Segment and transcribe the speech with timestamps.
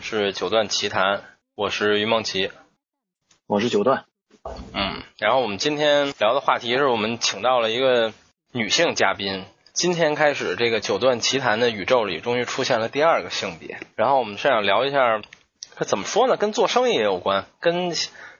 [0.00, 1.24] 们是九段奇谈，
[1.54, 2.50] 我是于梦琪，
[3.46, 4.06] 我是九段。
[4.72, 8.14] 嗯，然后我们今天聊的话题是我们请到了一个
[8.50, 9.44] 女性嘉宾。
[9.74, 13.78] 今天开始，这个九段奇谈的宇宙里终于出现了第二个性别。
[13.94, 15.20] 然后我们是想聊一下，
[15.76, 16.38] 这怎么说呢？
[16.38, 17.92] 跟做生意也有关，跟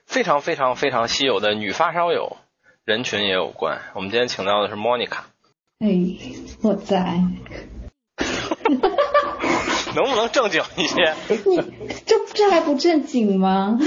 [0.07, 2.37] 非常非常非常稀有的女发烧友
[2.85, 3.81] 人群也有关。
[3.93, 5.25] 我们今天请到的是 Monica。
[5.77, 5.89] 哎，
[6.63, 7.21] 我在。
[9.95, 11.13] 能不能正经一些？
[11.27, 11.61] 你
[12.05, 13.77] 这这还不正经吗？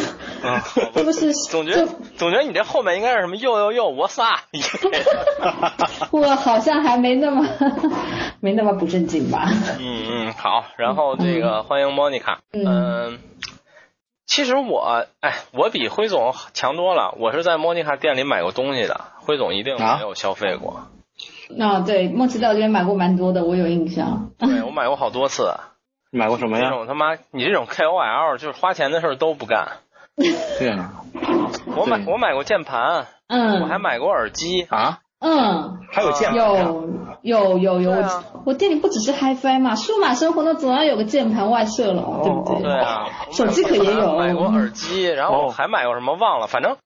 [0.42, 0.62] 啊，
[0.94, 1.86] 这不是总觉得
[2.16, 4.40] 总觉得你这后面应该是什么又又又我撒。
[6.10, 7.46] 我好像还没那么
[8.40, 9.48] 没那么不正经吧？
[9.78, 12.38] 嗯嗯，好，然后这个欢迎 Monica。
[12.52, 13.18] 嗯，
[14.26, 17.14] 其实我哎，我比辉总强多了。
[17.18, 20.88] 我是在 Monica 店里买过东西的，辉总一定没有消费过。
[21.58, 24.30] 啊，对，梦琪在我这边买过蛮多的，我有印象。
[24.38, 25.52] 对，我买过好多次。
[26.14, 26.70] 你买过什么呀？
[26.70, 29.66] 这种他妈，你这种 KOL 就是花钱的事儿都不干。
[30.60, 30.92] 对啊。
[31.76, 37.92] 我买我买过键盘，嗯，我还买过耳机啊，嗯，还有键盘，有有有有，
[38.46, 42.62] 我店里不只是 HiFi 嘛，数码生活呢总要有个键盘外设了，对不对？
[42.62, 44.16] 对啊，手机壳也有。
[44.16, 46.76] 买过耳机，然后还买过什么忘了，反正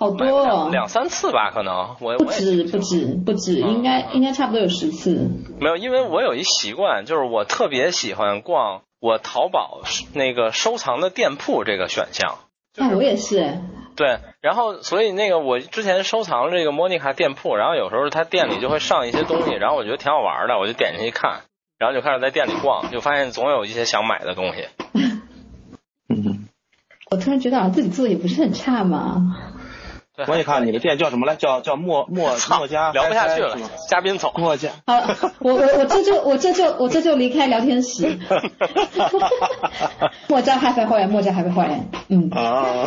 [0.00, 5.28] 好多哦，两三次吧，可能我不止不止不止，应该应该差不多有十次。
[5.58, 9.80] 没有，因为我有一习惯，就是我特别喜欢逛我淘宝
[10.14, 12.38] 那个收藏的店铺这个选项。
[12.76, 13.58] 啊，我也是。
[13.96, 21.40] 对，然后所以那个我之前收藏这个莫妮卡店铺，然后有时候他店里就会上一些东西，然后我觉得挺好玩的，我就点进去看，
[21.76, 24.68] 然后就开始在店里逛，就发现总有一些想买的东西。
[26.08, 26.46] 嗯，
[27.10, 29.56] 我突然觉得自己做的也不是很差嘛。
[30.26, 31.36] 莫妮卡，你的店叫什么来？
[31.36, 32.90] 叫叫墨墨墨家。
[32.92, 33.56] 聊不下去了，
[33.88, 34.32] 嘉宾走。
[34.36, 34.70] 墨家。
[34.86, 35.00] 好，
[35.38, 38.18] 我我我这就我这就我这就离开聊天室。
[40.28, 41.88] 墨家还会会员，莫家还会会员。
[42.08, 42.30] 嗯。
[42.30, 42.84] 啊。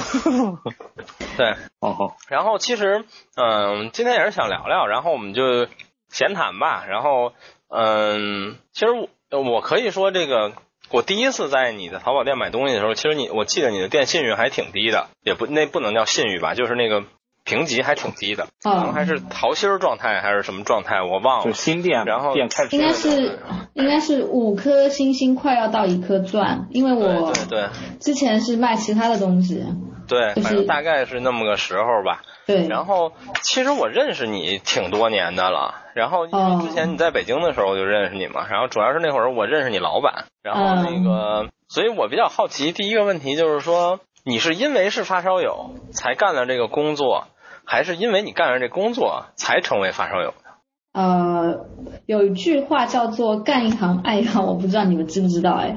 [1.37, 1.55] 对。
[1.79, 2.17] 好好。
[2.27, 3.05] 然后其实，
[3.35, 5.67] 嗯，今天也是想聊聊，然后我们就
[6.09, 6.83] 闲谈吧。
[6.87, 7.31] 然后，
[7.69, 8.87] 嗯，其实
[9.31, 10.51] 我我可以说，这个
[10.89, 17.05] 我第一次在你的淘宝店买东西的时候，其实你我记得你的店信誉还挺低的，也不那不能叫信誉吧，就是那个。
[17.43, 21.45] 评级还挺低的，可能还是桃心状态还是什么状态，我忘了。
[21.45, 23.39] 就新店，然后店开应该是
[23.73, 27.67] 应该是五颗星星，快要到一颗钻，因为我对
[27.99, 29.65] 之前是卖其他的东西。
[30.07, 32.21] 对，反正大概是那么个时候吧。
[32.45, 32.67] 对。
[32.67, 43.99] 然后其实我认识你挺多年的了，然后因为之前你在北京的时候我就认识你嘛，然后主要是那会儿我认识你老板，然后那个，所以我比较好奇，第一个问题就是说。
[44.23, 47.25] 你是因为是发烧友才干了这个工作，
[47.71, 50.51] 还是因为你干上这工作才成为发烧友的？
[50.91, 51.67] 呃，
[52.05, 55.53] 有一句话叫做“干一行爱一行”，我不知道你们知不知道？
[55.53, 55.69] 哎，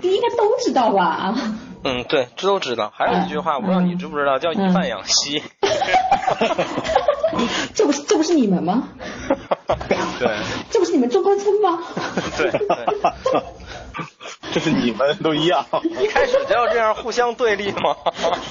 [0.00, 1.34] 应该都知道吧？
[1.84, 2.90] 嗯，对，这都知道。
[2.96, 5.42] 还有一句话，我不知道你知不知道，叫“以饭养息”。
[7.74, 8.88] 这不是这不是你们吗？
[10.18, 10.30] 对。
[10.70, 11.78] 这不是你们中关村吗？
[12.38, 12.50] 对。
[14.56, 15.66] 这是你们都一样，
[16.02, 17.94] 一开始就要这样互相对立吗？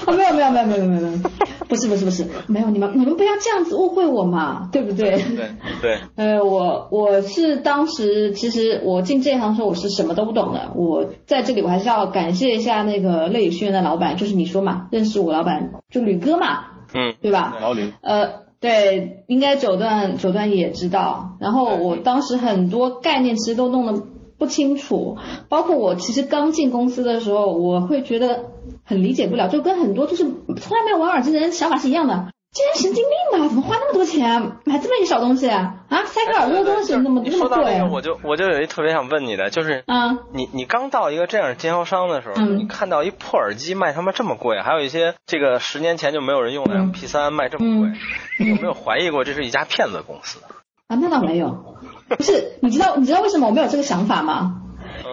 [0.06, 1.18] 啊，没有没有没有没有没有没有，
[1.66, 5.20] 不是不是不是，没有你们你们不要这样子误会我嘛，对不对？
[5.20, 5.48] 对
[5.82, 5.98] 对。
[6.14, 17.56] 呃，我我是当时其实我进这一行的时候我是什么都不懂的，我在这里我还是要感谢一下那个乐宇轩的老板，就是你说嘛，认识我老板就吕哥嘛，嗯，对吧？
[17.60, 17.92] 老吕。
[18.00, 24.04] 呃，对，应该九段九段也知道，然后我当时很多概念其实都弄得。
[24.38, 25.16] 不清楚，
[25.48, 28.44] 包括我其实刚进公司的时候，我会觉得
[28.84, 32.28] 很理解不了，就跟很多就是从来没有玩耳机的人想法是一样的。
[32.52, 33.48] 这人神经病吧？
[33.48, 35.84] 怎么花那么多钱买这么一个小东西啊？
[35.90, 37.82] 啊，塞个耳朵的东西那么那么贵？
[37.92, 47.92] 我就我就有一特别想问你的，就是啊，你你刚到一个这样的经销商的时候，你看到一破耳机卖他妈这么贵，还有一些这个十年前就没有人用的 MP 三卖这么贵，
[48.38, 50.40] 你有没有怀疑过这是一家骗子公司？
[50.88, 51.76] 啊，那倒没有。
[52.16, 54.62] 不是，你知道你知道为什么我没有这个想法吗？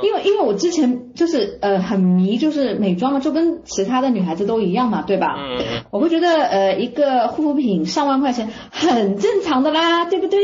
[0.01, 5.35] 因为因为我之前就是呃很迷就是美妆嘛，就跟其他的女孩子都一样嘛，对吧？
[5.37, 5.83] 嗯嗯。
[5.91, 10.39] 我会觉得呃一个护肤品上万块钱很正常的啦，对不对？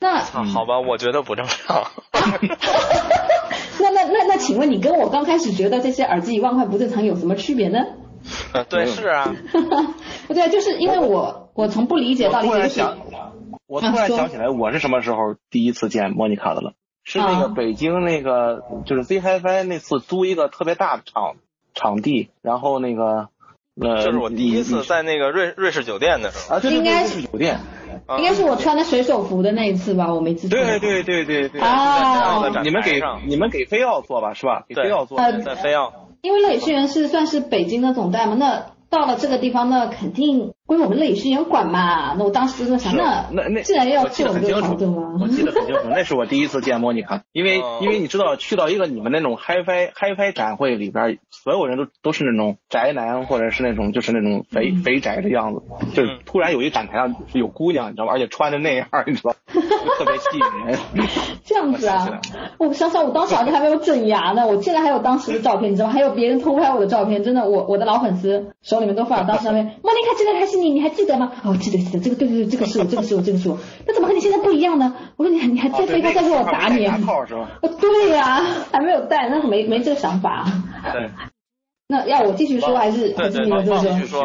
[0.00, 1.84] 那好吧，我觉得不正常。
[3.80, 7.80] 那那那那，请问你跟我刚开始觉得这些耳机一万块不正常有什么区别呢？
[8.54, 9.34] 嗯， 对，是啊。
[10.26, 12.96] 不 对，就是因为我我从不理解到底为什么。
[13.66, 16.72] 我突然想起来，我是什么时候第一次见莫妮卡的了？
[17.04, 21.36] 是那个北京那个，就是 Z HiFi 那次租一个特别大的场
[21.74, 23.28] 场地，然后那个
[23.80, 27.58] 呃，就是我第一次在那个瑞瑞士酒店的时候啊，对对对，瑞士酒店，
[28.18, 30.58] 应该是我穿的水手服的那一次吧，我没记错。
[30.58, 31.60] 对对对对对。
[31.60, 34.64] 啊，你们给你们给飞奥做吧，是吧？
[34.68, 35.18] 给飞奥做。
[35.18, 35.92] 在飞奥。
[36.22, 42.14] 因为乐宇轩辕是算是北京的总代嘛，那到了这个地方，那肯定归我们乐宇轩辕管嘛。
[42.16, 44.70] 那我当时就想，那那那既然要我记得很清楚，
[45.20, 55.62] 我记得很清楚，那是我第一次见莫妮卡，因为因为你知道去到一个你们那种 HiFi HiFi 展会里边，所有人都都是那种宅男或者是那种就是那种肥肥宅的样子，
[55.92, 58.12] 就是突然有一展台上有姑娘，你知道吗？
[58.12, 60.78] 而且穿的那样，你知道， 特别吸引人。
[61.44, 62.20] 这样子啊，
[62.58, 65.92] 我想想，我当时好像还没有整牙呢，我竟然还有当时的照片，你知道吗？
[65.94, 69.64] 还有别人偷拍我的照片，真的，我我的老粉丝手里面都放了当时照片。
[69.82, 71.32] 莫妮卡，真的还是你，你还记得吗？
[71.44, 73.58] 哦，记得记得，这个对对对，这个是我，这个是我，这个是我。
[73.86, 74.94] 那怎么和你现在不一样呢？
[75.16, 76.86] 我说你你还再飞他再给我打你？
[77.04, 77.48] 套是吧？
[77.60, 80.46] 对呀，还没有带，那是没没这个想法。
[80.92, 81.10] 对。
[81.88, 84.22] 那要我继续说还是还是你们继续说？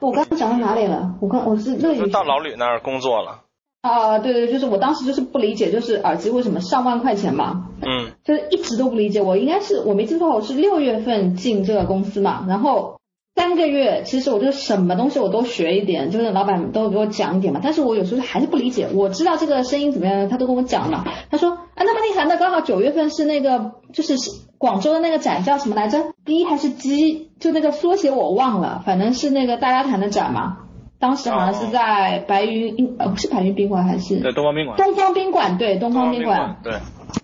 [0.00, 1.14] 我刚刚讲到哪里了？
[1.20, 3.40] 我刚我是乐于到老吕那儿工作了。
[3.82, 7.68] 啊，对对，就是我当时就是不理解，就是耳机为什么上万块钱嘛？
[7.82, 8.12] 嗯。
[8.24, 12.98] 就是一直都不理解，我应该是我没记错，我是六月份进这个公司嘛，然后。
[13.34, 17.60] 三个月，其实我就什么东西我都学一点，就是老板都给我讲一点嘛。
[17.62, 18.88] 但是我有时候还是不理解。
[18.92, 21.04] 我知道这个声音怎么样，他都跟我讲了。
[21.30, 24.14] 他说，啊，那么厉害，那刚好九月份是那个，就是
[24.58, 27.30] 广州的那个展叫什么来着？B 还是 G？
[27.40, 30.58] 就那个缩写我忘了，反正是那个大家谈的展嘛。
[30.98, 34.20] 当时好像是在白云，呃，不是白云宾馆还是？
[34.20, 34.76] 对，东方宾馆。
[34.76, 36.58] 东方宾馆，对，东方宾馆。
[36.62, 36.74] 对。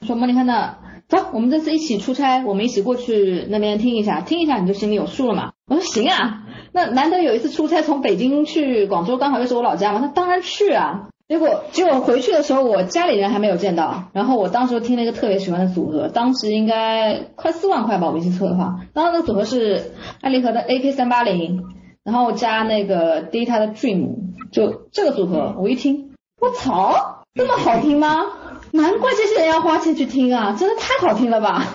[0.07, 0.75] 说莫妮卡呢？
[1.09, 5.53] 走，我们这次一起出差，我们一起过去那边听一下，听一下你就心里有数了嘛。
[5.67, 11.09] 我说行啊，那难得有一次出差，从北京去广州，刚好又是我老家嘛，那当然去啊。
[11.27, 18.81] 结果结果回去的时候，我家里人还没有见到，然后我当时听了一个特别喜欢的组合，当时应该快四万块吧，我没记错的话。
[18.95, 21.63] 当时那个组合是爱立和的 AK 三八零，
[22.03, 24.17] 然后加那个 Data 的 Dream，
[24.53, 28.25] 就这个组合，我一听，我操，这么好听吗？
[28.73, 31.67] 难怪这些人要花钱去听啊，真的太好听了吧！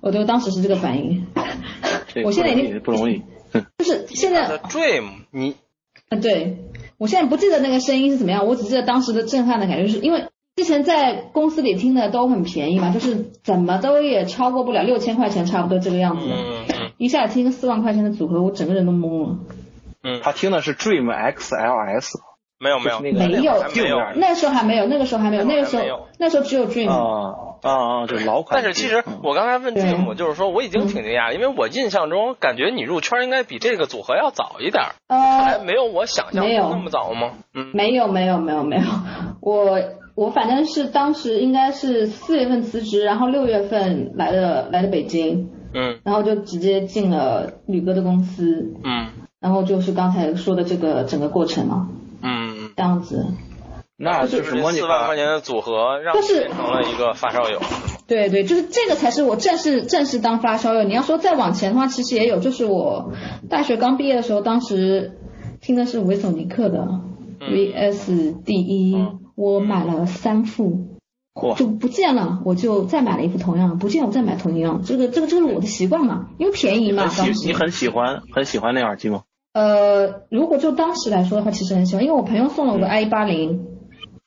[0.00, 1.26] 我都当时是这个反应。
[2.24, 3.22] 我现在已经不容易。
[3.78, 4.58] 就是现在。
[4.58, 5.56] Dream，你。
[6.08, 6.58] 啊，对，
[6.98, 16.26] 我现在不记得那个声音是怎么样，我只记得当时的震撼的感觉，是因为之前在公司里听的都很便宜嘛，就是怎么都也超过不了六千块钱，差不多这个样子。
[16.98, 19.38] 一下听个四万块钱的组合，我整个人都懵了。
[20.02, 20.20] 嗯。
[20.22, 22.14] 他听的是 Dream XLS。
[22.58, 23.00] 没有没有。
[23.00, 23.18] 没有。
[23.28, 25.82] 没有，那时候还没有，那个时候还没有，那个时候
[26.18, 28.60] 那时候只有 Dream 啊啊啊，就是老款。
[28.60, 37.32] 但是其实我刚才问 Dream，就是说我已经挺惊讶，因为我印象中感觉你入圈应该比这个组合要早一点，呃，没有我想象中那么早吗？
[37.54, 38.06] 嗯，没有。
[38.06, 38.82] 没有没有没有，
[39.40, 39.78] 我
[40.14, 49.08] 我反正是当时应该是四月份辞职，然后六月份来的来的北京，嗯，然后就直接进了吕哥的公司，嗯，
[49.40, 51.88] 然后就是刚才说的这个整个过程嘛。
[51.90, 52.05] 嗯，
[52.76, 53.26] 这样子，
[53.96, 57.58] 那就是四万块钱的组合，让变成了一个发烧友。
[58.06, 60.84] 对对，就是这个才是我正式正式当发烧友。
[60.84, 63.12] 你要说再往前的话，其实也有，就是我
[63.48, 65.18] 大学刚毕业的时候，当时
[65.60, 66.86] 听的是维索尼克的
[67.40, 68.96] VS 第一，
[69.34, 70.98] 我买了三副，
[71.56, 74.82] 就不见了，我就再买了一副同样，不见我再买同样。
[74.84, 77.10] 这个这个这个是我的习惯嘛，因为便宜嘛。
[77.44, 79.22] 你很喜欢很喜欢那耳机吗？
[79.56, 83.66] 呃，如果就当时来说的话，其实很喜欢，因为我朋友送了我个 i 一八零，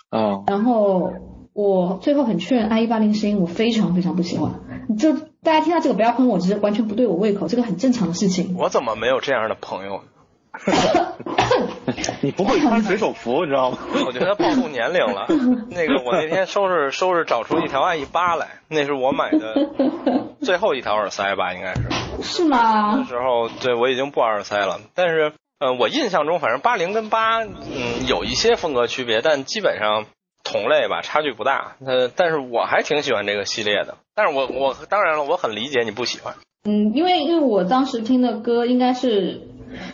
[0.09, 1.13] 啊，然后
[1.53, 4.51] 我最后很确认 i 一八零声音我非常非常不喜欢，
[4.97, 8.55] 就大家听到这个不要喷我，只是完全不对我胃口，这个很正常的事情。
[8.57, 10.01] 我怎么没有这样的朋友？
[12.21, 13.77] 你不会穿水手服，你知道吗？
[14.05, 15.25] 我觉得暴露年龄了。
[15.71, 19.53] 那个，我那天收拾收拾，找出一条爱一八来，那是我买的
[20.41, 21.83] 最后一条耳塞吧，应该是。
[22.21, 22.95] 是吗？
[22.97, 30.05] 那时候，对我已经不耳塞了，但是，呃，我印象中，反正八零跟八，嗯，有一些风格区别，但基本上
[30.43, 31.75] 同类吧，差距不大。
[31.85, 33.97] 呃，但是我还挺喜欢这个系列的。
[34.15, 36.35] 但是我我当然了，我很理解你不喜欢。
[36.65, 39.41] 嗯，因为因为我当时听的歌应该是。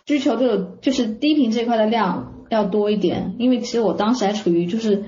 [0.06, 5.04] 追求这个就是低频这一块的量要多一点，因为其实我当时还处于就是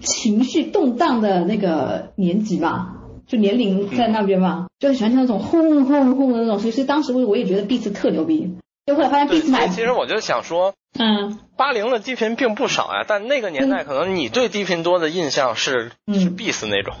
[0.00, 8.54] 情绪动荡的那个年纪嘛，就年龄在那边嘛，就很喜欢听那种轰轰轰的那种，所以当时我我也觉得 Beats 特牛逼，
[8.86, 9.68] 就后来发现 Beats 买。
[9.68, 16.94] 其实我就想说，嗯，八零的低频并不少呀，但那个年代可能你对低频多的印象是是 Beats 那种。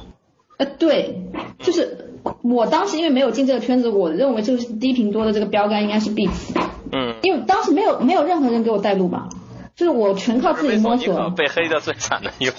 [0.58, 1.22] 呃，对，
[1.58, 2.11] 就是
[2.42, 6.54] 我当时因为没有进这个圈子，我认为就是低频多的这个标杆应该是 Beats。
[6.92, 9.28] 嗯，因为当时没有没有任何人给我带路嘛，
[9.74, 11.30] 就是我全靠自己摸索。
[11.30, 12.56] 被黑的最惨的一回。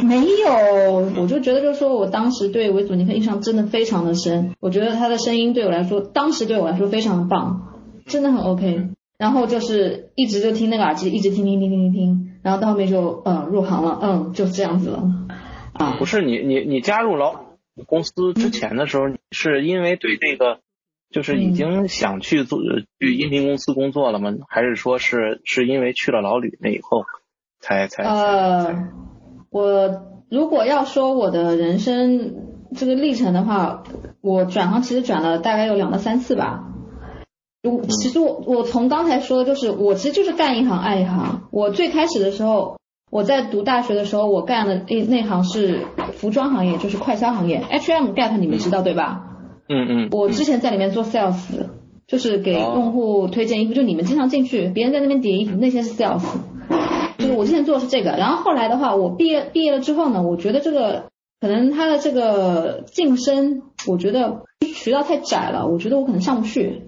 [0.04, 7.62] 没有，我就觉得就是说我当时对维祖尼克印象真的非常的深，我觉得他的声音对我来说，当时对我来说非常的棒，
[8.06, 8.88] 真的很 OK。
[9.18, 15.02] 然后就是一直就听那个耳机，一直听听听听听听，然后到后面就嗯入行了，嗯就是这样子了。
[15.72, 17.45] 啊，不是你你你加入老
[17.84, 20.60] 公司之前的时候，你是因为对这个
[21.10, 22.60] 就是已经想去做
[22.98, 24.32] 去音频公司工作了吗？
[24.48, 27.04] 还是说是是因为去了老吕那以后
[27.60, 28.02] 才才？
[28.04, 28.88] 呃，
[29.50, 32.36] 我如果要说我的人生
[32.74, 33.82] 这个历程的话，
[34.22, 36.64] 我转行其实转了大概有两到三次吧。
[37.62, 41.48] 我其实我我从刚才说的就是，我其实就是干一行爱一行。
[41.52, 42.78] 我最开始的时候。
[43.10, 47.62] 我在读大学的时候，我干的那那行是服装行业，就是快销行业。
[47.70, 49.22] H&M Gap 你们知道对吧？
[49.68, 50.08] 嗯嗯。
[50.10, 51.34] 我之前在里面做 sales，
[52.06, 56.22] 就是给用户推荐衣服，就你们经常进去，别人在那边叠衣服，那些是 sales。
[57.18, 61.04] 就是我之前做的是这个，然后后来的话，我毕业毕业了之后呢，我觉得这个
[61.40, 64.42] 可能他的这个晋升，我觉得
[64.74, 66.82] 渠道太窄了，我觉得我可能上不去。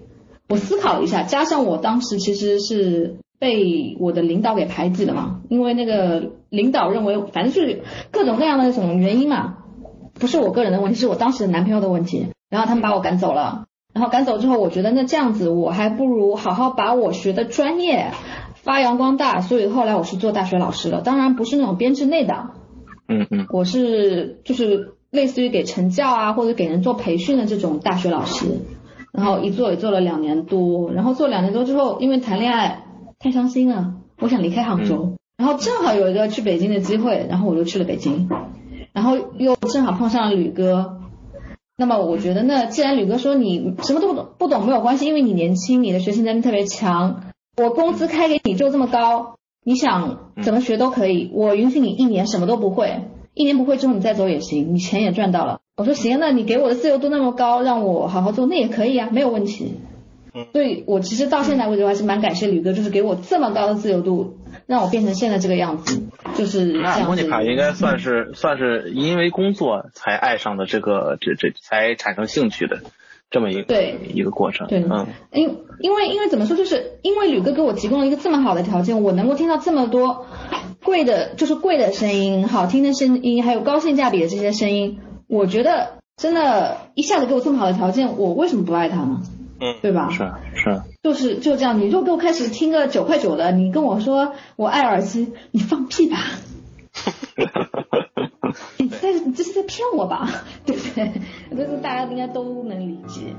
[0.49, 3.15] 我思考了一下，加上我当时其实是。
[3.39, 5.41] 被我的领导给排挤了嘛？
[5.49, 7.81] 因为那个领导认为，反正就是
[8.11, 9.59] 各种各样的那种原因嘛，
[10.19, 12.27] 不是我个人的问题，是我当时的男朋友的问题。
[12.49, 13.65] 然后他们把我赶走了。
[13.93, 18.11] 然后赶走之后，我觉得那这样子，我还不如好好把我学的专业
[18.55, 19.39] 发扬光大。
[19.39, 22.49] 所以后来我是做大学老师了，当然不是那种编制内的。
[23.07, 23.47] 嗯嗯。
[23.51, 28.45] 我是就是类似于给成教啊，或者给人做培训的这种大学老师。
[29.13, 32.83] 然后一做也做了两年多，然后做两年多之后，因为谈恋爱。
[33.21, 38.29] 太伤心了，我想离开杭州，然后正好有一个去北京的机会，然后我就去了北京，
[38.93, 41.01] 然后又正好碰上了吕哥，
[41.75, 47.23] 那么我觉得呢，既然吕哥说你什么都不懂，不懂没有关系，因为你年轻，你的学习能力特别强，
[47.57, 49.35] 我工资开给你就这么高，
[49.65, 53.01] 你想怎么学都可以，我允许你一年什么都不会，
[53.33, 55.59] 一年不会之后你再走也行，你钱也赚到了。
[55.75, 59.73] 我说行，那你给我的自由度那么高，让我好好做那也可以啊，没有问题。
[60.53, 66.01] 所以，我其实到现在为止还是蛮感谢吕哥，就是给我这么高的自由度，让我变成现在这个样子，
[66.35, 66.99] 就是这样。
[66.99, 72.79] 那莫妮卡应该算是算是因为工作才爱上的这个这这才产生兴趣的
[73.29, 74.67] 这么一个对一个过程。
[74.67, 80.25] 对，嗯，因因为因为怎么说，就是因为吕哥给我提供了一个这么好的条件，我能够听到这么多
[80.83, 89.21] 贵的，就是贵的声音，好听的声音，还有高性价比的这些声音，我觉得真的，一下子给我这么好的条件，我为什么不爱他呢？
[89.59, 90.09] 嗯，对吧？
[90.11, 96.17] 是是，就是就这样，你就给我开始听个九块九的，你跟我说我爱耳机， 你放屁吧！
[98.77, 100.29] 你在这是在骗我吧？
[100.65, 101.11] 对不对？
[101.51, 103.35] 这是大家应该都能理解。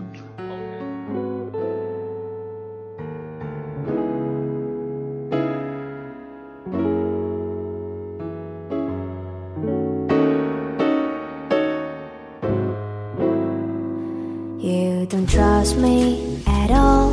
[15.10, 17.12] don't trust me at all.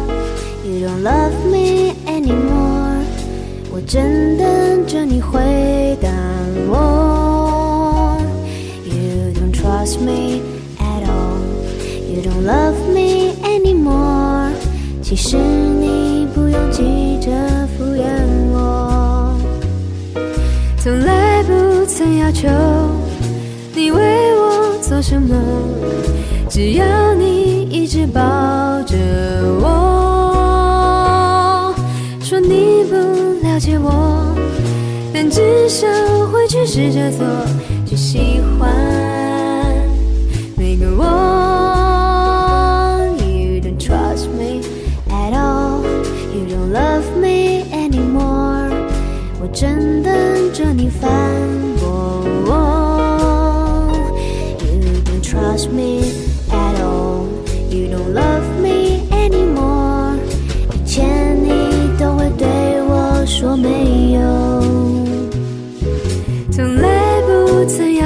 [0.64, 3.04] You don't love me anymore.
[3.70, 6.08] 我正等着你回答
[6.68, 8.18] 我。
[8.84, 10.40] You don't trust me
[10.78, 11.38] at all.
[12.08, 14.52] You don't love me anymore.
[15.02, 17.30] 其实你不用急着
[17.76, 18.04] 敷衍
[18.52, 19.36] 我。
[20.78, 22.48] 从来不曾要求
[23.74, 25.34] 你为我做什么，
[26.57, 27.67] 只要你。
[27.69, 28.19] 一直抱
[28.83, 28.97] 着
[29.61, 30.95] 我，
[32.19, 32.95] 说你不
[33.47, 34.35] 了解我，
[35.13, 35.87] 但至少
[36.31, 37.25] 会去试着做，
[37.85, 38.73] 去喜欢
[40.57, 41.03] 每个我。
[43.19, 44.63] You don't trust me
[45.09, 45.83] at all,
[46.33, 48.71] you don't love me anymore，
[49.39, 50.11] 我正等
[50.51, 51.07] 着你反
[51.79, 53.91] 驳我。
[54.59, 55.96] You don't trust me.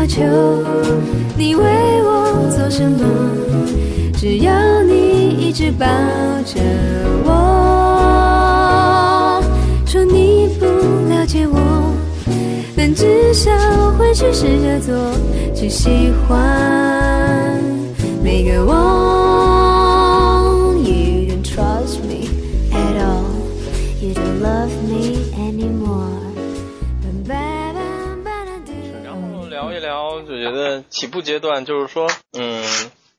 [0.01, 0.23] 要求
[1.37, 1.63] 你为
[2.01, 3.05] 我做什么，
[4.17, 5.85] 只要你一直抱
[6.43, 6.59] 着
[7.23, 7.29] 我，
[9.85, 10.65] 说你不
[11.07, 11.93] 了解我，
[12.75, 13.51] 但至少
[13.91, 14.95] 会去试着做，
[15.53, 17.61] 去喜欢
[18.23, 19.20] 每个我。
[30.51, 32.63] 觉得起步阶段就是说，嗯，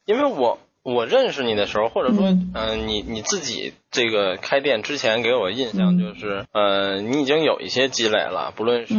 [0.04, 8.94] 因为我我认识你的时候，或者说，嗯，你你自己这个开店之前给我印象就是，呃，你已经有一些积累了，不论是，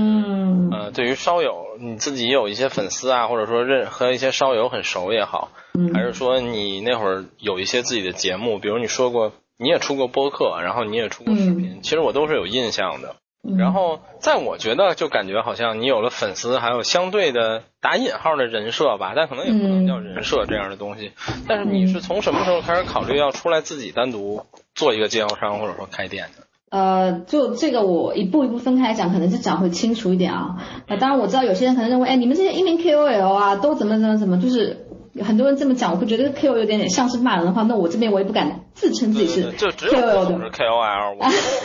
[0.71, 5.51] 呃，对于烧友你自己有一些粉丝啊，或者说认和一些烧友很熟也好，
[5.93, 13.15] 还是说你那会儿有一些自己的节目，比如你说过你也出过播客，然后你也出过视频，其实我都是有印象的。
[13.57, 21.11] 然后在我觉得就感觉好像你有了粉丝，还有相对的打引号的人设吧，但可能也不能叫人设这样的东西。
[21.47, 26.43] 但是你是从什么时候开始考虑要出来自己单独做一个经销商或者说开店的？
[26.69, 30.55] 呃，就这个我一步一步分开讲，可能就讲会清楚一点啊。
[30.87, 34.87] 那当然我知道有些人可能认为，哎，你们这些一名 KOL 啊，都怎么怎么怎么，就是
[35.21, 40.49] 很多人这么讲，我会觉得 KOL 有点点像是骂人的话，那我这边我也不敢自称自己是 KOL 的。
[40.49, 41.15] KOL，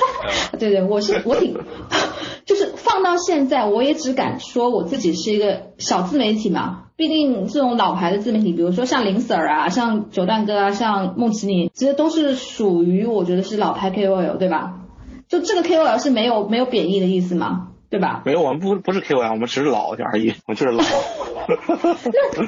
[0.59, 1.57] 对对，我是我挺，
[2.45, 6.85] 就是放到现在，我也只敢说我自己是一个小自媒体嘛。
[6.97, 14.75] 毕竟这种老牌的自媒体，比如说像林 Sir 啊，像九段哥啊，像梦奇你，其实都是属于我觉得是老牌 KOL，对吧？
[15.29, 17.68] 就这个 KOL 是没有没有贬义的意思吗？
[17.91, 18.23] 对吧？
[18.25, 20.83] 没有，我们不不是 KOL，我们只是老而已，我就是老。
[21.49, 22.45] 那那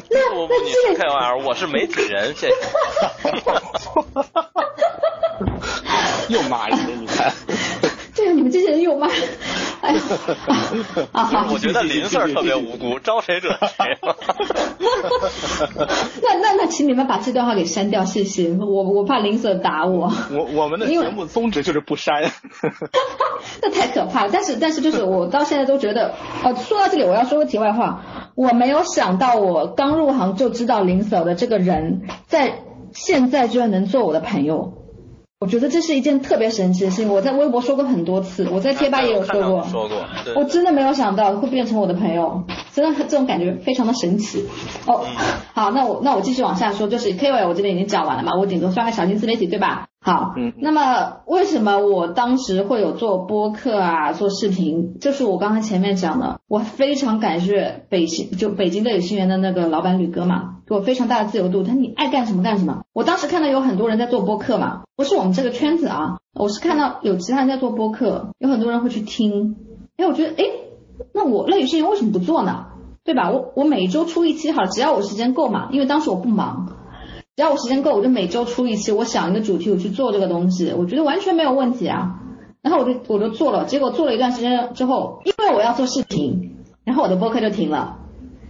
[0.49, 2.55] 那你是 KOL，我是媒体人，谢谢。
[6.29, 7.33] 又骂人了，你看。
[8.21, 9.09] 对呀，你们这些人有吗。
[9.81, 10.01] 哎呀，
[11.13, 11.47] 啊。
[11.51, 14.17] 我觉得林 Sir 特别无辜，招谁惹谁 了。
[16.23, 18.51] 那那那，请你们把这段话给删掉，谢谢。
[18.53, 20.13] 我我怕林 Sir 打我。
[20.31, 22.31] 我我们的节目宗旨就是不删。
[23.63, 32.59] 那太可怕了，但是但是就是我到现在都觉得，呃，说到这里我要说个题外话，我没有想到我刚入行就知道林 Sir 的这个人，在
[32.93, 34.75] 现在居然能做我的朋友。
[35.41, 40.05] 我觉得这是一件特别神奇的事情，我在微博说过很多次，我在贴吧也有说过，说过，
[40.37, 42.45] 我真的没有想到会变成我的朋友，
[42.75, 44.45] 真的这种感觉非常的神奇。
[44.87, 45.01] 哦，
[45.55, 49.87] 好，那我那我继续往下说，就是 KOL 我这边已经讲完了嘛，我顶多算个小型自媒体对吧？
[50.03, 54.99] 好，嗯，那么为什么我当时会有做播客啊，做视频？
[55.01, 62.85] 就是我刚才前面讲的，我非常感谢北京，就北京的有心园的那个老板吕哥嘛，给我非常大的自由度，他你爱干什么干什么。
[62.93, 69.57] 我当时看到有很多人在做播客嘛，不是我们这个圈子啊，我是看到有其他人在做播客，有很多人会去听，
[69.97, 70.49] 哎，我觉得，哎，
[71.13, 72.67] 那我那有些人为什么不做呢？
[73.03, 73.33] 对吧？
[73.33, 76.69] 我我每周出一期好，只要我时间够嘛，因为当时我不忙。
[77.35, 78.93] 只要我时间够，我就每周出一期。
[78.93, 82.21] 我想一个主题，我去做这个东西，我觉得完全没有问题啊。
[82.63, 87.99] 然后我就我就做了，结果做了一段时间之后，因为我要做视频，然后我的播客就停了。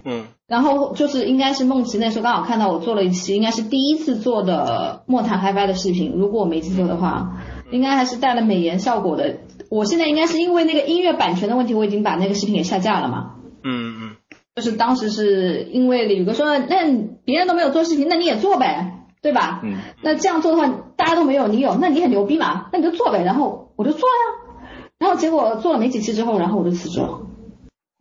[0.04, 0.24] 嗯。
[0.50, 7.38] 然后就是应该是梦琪那时候刚好看到我做了一期，应该是第一次做的莫谈嗨翻的视频，如果我没记错的话，
[7.70, 9.36] 应该还是带了美颜效果的。
[9.68, 13.36] 我现在应该是因为那个音乐版权的问题，我已经把那个视频给下架了嘛。
[13.62, 14.16] 嗯嗯。
[14.56, 16.84] 就是当时是因为李宇哥说，那
[17.24, 19.60] 别人都没有做视频，那你也做呗，对吧？
[19.62, 19.76] 嗯。
[20.02, 22.66] 那这样做的话，大家都没有，你有，那你很牛逼嘛？
[22.72, 23.22] 那你就做呗。
[23.22, 27.20] 然后我就做呀，然后结果做了没几期之后，然后我就辞职了。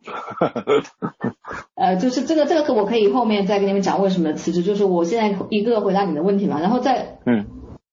[1.76, 4.62] 呃，就是这个这个，我可以后面再跟你们讲为什么辞职。
[4.62, 7.46] 就是我现在一个个回答你的问题嘛，然后再嗯，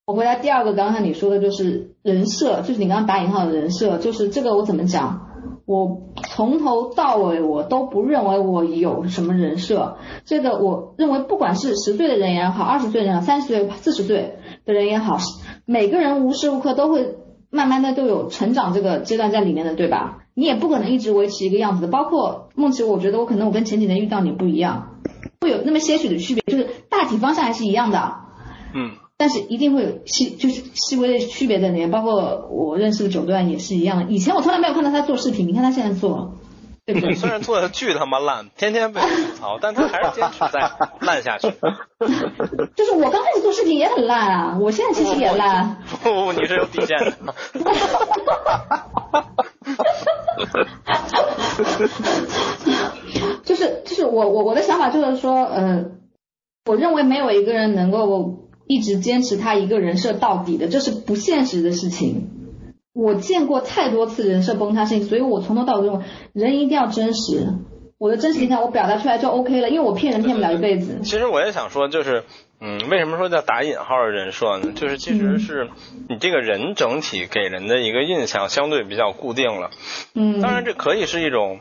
[0.05, 5.27] 我回答第二个，刚刚你说的就是人设，就是你刚刚打引号的人设，就是这个我怎么讲？
[5.65, 15.17] 我从头到尾我都不认为我有什么人设，这个我认为不管是十岁的人也好，二十岁的人、三十岁、四十岁的人也好，
[15.65, 17.17] 每个人无时无刻都会
[17.49, 20.19] 慢慢的都有成长这个阶段在里面的，对吧？
[20.37, 24.99] 你也不可能一直维持一个样子的，包括梦琪，我觉得我可能我跟前几年遇到你不一样，
[25.41, 28.13] 会有那么些许的区别，就是大体方向还是一样的。
[28.75, 28.91] 嗯。
[29.17, 34.11] 但是一定会有细，就是细微的区别在里面，包括我认识的九段也是一样的。
[34.11, 36.35] 以前我从来没有看到他做视频，你看他现在做，
[36.87, 37.13] 对不对？
[37.19, 40.71] 虽然做的巨他妈烂，天天被吐槽，但他还是坚持在
[41.01, 41.51] 烂下去。
[42.75, 45.83] 就是我刚开始做视频也很烂啊，我现在其实也烂。
[46.01, 47.35] 不不，你是有底线的。
[53.43, 55.85] 就是就是我我我的想法就是说，呃，
[56.65, 58.47] 我认为没有一个人能够。
[58.69, 62.46] 一直坚持他一个人设到底的，这是不现实的事情。
[62.97, 67.53] 我见过太多次人设崩塌事情，所以我从头到尾认为人一定要真实。
[67.99, 70.99] 我的真实形象我表达出来就 OK 了，因为我骗人骗不了一辈子。
[71.03, 72.23] 其实我也想说，就是
[72.59, 74.71] 嗯，为什么说叫打引号的人设呢？
[74.73, 75.69] 就是其实是
[76.09, 79.69] 你这个人整体给人的一个印象相对比较固定了。
[80.15, 80.41] 嗯。
[80.41, 81.59] 当然，这可以是一种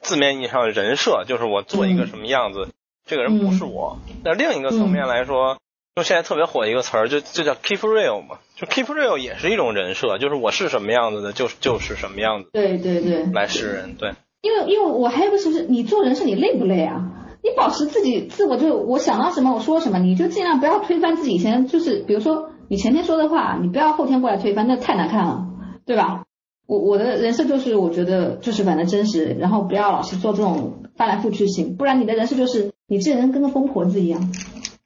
[0.00, 2.68] 字面意义上的人设，就是我做一个什么样子，
[3.04, 3.98] 这个人不是我。
[4.24, 5.58] 那另一个层面来说。
[5.96, 12.48] 就现在特别火一个词儿，就就叫 keep real 嘛，就 keep real 也是一种人设，就是我是什么样子的，就就是什么样子。
[12.52, 13.24] 对对对。
[13.32, 14.12] 来示人，对。
[14.42, 17.12] 因为因为我还有个是不是，你做人设你累不累啊？
[17.44, 25.46] 你保持自己自我，就我想到什么我说什么，你就尽量不要推翻自己以前，就是比如说你前天说的话，你不要后天过来推翻，那太难看了，
[25.86, 26.24] 对吧？
[26.66, 34.32] 我我的人设就是我觉得就是反正真实，然后不要老是做这种翻来覆去型，不然你的人设就是你这人跟个疯婆子一样。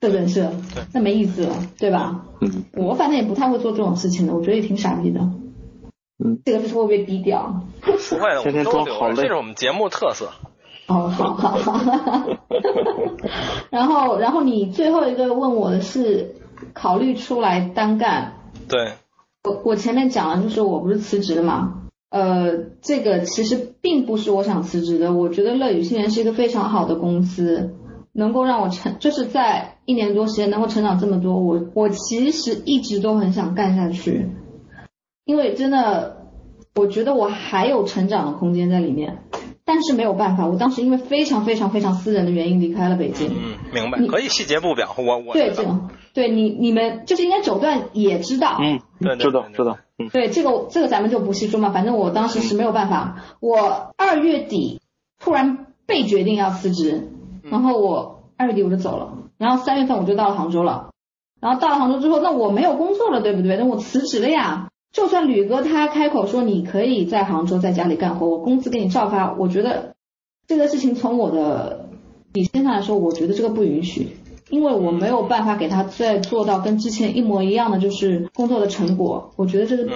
[0.01, 0.51] 的人设，
[0.93, 2.25] 那没意思了，对吧？
[2.41, 5.21] 嗯，我反正也不太会做这种事情的，我觉得也挺傻逼的。
[6.25, 7.63] 嗯，这个就是会不会低调？
[7.81, 10.31] 不会的，我天天们都留着，都好累这是我们节目特色。
[10.87, 12.29] 哦，好好好。
[13.71, 16.37] 然后，然后你最后一个问我的是
[16.73, 18.35] 考虑出来单干。
[18.69, 18.93] 对，
[19.45, 21.83] 我我前面讲了，就是我不是辞职的嘛。
[22.11, 25.13] 呃，这个其实并不是我想辞职的。
[25.13, 27.75] 我觉得乐宇新源是一个非常好的公司，
[28.19, 31.39] 能够让我成，就是在一年多时间能够成长这么多。
[31.39, 34.27] 我我其实一直都很想干下去，
[35.25, 36.27] 因为真的，
[36.75, 39.19] 我觉得我还有成长的空间在里面。
[39.65, 43.29] 但是没有办法，我当时因为非常非常非常私人的原因离开了北京。
[43.29, 48.57] 嗯，明白，你可以细节不表，我我对，这种对你你们就是应该九段也知道。
[48.63, 54.81] 嗯，对对知道知道，嗯对，这个这个咱们就不细说嘛，反正我当时是没有办法，我二月底
[55.21, 57.11] 突然被决定要辞职，
[57.51, 60.91] 然后我二月底我就走了，然后三月份我就到了杭州了，
[61.41, 63.57] 然后到了杭州之后，那我没有工作了，对不对？
[63.57, 64.69] 那我辞职了呀。
[64.93, 69.95] 就算吕哥他开口说你可以在杭州在家里干活，我工资给你照发，我觉得
[70.47, 71.89] 这个事情从我的
[72.33, 74.17] 底线上来说，我觉得这个不允许。
[74.51, 79.91] 因为我没有办法给他再做到跟之前一模一样的，就是工作的成果，我觉得这是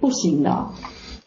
[0.00, 0.70] 不行的，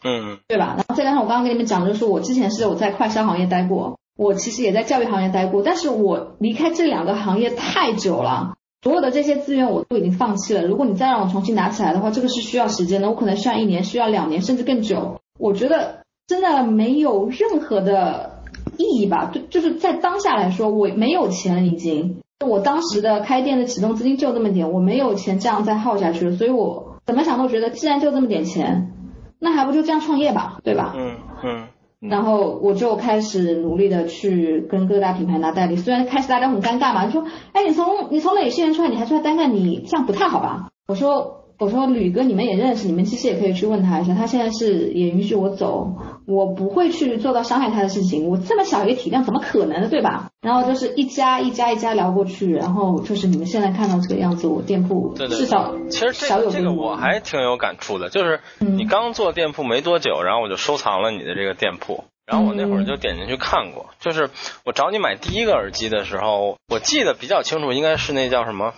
[0.04, 0.74] 嗯对吧？
[0.76, 10.66] 然后再加上我刚刚跟你们讲的，就是我之前是我在快销行业待过，我其实也在教育行业待过，但是我离开这两个行业太久了，所有的这些资源我都已经放弃了。
[10.66, 15.20] 如果你再让我重新拿起来的话，这个是需要时间的，我可能需要一年，需要两年，甚至更久。
[15.38, 18.40] 我觉得真的没有任何的
[18.78, 22.22] 意义吧，就就是在当下来说，我没有钱了已经。
[22.46, 28.92] 我当时的开店的启动资金就那么点，我没有钱这样再耗下去了，所以我怎么想都觉得，既然就这么点钱，
[29.38, 30.94] 那还不就这样创业吧，对吧？
[30.96, 31.68] 嗯嗯
[32.00, 40.68] 然后我就开始努力的去跟各大品牌拿代理，虽然开始大家很尴尬嘛，就说，哎，你从你从哪些人出来，你还出来单干，你这样不太好吧？
[40.88, 41.45] 我说。
[41.58, 45.90] 我说吕哥，你们也认识，你们其实也可以去问他一下，他现在是也允许我走，
[46.26, 50.30] 我不会去做到伤害他的事情，我这么小一个体量，怎么可能呢，对吧？
[50.42, 62.04] 然后就是一家一家一家聊过去，然后就是你们现在看到这个样子，我店铺至少其实这个这个我还挺有感触的，就是嗯你刚做店铺没多久，然后我就收藏了你的这个店铺。
[62.26, 64.30] 然后我那会儿就点进去看过，就是
[64.64, 68.74] 我找你买第一个耳机的时候，我记得比较清楚，应该是那叫什么，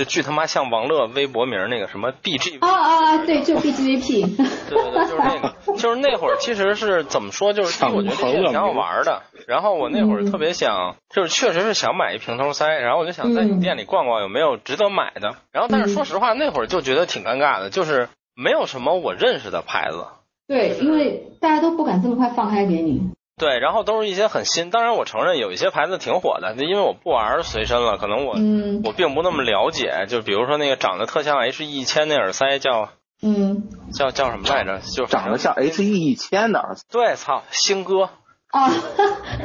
[0.00, 9.20] 就巨他妈像王乐微博名那个什么 BG 啊啊啊，对，就 BGVP，对对对，就是那个， 就是那会儿其实是怎么说，就是我觉得这个挺好玩的。
[9.46, 15.36] 然后我那会儿特别想，就是确实是想买一平头塞，然后我就想在你店里逛逛有没有值得买的。
[15.52, 20.06] 然后但是说实话，那会儿就觉得挺尴尬的，就是没有什么我认识的牌子。
[20.48, 23.02] 对，因为大家都不敢这么快放开给你。
[23.38, 24.70] 对，然后都是一些很新。
[24.70, 30.06] 当然，我承认有一些牌子挺火的，因为我不玩随身了，可能我、嗯我并不那么了解。
[30.08, 32.90] 就比如说那个长得特像 H E 一千那耳塞叫
[33.22, 34.80] 嗯叫叫什么来着？
[34.80, 38.10] 就长得像 H E 一千的耳塞，对，操，星哥。
[38.50, 38.68] 啊，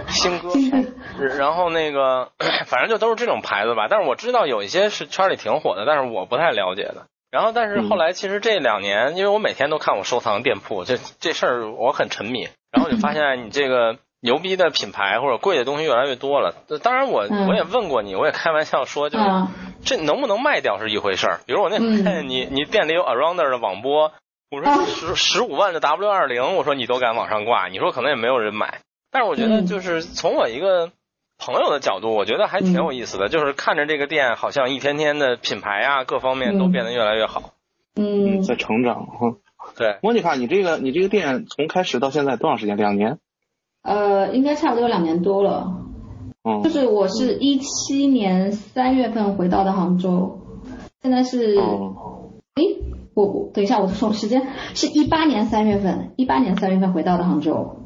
[0.08, 0.72] 星哥 星
[1.20, 2.32] 哥，然后那个，
[2.66, 3.86] 反正就都是这种牌子吧。
[3.88, 7.06] 但是我知道有一些是圈里挺火的，但是我不太了解的。
[7.36, 12.48] 然后，但是后来其实这两年，因为我每天都看我收藏店铺，这这事儿我很沉迷。
[12.72, 16.54] 然后就发现你这个牛逼的品牌或者贵的东西越来越多了。
[16.82, 19.48] 当然我，嗯我也问过你，我也开玩笑说，就是、嗯
[19.84, 21.40] 这能不能卖掉是一回事儿。
[21.46, 24.14] 比如我那会儿嗯看 你你店里有 Arounder 的网播，
[24.50, 28.80] 我啊说十十五万的 W 二零，我说你都敢往上挂，你说可能也没有人买。
[29.12, 30.92] 但是我觉得嗯就是从我一个
[31.38, 37.52] 朋友的角度，我觉得还挺有意思的，就是看着这个店好像一天天的品牌啊各方面都嗯变得越来越好。
[37.96, 39.36] 嗯，在成长哈。
[39.78, 42.78] 对，莫妮卡，你这个你这个店从开始到现在多长时间？
[42.78, 43.18] 两年？
[43.82, 45.82] 呃，应该差不多两年多了。
[46.44, 50.40] 嗯就，是我是一七年三月份回到的杭州，
[51.02, 52.64] 现在是，哦，诶，
[53.16, 57.78] 我我等一下，我从时间是一八年三月份，一八年三月份回到的杭州，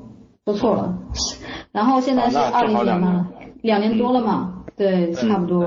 [0.43, 0.99] 说错了，
[1.71, 3.29] 然后现在是二零年嘛，
[3.61, 5.63] 两年多了嘛，对，差不多，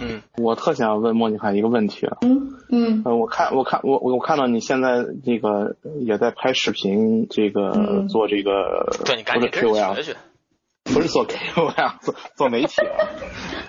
[0.00, 2.18] 嗯我特想问莫妮卡一个问题啊。
[2.22, 3.02] 嗯嗯。
[3.04, 8.08] 呃，我看我看我我我看到你现在这个也在拍视频，这个嗯。
[8.08, 10.16] 做这个对你赶不是紧跟着学学。
[10.84, 13.06] 不是做 KOL，做做媒体啊，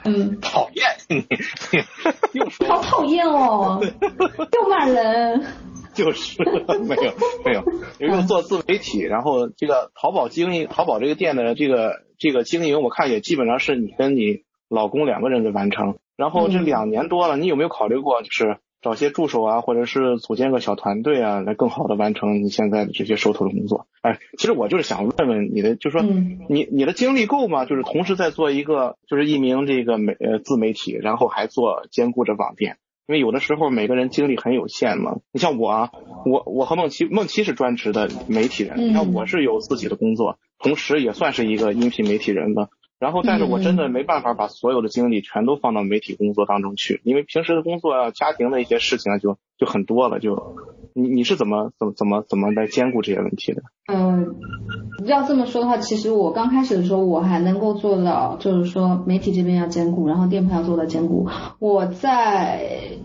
[0.04, 1.24] 嗯，讨厌你，
[2.34, 5.46] 又说好讨厌哦，又骂人，
[5.96, 7.14] 就是没有
[7.46, 7.64] 没有，
[8.00, 15.96] 又做自媒体，然后这个淘宝经营，淘宝这个店的这个这个经营，我看也基本上是你跟你老公两个人在完成。
[16.16, 23.88] 然后这嗯两年多了，你有没有考虑过，就是找些助手啊，或者是组建个小团队啊，来更好的完成你现在的这些手头的工作？
[24.02, 27.66] 哎，其实我就是想问问你的，就是说嗯你你的精力够吗？
[27.66, 32.78] 就是同时在做一个就是一名这个媒呃自媒体，然后还做兼顾着网店。
[33.08, 35.18] 因为有的时候每个人精力很有限嘛。
[35.32, 35.92] 你像我啊，
[36.26, 42.70] 我我和梦琪，梦琪是专职的媒体人，你看我是有自己的工作，同时也算是一个音频媒体人吧。
[43.04, 50.22] 然后，但是我真的没办法把所有的精力全都放到媒体工作当中去，因为平时的工作啊、家庭的一些事情啊，就就很多了。
[50.22, 50.56] 就
[50.94, 53.62] 你你是怎么怎么怎么怎么来兼顾这些问题的？
[53.92, 54.36] 嗯，
[55.06, 61.28] 要这么说的话，其实我刚开始的时候，我还能够做到，就是说媒体这边要兼顾，然后店铺要做到兼顾。
[61.60, 62.62] 我在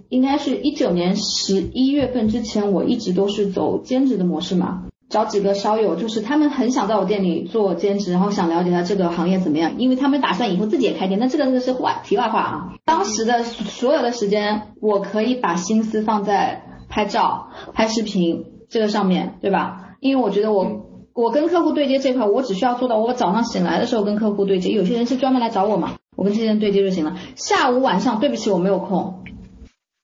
[0.08, 4.84] 应该是一九年十一月份之前，我一直都是走兼职的模式嘛。
[5.08, 11.18] 找几个烧友，就是他们很想在我店里做兼职，然后想了解一下这个行业怎么样，因为他们打算以后自己也开店。
[11.18, 12.72] 那这个这个是话题外话啊。
[12.84, 19.96] 当时的所有的时间，我可以把心思放在拍照、拍视频这个上面，对吧？
[20.00, 24.70] 因为我觉得我我跟客户对接这块，我只需要做到我早上醒来的时候跟客户对接。
[24.70, 27.16] 有些人是专门来找我嘛，我跟这些人对接就行了。
[27.34, 29.24] 下午晚上，对不起，我没有空。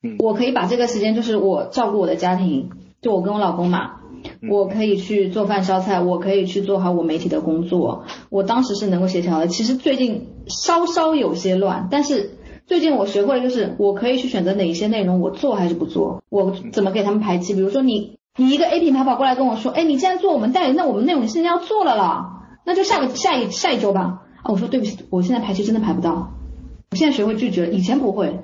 [0.03, 2.71] 嗯，我可以把这个时间，就是我照顾我的家庭，
[3.03, 4.01] 就我跟我老公嘛。
[4.51, 8.05] 我可以去做饭烧菜，我可以去做好我媒体的工作。
[8.31, 9.47] 我当时是能够协调的。
[9.47, 17.55] 其实最近稍稍有些乱，但是最近我学会了，就是我可以去选择哪一些内容我做还是不做，我怎么给他们排期。
[17.55, 24.23] 比如说你你一个 A 品牌跑过来跟我说，哎，你既然做我们代理，那我们内容现在要做了啦，那就下个下一下一周吧。
[24.43, 26.31] 啊，我说对不起，我现在排期真的排不到。
[26.91, 28.41] 我现在学会拒绝了，以前不会，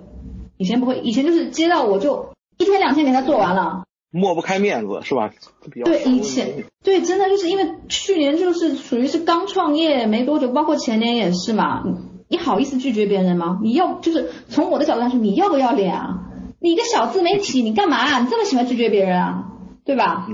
[0.57, 3.85] 以前不会，以前就是接到我就一天两天给他做完了。
[4.11, 5.31] 抹不开面子是吧？
[5.85, 11.83] 对，以前对，真的就是因为去年就是属于是刚创业没多久，包括前年也是嘛。
[12.29, 13.59] 你好意思拒绝别人吗？
[13.63, 16.21] 你要就是从我的角度来说，你要不要脸啊？
[16.61, 18.21] 你一个小自媒体，你干嘛？
[18.21, 19.47] 你这么喜欢拒绝别人啊？
[19.85, 20.29] 对吧？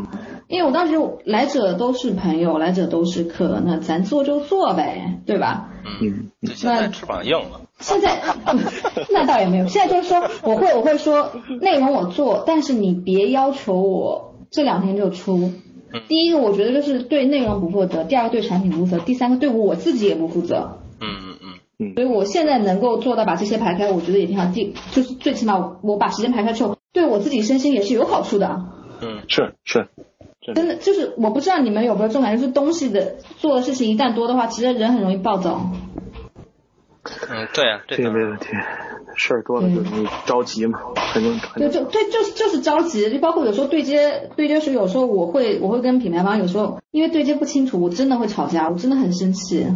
[0.49, 5.71] 因为我当时来者都是朋友，来者都是客，那咱做就做呗，对吧？
[6.01, 7.61] 嗯，现在翅膀硬了。
[7.79, 8.21] 现在
[9.11, 15.53] 那倒也没有，现在就是说我会我会说内容我做，但是你别要求我这两天就出。
[16.09, 20.79] 第一个我觉得就是对内容不负责，第二个对产品不负责，第三个对我自己也不负责。
[21.01, 21.95] 嗯嗯嗯嗯。
[21.95, 24.47] 所以我现在能够做到把这些排开，我觉得也挺好。
[24.47, 28.65] 第就是最起码我把时间排开之后，对我自己身心也是有好处的。
[29.01, 29.89] 嗯，是是。
[30.55, 35.71] 真的就是我不知道你们有没有这种感觉，就是东西的做的事情一旦多的话，其实人很容易暴躁。
[37.29, 38.49] 嗯，对啊，这个没问题。
[39.19, 40.79] 事儿多了就容易着急嘛，
[41.15, 41.41] 肯定。
[41.55, 49.67] 对，就对，就是就是着急，就包括有时候对接对接时，有时候我会我会跟品牌方有时候因为对接不清楚，我真的会吵架，我真的很生气。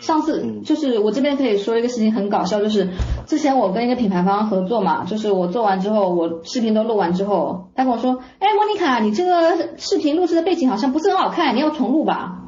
[0.00, 2.88] 上次就是我这边可以说一个事情很搞笑，就是
[3.26, 12.38] 之前我跟一个品牌方合作嘛，就是我做完之后，我视频都录完之后，他跟我说，哎，莫妮卡，你这个视频录制的背景好像不是很好看，你要重录吧。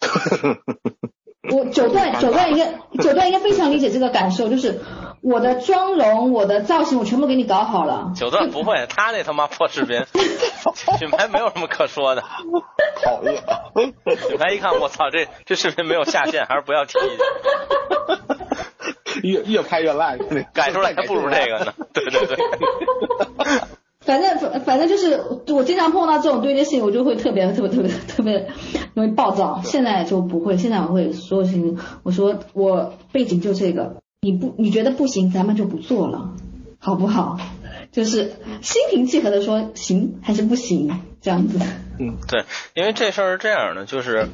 [1.52, 4.80] 我九段 九段应该九段应该非常理解这个感受，就是
[5.22, 8.12] 我的妆容、我的造型，我全部给你搞好了。
[8.14, 10.02] 九段不会，他那他妈破视频，
[10.98, 12.22] 品牌没有什么可说的。
[13.04, 13.42] 讨厌。
[14.28, 16.98] 品牌一看，我操，这这视频没有下线，还是不要提。
[19.22, 20.18] 越越拍越烂，
[20.52, 21.72] 改出来还不如这个呢。
[21.92, 22.36] 对对对。
[24.08, 25.20] 反正反反正就是
[25.52, 28.48] 我经常碰到这种对接事情，我就会特别特别特别特别
[28.94, 29.60] 容易暴躁。
[29.62, 36.30] 现在就不会，现在我会所有事情，我说我背景就这个，你不你觉得不行，咱们就不做了，
[36.78, 37.38] 好不好？
[37.92, 40.90] 就是心平气和的说行还是不行
[41.20, 41.58] 这样子。
[41.98, 44.30] 嗯，对，因为这事儿是这样的，就是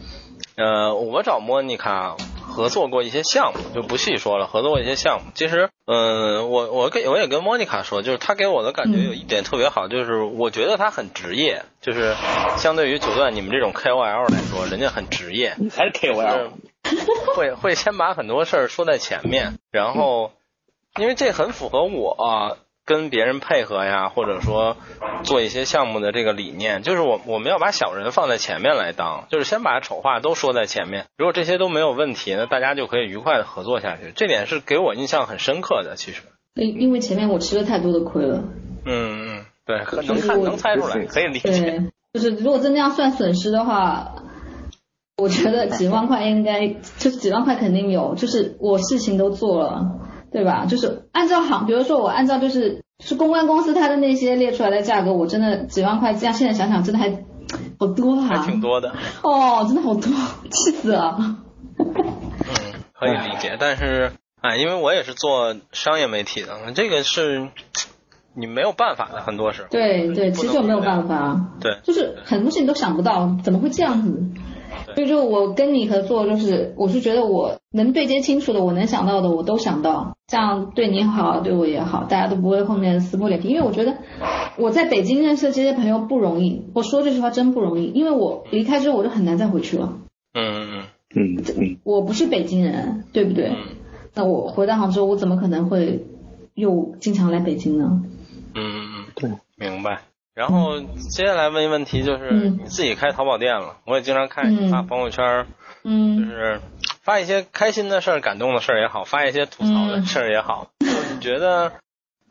[0.54, 2.16] 呃，我找莫妮卡。
[2.46, 5.32] 合作过一些项目就不细说了，合作过一些项目。
[5.34, 12.14] 其实，嗯，我我跟我也跟莫妮卡说，就是她给我的感觉有一点特别好，就是我觉得她很职业，就是
[12.56, 15.54] 相对于九段你们这种 KOL 来说，人家很职业。
[15.58, 16.50] 你才是 KOL，
[17.34, 20.32] 会会先把很多事儿说在前面，然后
[20.96, 22.58] 因为这很符合我。
[22.86, 24.76] 跟别人配合呀，或者说
[25.22, 31.06] 做一些项目的这个理念，就是我我们要把小人放在前面来当，就是先把丑话都说在前面。
[31.16, 34.12] 如果这些都没有问题，那大家就可以愉快的合作下去。
[34.14, 35.96] 这点是给我印象很深刻的。
[35.96, 36.22] 其实，
[36.54, 38.44] 因因为前面我吃了太多的亏了。
[38.84, 41.50] 嗯嗯，对，能看能猜出来，可以理解。
[41.50, 44.14] 对，就是如果真的要算损失的话，
[45.16, 46.68] 我觉得几万块应该
[46.98, 50.00] 就是几万块肯定有，就是我事情都做了。
[50.34, 50.66] 对吧？
[50.66, 57.08] 就是按照行，比如说我按照就是是公关公司它的那些列出来的价格，我真的几万块，这样现在想想真的还
[57.78, 58.92] 好多啊，还挺多的。
[59.22, 61.16] 哦，真的好多，气死了。
[61.78, 61.86] 嗯，
[62.92, 67.48] 可以理解，但是哎，因为我也是做商业媒体的，这个是
[68.34, 69.68] 你没有办法的，很多时候。
[69.70, 71.40] 对对，其实我没有办法。
[71.60, 74.12] 对，就是很多事情都想不到，怎么会这样子？
[74.94, 83.48] 所以就我跟你合作，就是我是觉得我能对接清楚的，我能想到的我都想到，这样对你好，对我也好，大家都不会后面撕破脸皮。
[83.48, 83.96] 因为我觉得
[84.56, 89.98] 我在北京认识的这些朋友不容易，我说这句话真不容易，因为我离开之后我就很难再回去了。
[90.32, 90.82] 嗯嗯
[91.16, 93.48] 嗯嗯，我不是北京人，对不对？
[93.48, 93.56] 嗯
[94.16, 96.04] 那我回到杭州，我怎么可能会
[96.54, 98.00] 又经常来北京呢？
[98.54, 100.02] 嗯嗯嗯，对，明白。
[100.34, 102.58] 然后接下来问一问题，就是嗯。
[102.62, 105.46] 你自己开淘宝店了，我也经常看你发嗯朋友圈，
[105.84, 106.18] 嗯。
[106.18, 106.60] 就嗯是
[107.02, 110.68] 发一些开心的事儿、感动的事儿也好，发一些吐槽的事儿也好。
[110.80, 111.72] 你觉得，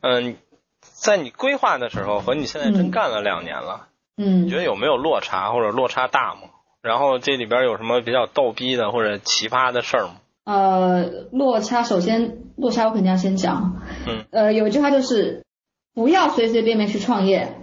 [0.01, 0.35] 嗯、
[0.81, 2.91] 在你规划的时候和你现在真嗯。
[2.91, 3.87] 干了两年了，
[4.17, 4.45] 嗯。
[4.45, 6.41] 你觉得有没有落差或者落差大吗？
[6.81, 10.15] 然后这里边有什么比较逗逼的或者奇葩的事儿吗？
[10.43, 14.25] 呃，落差首先落差我肯定要先讲，嗯。
[14.31, 15.45] 呃，有一句话就是
[15.93, 17.55] 不要随随便便去创业，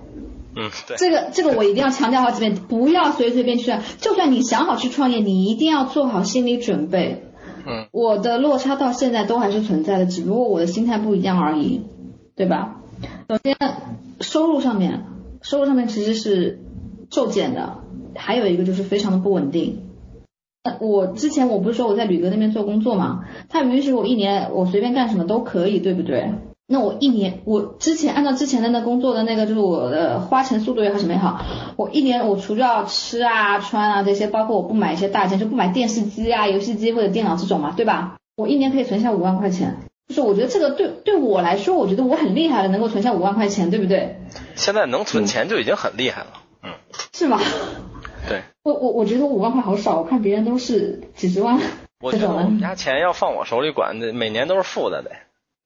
[0.54, 7.24] 嗯，对，这个这个我一定要强调好几遍，不要随随便去创，就算你想好去创业，你一定要做好心理准备。
[7.66, 11.82] 嗯我的落差到现在都还是存在的，只不过我的心态不一样而已，
[12.34, 12.80] 对吧？
[13.28, 13.56] 首先，
[14.20, 15.04] 收入上面，
[15.42, 16.60] 收入上面其实是
[17.10, 17.78] 骤减的，
[18.16, 19.82] 还有一个就是非常的不稳定。
[20.62, 26.32] 呃我之前我不是说我在吕哥那边做工作嘛，他允许我一年我随便干什么都可以，对不对？
[26.72, 31.44] 那我一年，我之前按照之前的那工作的那个，就是我的花钱速度也好什么也好，
[31.76, 38.18] 我一年我除掉吃啊、穿啊这些，包括我不买一些大件，就不买电视机啊、游戏机或者电脑这种嘛，对吧？
[38.36, 39.78] 我一年可以存下五万块钱，
[40.08, 44.20] 就是我觉得这个对对我来说，我觉得我很厉害了，能够存下五万块钱，对不对？
[44.54, 46.28] 现在能存钱就已经很厉害了。
[46.62, 46.70] 嗯，
[47.12, 47.40] 是吗？
[48.28, 51.58] 对，我我我觉得五万块好少，我看别人都是几十万
[52.00, 52.44] 我觉得这种的。
[52.44, 55.10] 我们家钱要放我手里管，得每年都是负的得。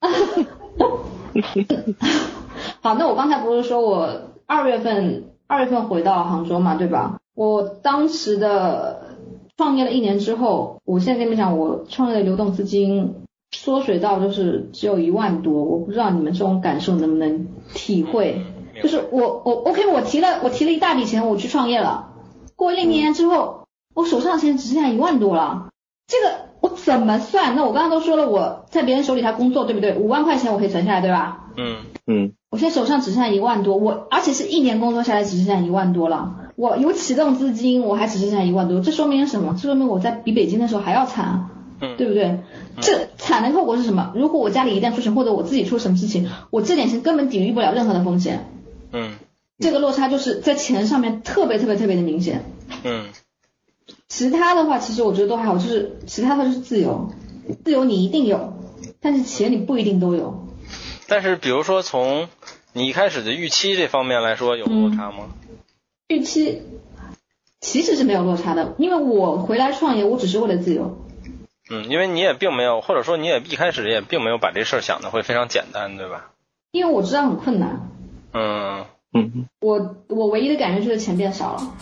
[2.80, 4.08] 好，那我刚才不是说我
[4.46, 7.18] 二月份二月份回到杭州嘛，对吧？
[7.34, 9.16] 我当时的
[9.56, 13.14] 创业了一年之后，我现在跟你们讲，我创业的流动资金
[13.50, 18.42] 缩水到就是只有一万多，我不知道你们这种感受能不能体会？
[18.82, 22.12] 就是我我 OK，我提了我提了一大笔钱，我去创业了，
[22.56, 25.68] 过了一年之后，我手上的钱只剩下一万多了，
[26.06, 26.43] 这个我
[26.74, 27.56] 怎么算？
[27.56, 29.94] 那我刚刚都说了，我在别人手里他工作，对不对？
[29.94, 31.46] 五万块钱我可以存下来，对吧？
[31.56, 36.36] 嗯嗯我现在手上只剩下一万多，我而且是一年工作下来只剩下一万多了。
[36.56, 39.54] 我有启动资金，我还只剩下一万多，这说明什么？
[39.54, 42.38] 这说明我在比北京的时候还要惨啊，嗯对不对？
[42.80, 44.12] 这惨的后果是什么？
[44.14, 48.48] 如果我家里一旦出事，或者我自己出什么事情，我这点钱根本抵御不了任何的风险。
[48.92, 49.14] 嗯
[49.58, 52.44] 这个落差就是在钱上面特别特别特别的明显。
[52.82, 53.04] 嗯
[54.16, 57.10] 其他的话，其实我觉得都还好，就是其他的就是自由，
[57.64, 58.52] 自由你一定有，
[59.00, 60.46] 但是钱你不一定都有。
[61.08, 62.28] 但是比如说从
[62.72, 65.34] 你一开始的预期这方面来说，有落差吗？
[66.06, 66.62] 预期
[67.60, 70.96] 其实是没有落差的，因为我回来创业，我只是为了自由。
[71.68, 76.30] 嗯，因为你也并没有，或者说你也一开始也并没有把这事儿想的会非常简单，对吧？
[76.70, 77.90] 因为我知道很困难，
[78.32, 81.74] 嗯嗯我我唯一的感觉就是钱变少了。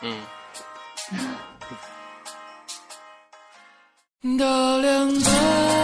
[0.00, 0.16] 嗯
[4.22, 5.81] 大量着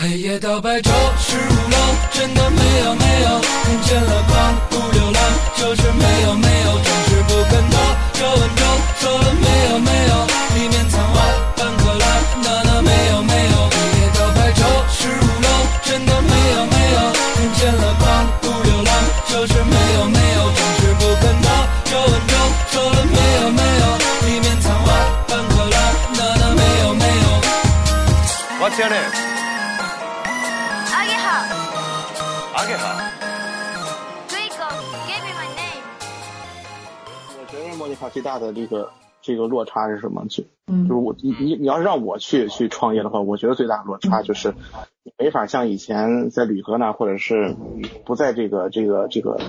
[0.00, 1.76] 黑夜到白昼，十五楼，
[2.12, 5.20] 真的没有没有，看见了光不流浪，
[5.56, 7.76] 就是没有没有，总是不肯多，
[8.14, 8.62] 皱纹皱，
[9.00, 11.18] 说了没有没有，里面藏万
[11.56, 12.06] 半克拉，
[12.44, 16.98] 那那没有没有，黑夜到白昼，十五楼，真的没有没有，
[17.34, 18.06] 看见了光
[18.40, 18.94] 不流浪，
[19.26, 21.50] 就是没有没有，总是不肯多，
[21.90, 22.34] 皱纹皱，
[22.70, 23.84] 说了没有没有，
[24.30, 24.94] 里面藏万
[25.26, 25.76] 半克拉，
[26.14, 27.26] 那那没有没有。
[28.62, 29.37] What's your name?
[32.66, 32.98] 给好。
[34.28, 34.64] 可以 go
[35.06, 35.82] give me my name。
[37.38, 38.90] 我觉得莫妮卡最大的这个
[39.22, 40.24] 这个落差是什么？
[40.28, 44.54] 就嗯就是我你你你要是让我去去创业的话，我觉得最大的落差就是
[45.18, 47.54] 没法像以前在旅客那，或者是
[48.04, 49.40] 不在这个这个这个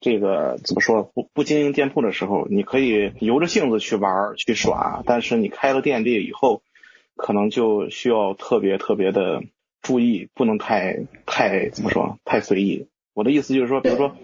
[0.00, 6.62] 这个怎么说不不经营店铺的时候，你可以由着性子去玩儿去耍，但是你开了店这以后，
[7.16, 9.42] 可能就需要特别特别的
[9.84, 12.88] 注意，不能太太怎么说，太随意。
[13.12, 14.16] 我的意思就是说，比如说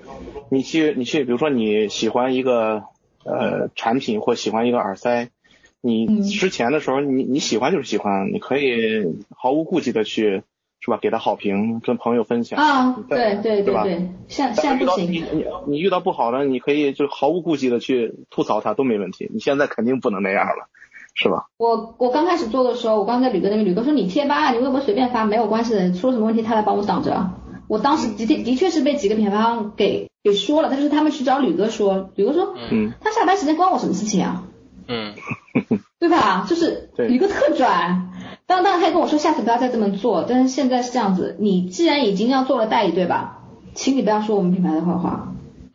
[0.51, 2.83] 你去你去，比如说你喜欢一个
[3.25, 5.29] 呃产品或喜欢一个耳塞，
[5.81, 6.23] 你嗯。
[6.25, 10.43] 之前的时候你你喜欢就是喜欢，你可以毫无顾忌的去
[10.81, 19.29] 是吧，给他好评，跟朋友分享啊，对对对吧对对，现现在不但是遇到你行，你你遇到不好的，你可以就毫无顾忌的去吐槽他都没问题。
[19.33, 20.71] 你现在肯定不能那样了，
[21.23, 21.47] 是吧？
[21.59, 27.31] 我我刚开始做的时候，我刚在吕哥那边，吕哥说你贴吧，你微博随便发没有关系的，出了什么问题他来帮我挡着。
[27.69, 34.45] 我当时的确的确是被几个品牌方给给说了，但是他们去找吕哥说，吕哥说，嗯，他下班时间关我什么事情啊？
[34.89, 35.15] 嗯
[36.01, 36.47] 对吧？
[36.49, 38.01] 就是 对吕哥特拽。
[38.47, 43.43] 当当然他也跟我说下次不要再这么做，但是现在是这样子，你既然已经要做了代理，对吧？
[43.75, 45.29] 请你不要说我们品牌的坏话。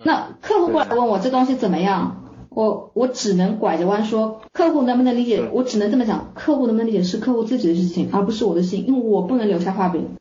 [0.03, 2.24] 那客户过来问我这东西怎么样，
[2.55, 5.43] 我我只能拐着弯说，客户能不能理解？
[5.51, 10.15] 我只能这么讲，客户能不能理解是客户自己的事情，而不是我的事情，因为我不能留下画饼。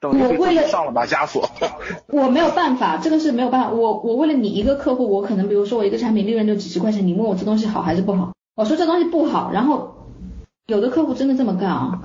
[0.00, 1.48] 等于给我为了上了把枷锁。
[2.12, 3.70] 我没有办法，这个是没有办法。
[3.70, 9.94] 我我为了你一个客户，我可能比如说我一个产品利润就几十块钱，你问我这东西好还是不好，我说这东西不好，然后
[10.66, 12.00] 有的客户真的这么干啊，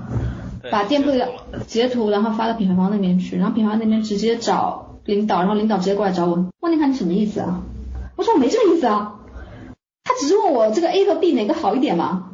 [0.70, 1.28] 把店铺的
[1.66, 7.62] 截图然后发到品牌方那边去，然后品牌方那边直接找领导，然后领导直接过来找我，问你看你什么意思啊？
[8.16, 9.20] 我说我没这个意思啊，
[10.04, 12.30] 他只是问我这个 A 和 B 哪个好一点嘛。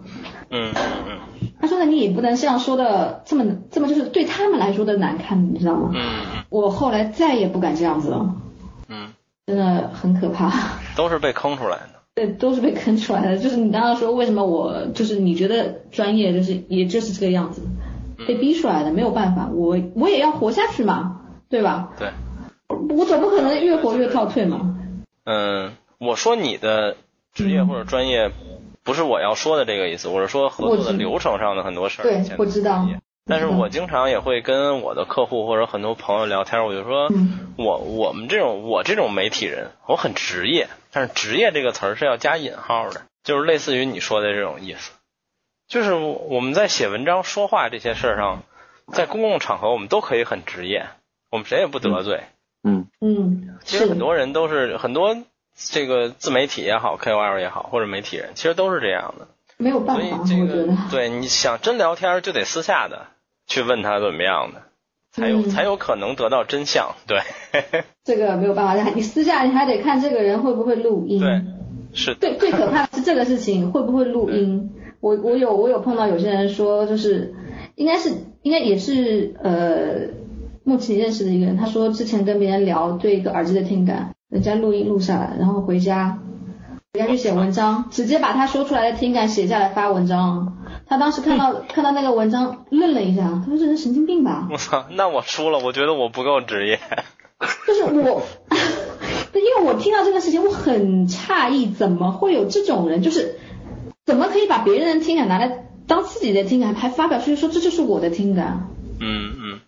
[0.51, 1.19] 嗯嗯
[1.61, 5.91] 他说那你也不能这样说的这么这么就是对他们来说的难看，你知道吗？
[5.95, 8.35] 嗯我后来再也不敢这样子了。
[8.89, 9.09] 嗯，
[9.47, 10.51] 真的很可怕。
[10.97, 11.91] 都是被坑出来的。
[12.15, 13.37] 对，都是被坑出来的。
[13.37, 17.63] 就是你刚刚说为什么我就是你觉得专业就是也就是这个样子，
[18.27, 21.91] 被逼出来的，没有办法，我我也要活下去嘛，对吧？
[21.99, 22.09] 对，
[22.97, 24.77] 我总不可能越活越倒退嘛。
[25.25, 26.97] 嗯，我说你的
[27.39, 28.33] 职业或者专业，
[28.83, 32.05] 不是我要说的这个意思，我是说合作的流程上的很多事儿。
[32.05, 32.85] 对，我知道。
[33.25, 37.55] 但是我经常也会跟我的客户或者很多朋友聊天，我就说，嗯。
[37.57, 44.93] 我我们这种我这种媒体人，我很职业，但是职业这个词儿是要加引号的，就是类似于你说的这种意思，
[45.69, 48.43] 就是我们在写文章、说话这些事儿上，
[48.93, 50.87] 在公共场合我们都可以很职业，
[51.31, 52.23] 我们谁也不得罪。
[52.63, 52.87] 嗯。
[53.01, 55.15] 嗯，其实很多人都是很多
[55.59, 59.27] 这个自媒体也好，KOL 也好，或者媒体人，其实都是这样的。
[59.57, 60.73] 没有办所以法，这个。
[60.91, 63.09] 对你想真聊天，就得私下的
[63.47, 64.63] 去问他怎么样的，
[65.11, 66.95] 才有、嗯才有可能得到真相。
[67.09, 67.21] 对，
[68.05, 71.21] 这个没有办法，你私下你还得看这个人会不会录音。
[71.21, 71.43] 对
[71.93, 74.71] 是对，最可怕的是这个事情会不会录音？
[75.01, 77.35] 我我有我有碰到有些人说，就是
[77.75, 80.13] 应该是应该也是呃，
[80.63, 86.19] 目前认识的一个人，他说之前跟别人聊对一个耳机的听感，人家录音录下来，然后回家
[86.93, 90.55] 回家去写文章，直接把他说出来的听感写下来发文章。
[90.87, 94.49] 他当时看到看到那个文章愣了一下，他说这人神经病吧？
[94.51, 96.79] 我操，那我输了，我觉得我不够职业。
[97.67, 98.23] 就是我，
[99.35, 103.01] 因为我听到这个事情，我很诧异，怎么会有这种人？
[103.03, 103.39] 就是
[104.05, 108.69] 怎么可以把别人的听感拿来当自己的听感，还发表出去说这就是我的听感？
[109.01, 109.61] 嗯嗯，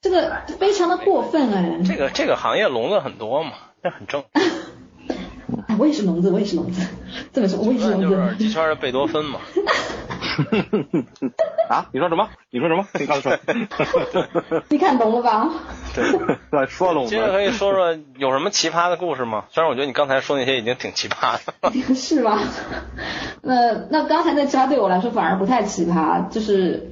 [0.00, 1.80] 这个非常的过分哎！
[1.84, 3.52] 这个这个行业聋子很多嘛，
[3.86, 4.24] 这很正。
[5.68, 6.84] 哎，我也是聋子，我也是聋子。
[7.32, 8.50] 这么说，我也是聋子就是耳机。
[8.50, 9.38] 圈的贝多芬嘛。
[11.70, 12.28] 啊，你说什么？
[12.50, 12.84] 你说什么？
[12.98, 13.38] 你刚才说。
[14.68, 15.48] 你看懂了吧？
[15.94, 19.44] 对，说了我接着可以说说有什么奇葩的故事吗？
[19.50, 21.94] 虽然我觉得你刚才说那些已经挺奇葩的。
[21.94, 22.40] 是吗？
[23.42, 26.90] 那那刚才那奇葩对我来说反而不太奇葩，就是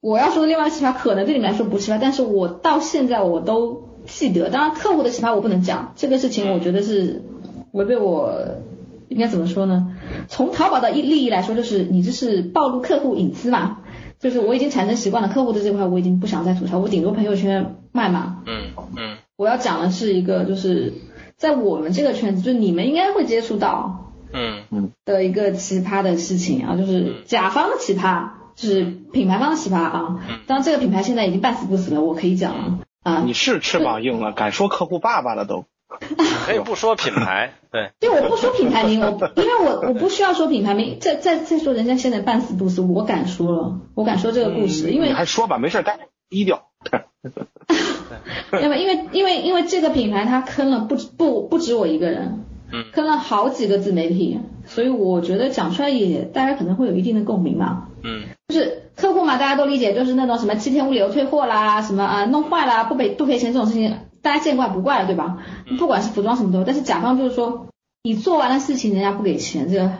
[0.00, 4.50] 我要说的另外奇葩，可能对你们来说不奇葩，但是我到现在我都记得。
[4.50, 7.22] 当然，客户的奇葩我不能讲，这个事情我觉得是
[7.72, 8.32] 违背我
[9.08, 9.96] 应该怎么说呢？
[10.28, 13.78] 从淘宝的利利益来说，就是你这是暴露客户隐私嘛。
[14.18, 18.42] 就是我已经产生习惯了，客户的这块我已经不想再吐槽，我顶多朋友圈卖嘛。
[18.46, 20.94] 嗯嗯我要讲的是一个，就是
[21.36, 30.18] 在我们这个圈子，就你们应该会接触到，嗯的一个奇葩的事情啊，就是甲方的奇葩，就是品牌方的奇葩啊。
[30.46, 33.22] 当然，这个品牌现在已经半死不死了，我可以讲了啊。
[33.24, 35.64] 你是翅膀硬了，敢说客户爸爸了都。
[36.46, 40.98] 可以不说品牌， 对，对我不说品牌名， 我因为我我不需要说品牌名。
[41.00, 45.98] 再再再说，人家现在半死不死，我敢说了，我敢说这个故事，因为你还说吧，没事，该
[46.28, 46.66] 低调。
[48.60, 57.88] 因为因为因为因为这个品牌它坑了不止不不止我一个人，嗯坑了好几个自媒体，所以我觉得讲出来也大家可能会有一定的共鸣嘛。
[58.02, 65.38] 嗯就是客户嘛，大家都理解，就是那种什么七天无理由退货啦，什么啊弄坏啦不赔不赔钱这种事情，大家见怪不怪了，对吧？
[65.78, 67.66] 不管是服装什么都，但是甲方就是说，
[68.04, 69.92] 你做完了事情，人家不给钱，这个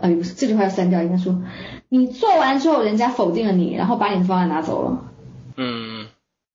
[0.00, 1.40] 呃不是这句话要删掉，应该说，
[1.88, 4.98] 你做完之后人家否定了你，然后把你的方案拿走了，
[5.56, 6.06] 嗯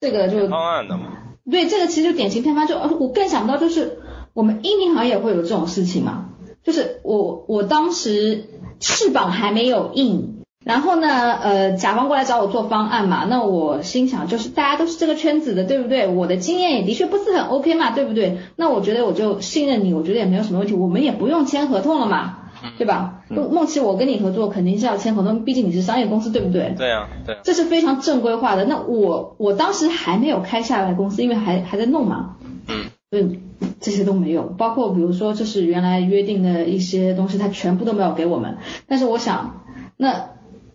[0.01, 1.05] 这个就方案的嘛。
[1.49, 3.99] 对，这个其实就典型偏方，就呃我更想不到就是
[4.38, 6.25] 我们印尼行业会有这种事情吗，
[6.63, 8.43] 就是我我当时
[8.79, 16.07] 翅膀还没有硬，然后呢，呃，甲方过来找我做方案嘛，那我心想就是大家都是这个圈子的，对不对？
[16.07, 18.38] 我的经验也的确不是很 OK 嘛，对不对？
[18.55, 22.38] 那我觉得我就信任你，我觉得也没有什么问题，我们也不用签合同了嘛，
[22.77, 23.23] 对吧？
[23.29, 26.75] 梦梦琪，我跟你合作肯定是要签合同，毕竟你是商业公司，对不对？
[26.77, 28.65] 对啊、对啊、这是非常正规化的。
[28.65, 32.35] 那我我当时还没有开下来公司，因为还还在弄嘛，
[32.67, 33.39] 嗯所以
[33.80, 38.57] 这些都没有，包括比如说这是原来约定的一些东西，他全部都没有给我们。
[38.88, 39.61] 但是我想，
[39.97, 40.30] 那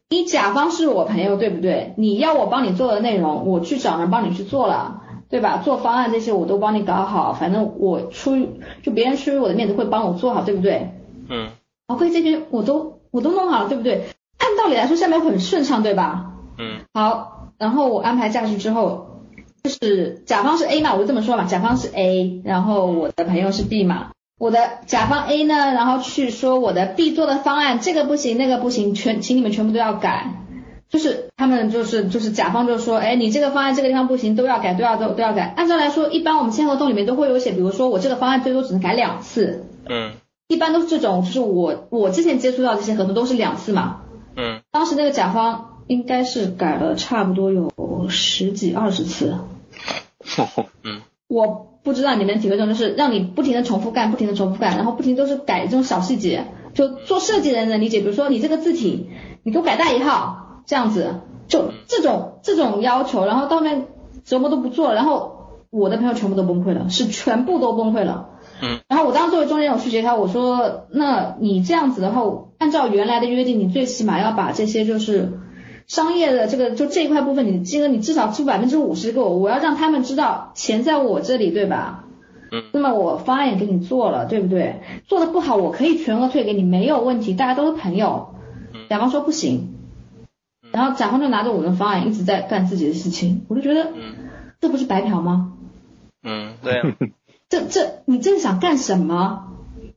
[0.09, 1.94] 你甲方是我朋友，对不对？
[1.96, 4.98] 你要我帮你做的内容，我去找人帮你去做了。
[5.28, 5.62] 对吧？
[5.64, 8.50] 做方案这些我都帮你搞好，反正我出于
[8.82, 10.92] 就别人出于我的面子会帮我做好，对不对？
[11.30, 11.48] 嗯
[11.86, 14.05] OK，这边我都我都弄好了，对不对？
[14.36, 16.34] 按道理来说下面会很顺畅，对吧？
[16.59, 19.11] 嗯好，然后我安排下去之后，
[19.62, 30.32] 就是甲方是 A 嘛，我就这么说嘛，甲方是 A，然后我的朋友是 B 嘛，我的甲方 A 呢，然后去说我的 B 做的方案这个不行那个不行，全请你们全部都要改。
[30.88, 35.54] 就是他们就是就是甲方就说，哎，你这个方案这个地方不行，都要改，都要都都要改。
[35.56, 40.12] 按照来说，一般我们签合同里面都会有写，比如说我这个方案最多只能改两次，嗯
[40.48, 44.02] 一般都是这种，就是我我之前接触到这些合同都是两次嘛。
[44.36, 47.70] 嗯当时那个甲方应该是改了差不多有
[48.10, 49.38] 十几二十次，
[50.84, 51.02] 嗯。
[51.28, 56.44] 我不知道你们体会这种，就是让你不停的重复干，不停的重复干，然后不停都是改这种小细节，
[56.74, 59.08] 就做设计的人能理解，比如说你这个字体，
[59.42, 63.86] 你给我改大一号，这样子，就这种这种要求，然后到面
[64.24, 68.28] 什么都不做，然后我的朋友全部都崩溃了，是全部都崩溃了。
[68.60, 68.80] 嗯。
[68.88, 72.20] 然后我当时作为中间人，我去协调，我说，那你这样子的话，
[72.58, 75.32] 按照原来的约定，你最起码要把这些就是
[75.93, 82.05] 商业的这个就这一块部分，你的金额你至少出百分之五十给我，我要让他们知道钱在我这里，对吧？
[82.51, 84.80] 嗯那么我方案也给你做了，对不对？
[85.07, 88.30] 做的不好，我可以全额退给你，没有问题，大家都是朋友。
[88.88, 89.74] 甲方说不行，
[90.72, 94.14] 然后甲方就拿着我的方案一直在干自己的事情，我就觉得嗯
[94.62, 95.53] 这不是白嫖吗？
[96.22, 96.82] 嗯，对 呀、
[97.51, 99.45] 这这你这是想干什么？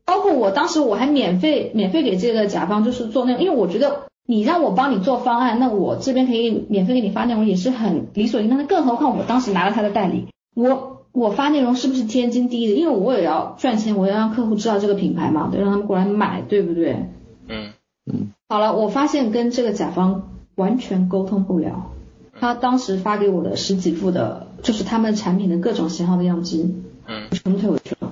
[0.04, 8.65] 包括我当时我还免费免费给这个甲方就是做那个，因为我觉得你让我帮你做方案，那我这边可以免费给你发内容也是很理所应当的。
[8.65, 12.76] 更何况我当时拿了他的代理，我我发内容是不是天经地义的？
[12.76, 17.07] 因为我也要赚钱，我要让客户知道这个品牌嘛，对，让他们过来买，对不对？
[17.47, 17.73] 嗯
[18.11, 21.91] 嗯好了，我发现跟这个甲方完全沟通不了。
[22.38, 26.76] 他当时发给我的十几副的，就是他们产品的各种型号的样机，
[27.07, 28.11] 嗯我全部退回去了。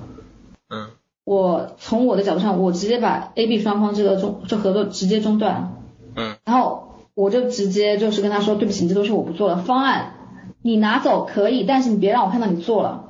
[0.70, 0.86] 嗯
[1.24, 5.74] 我从我的角度上，我直接把 A、B 双方这个中这合作直接中断，
[6.16, 10.14] 嗯然后我就直接就是跟他说，对不起，这东西我不做了，方案
[10.62, 13.04] 你拿走可以，但是你别让我看到你做了。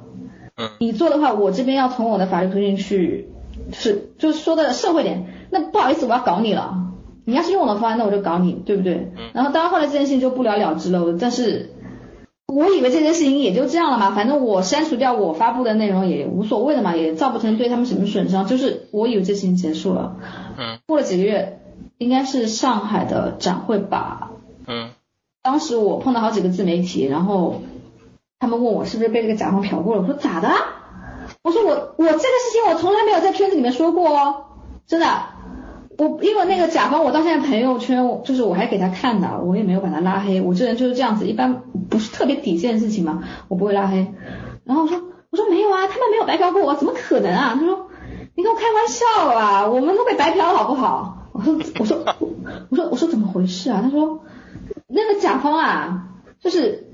[0.56, 3.28] 嗯你做的话，我这边要从我的法律途径去，
[3.72, 6.80] 是就是说的社会点，那不好意思，我要搞你了。
[7.24, 9.12] 你要是用我的方案，那我就搞你，对不对？
[9.16, 11.70] 嗯然后当然后来这件事情就不了了之了，但是
[12.46, 20.18] 我以为这件事情也就这样了嘛，反正我删除掉我发布的内容也无所谓的嘛，也造不成对他们什么损伤，就是我以为这事情结束了。
[20.58, 21.60] 嗯过了几个月，
[21.98, 24.30] 应该是上海的展会吧，
[24.66, 24.90] 嗯
[25.42, 27.62] 当时我碰到好几个自媒体，然后
[28.38, 30.48] 他们问我是不是被这个甲方嫖过了，我说咋的？
[31.42, 34.44] 我说我我这个事情我从来没有在圈子里面说过哦，
[34.86, 35.06] 真的。
[35.96, 40.40] 我因为那个甲方，我到现在朋友圈就是我还给他看的，我也没有把他拉黑。
[40.40, 44.12] 我这人就是这样子，一般不是特别底线的事情嘛，我不会拉黑。
[44.64, 45.00] 然后我说
[45.30, 47.54] 我说没有啊，他们没有白嫖过我，怎么可能啊？
[47.54, 47.90] 他说
[48.34, 51.23] 你跟我开玩笑啊，我们都被白嫖了好不好？
[51.34, 52.04] 我说我说
[52.70, 53.80] 我说我说怎么回事啊？
[53.82, 54.20] 他说
[54.86, 56.08] 那个甲方啊，
[56.40, 56.86] 就是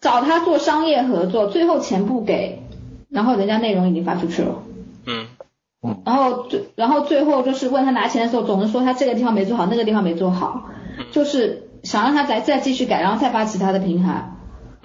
[0.00, 2.62] 找他做商业合作，最后钱不给，
[3.10, 4.62] 然后人家内容已经发出去了。
[5.04, 5.26] 嗯
[6.06, 10.70] 然后最然后最后就是问他拿钱的时候，总是说他这个地方没做好，那个地方没做好，
[11.12, 14.32] 就是想让他再再继续改，然后再发其他的平台。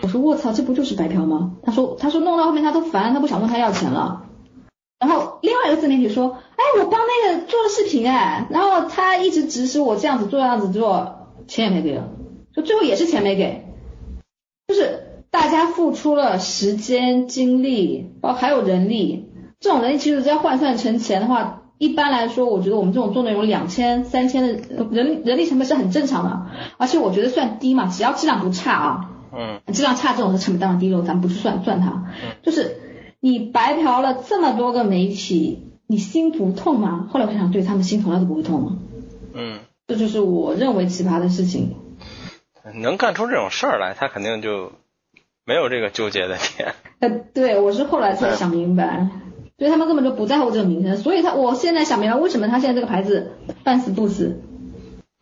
[0.01, 1.53] 我说我操，这不就是白嫖吗？
[1.63, 4.26] 他说他说弄到后面他都烦，他不想问他要钱了。
[4.99, 12.09] 然后另外一个自媒体说，哎，我帮那个做了视频哎，然后他一直指使我这样子做，这样子做，钱也没给了，
[12.55, 13.65] 就最后也是钱没给，
[14.67, 19.29] 就是大家付出了时间、精力，包括还有人力，
[19.59, 29.61] 这种人力其实要换算成钱的话，一般来说，我觉得我们这种做内容两千、三千的呃人人力成本是很正常的，而且我觉得算低嘛，只要质量不差啊，嗯。
[29.71, 32.05] 质量差这种是成本当然低了，咱们不去算算它，
[32.41, 32.86] 就是
[33.19, 37.07] 你白嫖了这么多个媒体，你心不痛吗？
[37.11, 38.77] 后来我想想，对他们心从来都不会痛了，
[39.33, 41.75] 嗯，这就是我认为奇葩的事情。
[42.75, 44.73] 能干出这种事儿来，他肯定就
[45.45, 46.73] 没有这个纠结的点。
[46.99, 49.09] 呃，对我是后来才想明白，
[49.57, 53.31] 所以他们根本就不在乎这个名声，所以他我现在想明白为什么他现在这个牌子
[53.63, 54.41] 半死不死，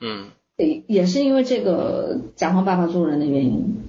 [0.02, 3.85] 嗯，也也是因为这个甲方爸爸做人的原因。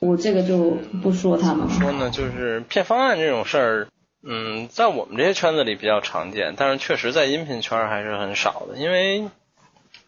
[0.00, 1.72] 我这个就不说他们了。
[1.72, 3.88] 说呢，就是骗方案这种事儿，
[4.22, 9.28] 嗯，在我们这些圈子里比较常见，但是确实在音频圈还是很少的，因为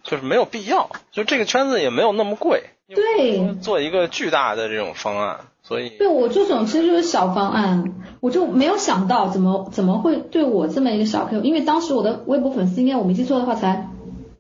[0.03, 13.91] 就是没有必要，就这个圈子也没有那么贵，对做一个巨大的这种方案，所以对我这种其实就是小方案，我就没有想到怎么怎么会对我这么一个小 Q，因为当时我的微博粉丝应该我没记错的话才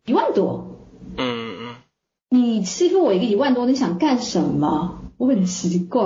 [0.07, 0.67] 一万多，
[1.17, 1.77] 嗯嗯
[2.29, 4.99] 你欺负我一个一万多，你想干什么？
[5.23, 6.03] 我很奇怪，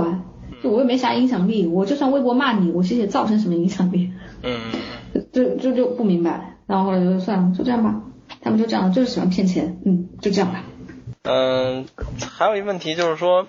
[0.62, 4.10] 就我又没啥影响力，我就算微博骂你，我其实也造成什么影响力，
[4.42, 4.60] 嗯。
[4.74, 4.80] 嗯
[5.32, 8.02] 就就就不明白，然后后来就算了，就这样吧，
[8.42, 10.62] 他们就这样，就是喜欢骗钱，嗯，就这样吧。
[11.22, 11.86] 嗯，
[12.36, 13.46] 还有一个问题就是说，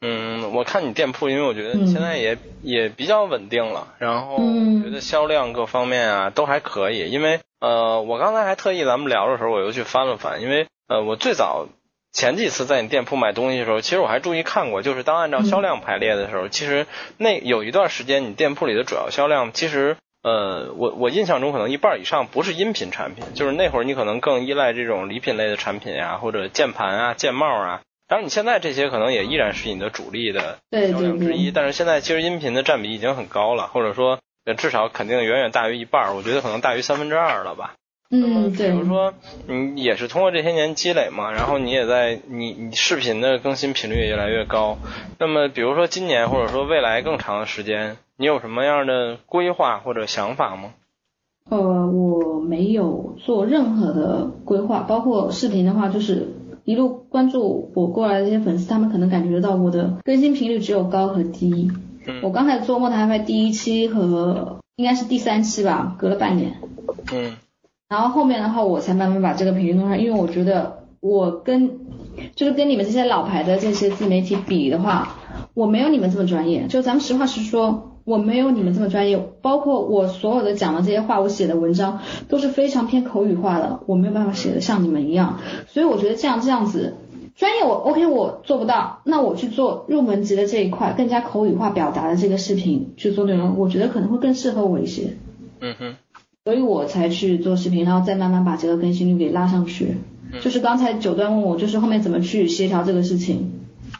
[0.00, 4.38] 嗯，我看你店铺，因为我觉得你现在也、也比较稳定了，然后
[4.82, 11.66] 觉得销量各方面啊都还可以，因为呃，我刚才还特意咱们聊的时候，我又去翻了翻，因为呃，我最早
[12.12, 16.86] 前几次在你店铺买东西的时候，其实我还注意看过，就是当按照销量排列的时候，其实
[17.16, 19.96] 那有一段时间你店铺里的主要销量其实。
[20.22, 27.80] 呃，我我印象中可能一半以上不是音频产品，就是那会儿你可能更依赖这种礼品类的产品呀、或者键盘啊、键帽啊。
[28.06, 37.76] 当然，你现在这些可能也依然是你的主力的销对对量之一，但是现在其实音频的占比已经很高了，或者说呃至少肯定远远大于一半儿，我觉得可能大于三分之二了吧。
[38.12, 39.14] 嗯，比，如说，
[39.46, 44.78] 你也是通过这些年积累嘛，然后你也在你你视频的更新频率也越来越高。
[45.18, 50.70] 那么，比如说今年或者说未来更长的时间，你有什么样的规划或者想法吗？
[51.50, 56.34] 呃，我没有做任何的规划，包括视频的话，就是
[56.64, 61.70] 一路关注我过来的这些粉丝，他们可能感觉得到我的更新频率只有高和低。
[62.06, 66.54] 嗯我刚才做莫台派第一期和应该是第三期吧，隔了半年。
[67.12, 67.36] 嗯
[67.90, 71.80] 然后后面的话，我才慢慢把这个频率弄上，因为我觉得我跟
[72.36, 75.16] 就是跟你们这些老牌的这些自媒体比的话，
[75.54, 76.68] 我没有你们这么专业。
[76.68, 79.18] 就咱们实话实说，我没有你们这么专业。
[79.42, 85.40] 包括我所有的讲的这些话，我写的文章都是非常偏口语化的，我没有办法写的像你们一样。
[85.66, 86.94] 所以我觉得这样这样子，
[87.34, 95.16] 专业我 OK 我做不到，那我去做入门级的这一块，更加口语化表达的这个视频去做内容，我觉得可能会更适合我一些。
[95.60, 95.96] 嗯哼
[96.50, 99.98] 所以我才去做视频，然后再慢慢把这个更新率给拉上去。
[100.42, 103.52] 就是刚才九段问我，就是后面怎么去协调这个事情，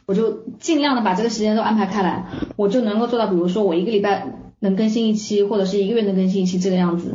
[0.05, 2.27] 我就尽量的把这个时间都安排开来，
[2.57, 4.27] 我就能够做到，比如说我一个礼拜
[4.59, 7.13] 能更新一期，或者是一个月能更新一期这个样子，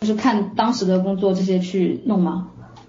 [0.00, 2.48] 就是看当时的工作这些去弄嘛。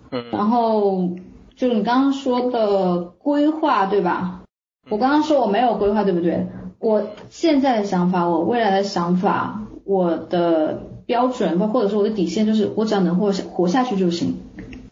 [0.09, 1.09] 嗯然后
[1.57, 4.43] 就是你刚刚说的规划，对吧？
[4.89, 6.47] 我刚刚说我没有规划，对不对？
[6.79, 14.37] 我现在的想法，我未来的想法，我的标准，或者说我的底线，就是我只要能活下活下去就行。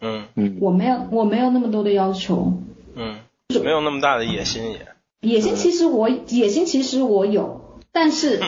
[0.00, 0.24] 嗯。
[0.34, 2.54] 嗯，我没有我没有那么多的要求，
[2.94, 3.16] 嗯。
[3.48, 4.86] 就，没有那么大的野心也。
[5.20, 8.40] 野心其实我野心其实我有，但是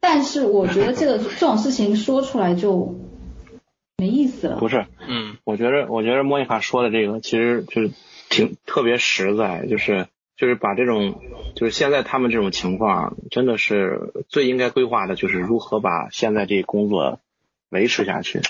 [0.00, 2.94] 但是我觉得这个这种事情说出来就
[3.96, 4.56] 没意思了。
[4.58, 5.36] 不是，嗯。
[5.44, 7.90] 我觉得，我觉得莫妮卡说的这个其实就是
[8.28, 11.20] 挺特别实在，就是就是把这种
[11.54, 17.20] 就是现在他们这种情况，真的是最应该规划的，就是如何把现在这工作
[17.70, 18.40] 维持下去。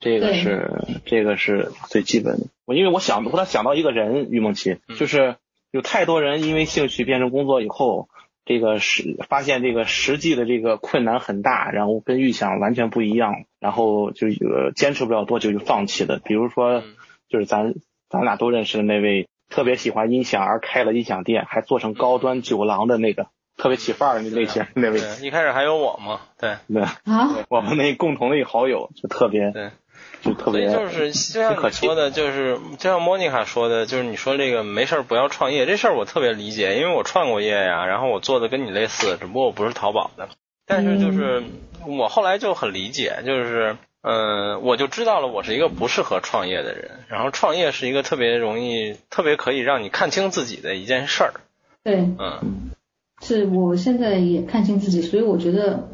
[0.00, 0.70] 这个是
[1.06, 2.46] 这个是最基本的。
[2.66, 5.36] 我因为我想，我突然想到一个人，于梦琪，就是
[5.70, 8.08] 有太多人因为兴趣变成工作以后，
[8.44, 16.20] 这个实发现这个实际的这个困难很大，然后跟预想完全不一样，然后就呃坚持不了多久就放弃的。
[16.22, 16.82] 比如说，
[17.28, 17.74] 就是咱
[18.10, 26.56] 咱俩都认识的那位特别喜欢音响而开了音响店，还做成高端酒廊的那个特别起范儿的那些 那位，对，一开始还有我嘛，对。
[26.66, 29.70] 对，啊，我们那共同的一个好友就特别对。
[30.22, 40.30] 就特所以别就是就像你说的，就是就像莫妮卡说的，就是你说这个没事儿不要创业这事儿，我特别理解，因为我创过业呀，然后我做的跟你类似，只不过我不是淘宝的，
[40.66, 41.44] 但是就是
[41.86, 51.32] 我后来就很理解，就是嗯、呃我就知道了我是一个不适合创业的人，然后创业是一个特别容易、特别可以让你看清自己的一件事儿，
[51.82, 52.70] 对，嗯
[53.22, 55.88] 是我现在也看清自己，所以我觉得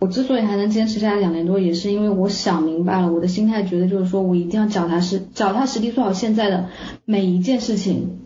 [0.00, 6.68] 我之所以还能坚持下来两年多，也是因为我想明白了，我的心态觉得就是说我一定要脚踏实脚踏实地做好现在的
[7.04, 8.18] 每一件事情，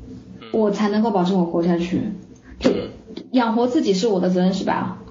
[0.52, 2.00] 我才能够保证我活下去。
[2.58, 2.70] 就
[3.32, 5.02] 养活自己是我的责任是吧？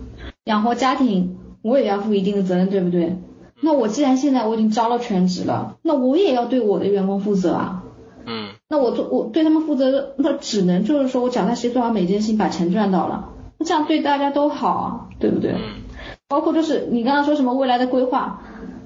[0.46, 3.16] 养活家庭我也要负一定的责任，对不对？
[3.62, 7.84] 那我既然现在我已经招了全职了，那我也要对我的员工负责啊。
[8.28, 13.30] 嗯那我做我对他们负责，那只能就是说我脚踏实地做好每件事情，把钱赚到了，
[13.60, 15.52] 那这样对大家都好啊，对不对？
[15.52, 15.84] 嗯
[16.28, 18.42] 包括就是你刚刚说什么未来的规划，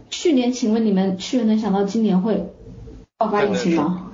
[0.09, 2.51] 去年请问你们去年能想到今年会
[3.17, 4.08] 爆发疫情吗？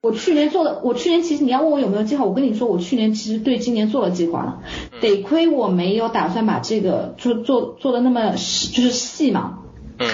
[0.00, 4.62] 对，我去年做的，我去年其实你要问我有没有计划，我跟你说，我去年其实对今年做了计划了，
[5.00, 9.58] 得亏我没有打算把这个做做做的那么细就是细嘛。
[9.98, 10.08] 嗯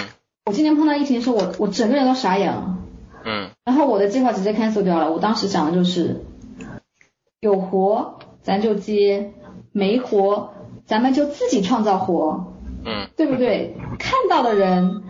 [0.45, 2.77] 我今年碰到疫情的时候，我我整个人都傻眼了，
[3.25, 5.11] 嗯然后我的计划直接 cancel 掉了。
[5.11, 6.23] 我当时想的就是，
[7.39, 9.33] 有活咱就接，
[9.71, 10.51] 没活
[10.85, 12.51] 咱们就自己创造活。
[12.87, 13.75] 嗯对不对？
[13.97, 15.01] 看到的人，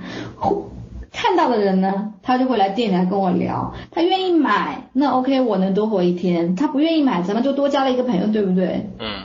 [1.16, 8.90] 看到的人呢，他就会来店里来跟我聊，他愿意买，那 OK，我能多活一天；他不愿意买，咱们就多交了一个朋友，对不对？
[9.00, 9.24] 嗯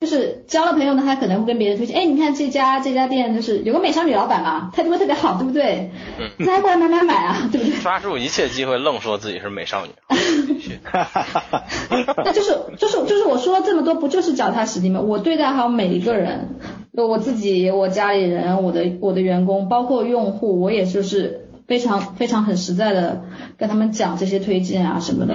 [0.00, 5.90] 就是交了朋友呢，他可能会跟别人推荐，哎，你看这家这家店就是有个美少女老板嘛，态度会特别好，对不对？
[6.18, 7.78] 嗯，大家过来买买买啊，对不对？
[7.80, 9.92] 抓住一切机会愣说自己是美少女。
[12.24, 15.00] 那就是就是就是我说了这么多，不就是脚踏实地吗？
[15.00, 16.56] 我对待好每一个人，
[16.92, 23.22] 我自己、我家里人、我的我的员工，包括用户，我也就是非常非常很实在的
[23.56, 25.34] 跟他们讲这些推荐啊什么的，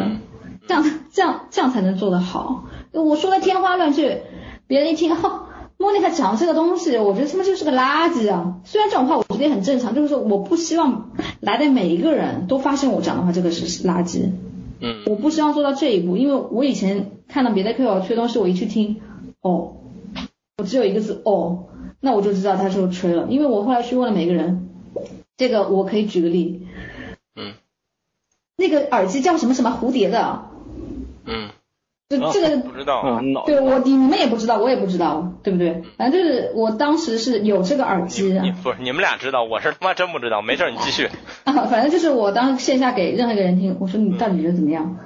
[0.68, 2.66] 这样这样这样才能做得好。
[2.92, 4.24] 我说的天花乱坠，
[4.68, 5.44] 别人一听哦。
[5.80, 8.56] 莫妮卡讲这个东西，我觉得他妈就是个垃圾啊！
[8.64, 14.32] 虽然这种话我觉得也很正常，就是说我不希望来的每一个人都发现我讲的话这个是垃圾。
[14.80, 19.02] 嗯我不希望做到这一步，因为我以前看到别的 KOL 吹东西，我一去听，
[19.42, 19.78] 哦，
[20.58, 21.68] 我只有一个字哦，
[22.00, 24.70] 那我就知道他是吹了，因为我后来去问了每个人，
[25.36, 26.68] 这个我可以举个例，
[27.36, 27.54] 嗯
[28.56, 30.50] 那个耳机叫什么什么蝴蝶的，
[31.26, 31.50] 嗯，
[32.10, 33.04] 就这个不知道。
[33.06, 35.84] 嗯，脑对我你们也不知道，我也不知道，对不对？
[35.98, 40.42] 反正就是我当时是有这个耳机的你不是你们俩知道，我是他妈真不知道。
[40.42, 41.10] 没事，你继续。
[41.48, 44.98] 啊，反正就是我当时线下给任何一个人听，我说你到底觉得怎么样？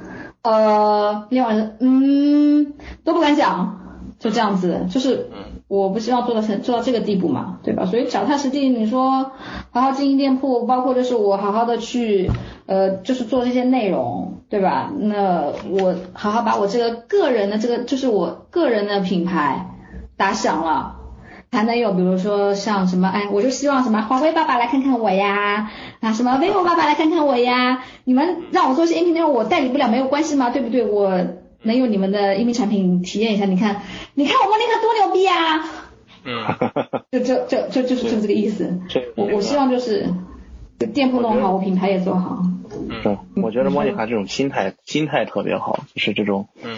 [0.42, 2.74] 呃，另外人嗯
[3.04, 3.80] 都不敢讲，
[4.18, 5.30] 就这样子，就是
[5.68, 7.86] 我不希望做到成做到这个地步嘛，对吧？
[7.86, 9.32] 所以脚踏实地，你说
[9.70, 12.32] 好好经营店铺，包括就是我好好的去
[12.66, 14.92] 呃，就是做这些内容，对吧？
[14.98, 19.68] 那我好好把我这个个人的这个就是我个人的品牌
[20.18, 21.01] 打响了。
[21.52, 30.50] 才能有，比如说像什么，哎，我就希望什么华为爸爸来看看我呀，啊，什么 vivo 爸爸来看看我呀，你们让我做些音频内容，我代理不了没有关系吗？
[30.50, 30.86] 对不对？
[30.86, 31.12] 我
[31.64, 33.82] 能用你们的音频产品体验一下，你看，
[34.16, 35.66] 你看我莫妮卡多牛逼啊！
[36.24, 36.46] 嗯
[37.12, 38.80] 就就就就就是就是这个意思。
[38.88, 40.08] 这我我希望就是
[40.94, 42.44] 店铺弄好，我品牌也做好。
[43.04, 46.78] 嗯，我觉得莫妮卡这种心态心态特别好，就是这种，嗯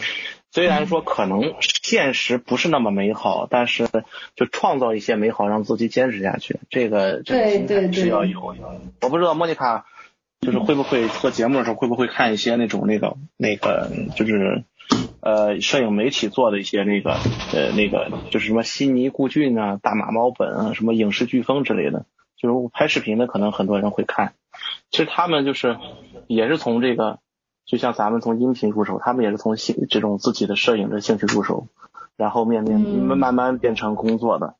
[0.54, 3.88] 虽然说可能现实不是那么美好，但是
[4.36, 8.56] 就创造一些美好，让自己坚持下去，这个这个心态是要有。
[9.02, 9.88] 我不知道莫妮卡
[10.42, 14.64] 就是会不会做节目的时候会不会看一些那种那个那个就是
[15.22, 17.14] 呃摄影媒体做的一些那个
[17.52, 22.06] 呃那个就是什么悉尼故郡啊、大马猫本啊、什么影视飓风之类的，
[22.38, 24.36] 就是拍视频的可能很多人会看。
[24.92, 25.78] 其实他们就是
[26.28, 27.18] 也是从这个，
[27.66, 31.68] 就像咱们从音频入手，他们也是从兴这种自己的摄影的兴趣入手，
[32.18, 34.56] 然后面面嗯慢慢变成工作的。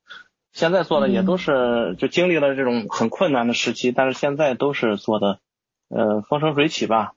[0.52, 5.40] 现在做的也都是就经历了这种很困难的时期，但是现在都是做的
[5.90, 7.14] 呃风生水起吧。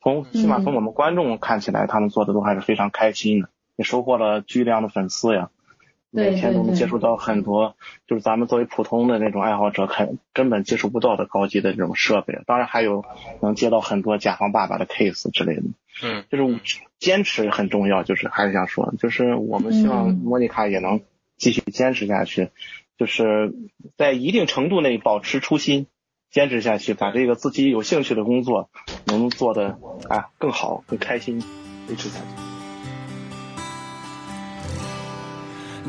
[0.00, 5.50] 从起码从我们观众看起来，他们做的都还是非常开心的，也收获了巨量的粉丝呀。
[6.16, 7.76] 对每天都能接触到很多，
[8.08, 12.40] 就是咱们作为普通的那种爱好者，看根本接触不到的高级的这种设备。
[12.46, 13.04] 当然还有
[13.40, 15.62] 能接到很多甲方爸爸的 case 之类的。
[16.02, 16.60] 嗯就是
[16.98, 21.00] 坚持很重要，就是还是想说，就是我们希望嗯莫妮卡也能
[21.36, 22.50] 继续坚持下去，
[22.98, 23.54] 就是
[23.96, 25.86] 在一定程度内保持初心，
[26.30, 28.68] 坚持下去，把这个自己有兴趣的工作
[29.06, 31.42] 能做的啊更好、更开心，
[31.88, 32.45] 维持下去。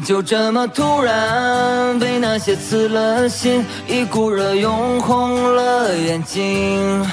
[0.05, 7.05] 就这么突然被那些刺了心，一股热涌红了眼睛。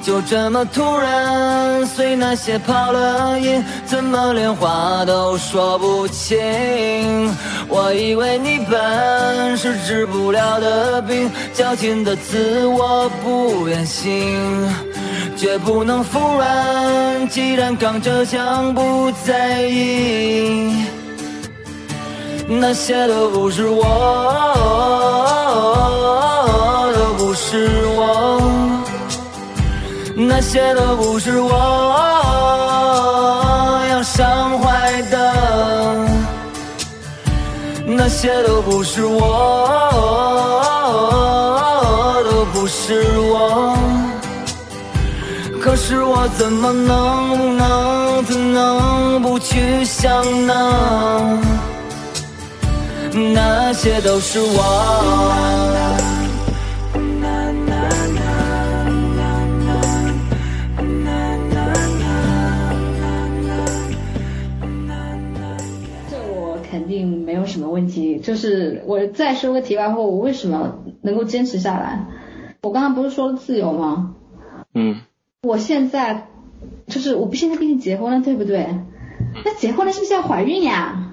[0.00, 6.38] 就这么突然随那些跑了音，怎么连话都说不清？
[7.68, 14.66] 我以为你本是治不了的病，矫情的自我不愿醒。
[15.36, 20.97] 绝不能服软，既然刚着枪不在意。
[22.50, 23.84] 那些都不是我，
[26.96, 28.40] 都不是我，
[30.16, 31.50] 那些都不是我
[33.90, 35.34] 要伤怀的，
[37.86, 39.20] 那些都不是我，
[42.24, 43.76] 都不是我。
[45.60, 51.38] 可是我怎么能能，怎能不去想呢，
[53.14, 54.48] 那些都是我。
[66.10, 68.18] 这我肯定没有什么问题。
[68.18, 72.06] 就是我再说个题外话，我为什么能够坚持下来？
[72.62, 74.14] 我刚刚不是说了自由吗？
[74.74, 75.00] 嗯，
[75.42, 76.28] 我现在
[76.86, 78.68] 就是我不现在跟你结婚了，对不对？
[79.44, 81.07] 那结婚了是不是要怀孕呀？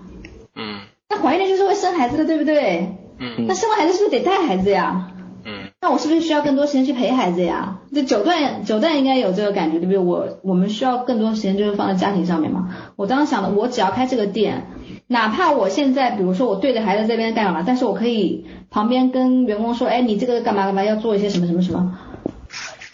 [1.09, 2.97] 嗯那怀孕了就是会生孩子的，对不对？
[3.19, 5.11] 嗯那生完孩子是不是得带孩子呀？
[5.45, 7.79] 嗯那我是不是需要更多时间去陪孩子呀？
[7.93, 9.99] 这九段九段应该有这个感觉，对不对？
[9.99, 12.69] 我我们需要更多时间就是放在家庭上面嘛。
[12.95, 14.65] 我当时想的，我只要开这个店，
[15.07, 21.95] 哪怕我现在比如说我对着孩子这边干嘛，但是我可以旁边跟员工说，哎，你这个干嘛干嘛要做一些什么什么什么。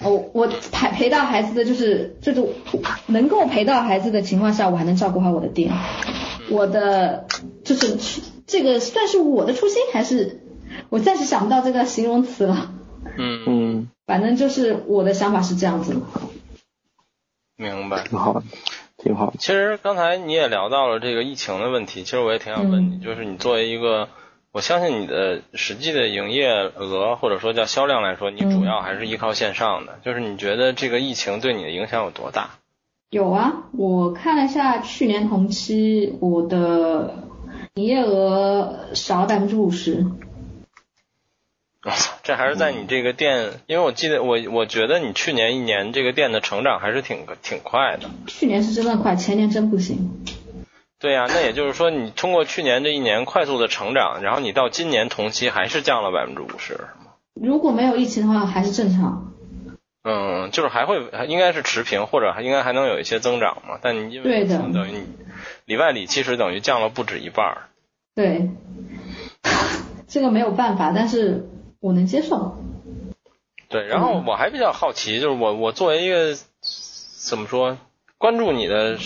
[0.04, 2.49] 哦，我陪陪到孩子的就是这种
[3.08, 5.72] 能够陪到孩子的情况下，我还能照顾好我的店，
[6.49, 7.26] 我的
[7.64, 7.97] 就是
[8.47, 10.41] 这个算是我的初心，还是
[10.89, 12.72] 我暂时想不到这个形容词了。
[13.18, 15.95] 嗯，嗯，反正就是我的想法是这样子。
[17.56, 18.04] 明白。
[18.08, 18.41] 挺好，
[18.97, 19.34] 挺好的。
[19.38, 24.10] 其实刚才你也聊到了这个疫情的问题，其实我也挺想问你，就是你作为一个，
[24.54, 32.49] 我相信你的实际的营业额或者说叫销量来说，你主要还是依靠线上的，就是你觉得这个疫情对你的影响有多大？
[33.10, 37.24] 有啊，我看了一下去年同期我的
[37.76, 40.06] 营业额少了百分之五十。
[41.84, 48.10] 我操，这还是在你这个店，因为我记得我我觉得你去年一年这个店的成长还是挺挺快的。
[48.28, 50.20] 去年是真的快，前年真不行。
[51.02, 56.80] 对呀、那也就是说，你通过去年这一年快速的成长，然后你到今年同期还是降了百分之五十？
[57.34, 59.34] 如果没有疫情的话，还是正常。
[60.04, 60.97] 嗯，就是还会
[61.28, 63.80] 应该是持平，或者还应该还能有一些增长嘛。
[63.82, 65.08] 但你因为等于你
[65.66, 67.64] 里外里其实等于降了不止一半儿。
[68.14, 68.49] 对，
[70.08, 71.49] 这个没有办法，但是
[71.80, 72.58] 我能接受。
[73.70, 76.36] 对，然后我还比较好奇，就是我我作为一个
[77.28, 77.78] 怎么说
[78.20, 78.97] 关注你的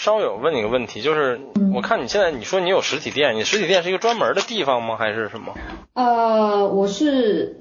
[0.00, 1.38] 稍有问你个问题，就是
[1.74, 4.96] 我看你现在你说你有实体店，你实体店是一个专门的地方吗？
[4.96, 5.52] 还是什么？
[5.92, 7.58] 呃，我是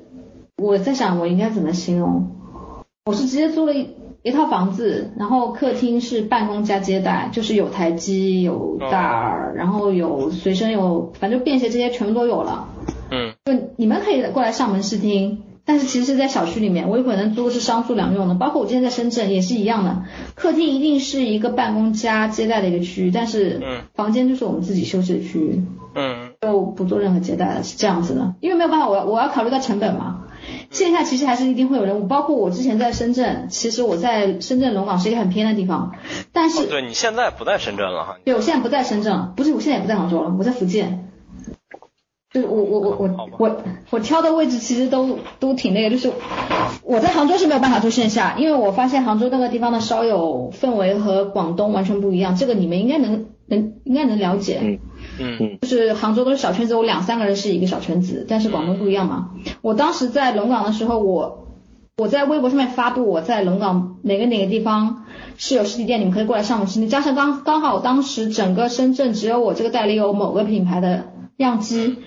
[0.56, 2.32] 我在想我应该怎么形容，
[3.04, 3.90] 我是直接租了一
[4.24, 12.70] 一套房子，然后客厅是办公加接待，就是有台机、有大耳，然后有随身有，反正便携这些全部都有了。
[13.12, 20.02] 嗯就你们可以过来上门试听，但是其实是在小区里面，我有可能租的是商住两用的，包括我之前在深圳也是一样的，
[20.34, 25.62] 客厅一定是一个办公加接待的一个区域，但是嗯房间就是我们自己休息的区域。
[25.94, 30.22] 嗯就不做任何接待了，是这样子的，因为没有办法，我要我要考虑到成本嘛。
[30.72, 35.92] 线下其实还是一定会有人，包括我之前在深圳，其实我在深圳龙岗是一个很偏的地方，
[36.34, 38.18] 但哦，是对你现在不在深圳了哈？
[38.26, 41.06] 对我现在不在深圳，不是我现在也不在杭州了，我在福建。
[42.32, 43.58] 就是我我我我我
[43.90, 46.12] 我挑的位置其实都都挺那个，就是
[46.84, 54.60] 我在杭州是没有办法做线下，因为我发现杭州那个地方的烧友氛围和广东完全不一样，这个你们应该能能应该能了解。
[54.62, 54.80] 嗯
[55.20, 59.32] 嗯嗯就是杭州都是小圈子，我两三个人是一个小圈子，但是广东不一样嘛。
[59.62, 61.48] 我当时在龙岗的时候，我
[61.98, 65.06] 我在微博上面发布我在龙岗哪个哪个地方
[65.38, 66.88] 是有实体店，你们可以过来上门试听。
[66.88, 71.06] 加上刚刚好当时整个深圳只有我这个代理有某个品牌的
[71.44, 71.98] 样机，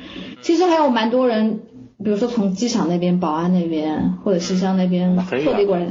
[0.40, 1.60] 其实还有蛮多人。
[2.04, 5.86] 比如说从机场那边、保安那边或者西乡那边特地过来，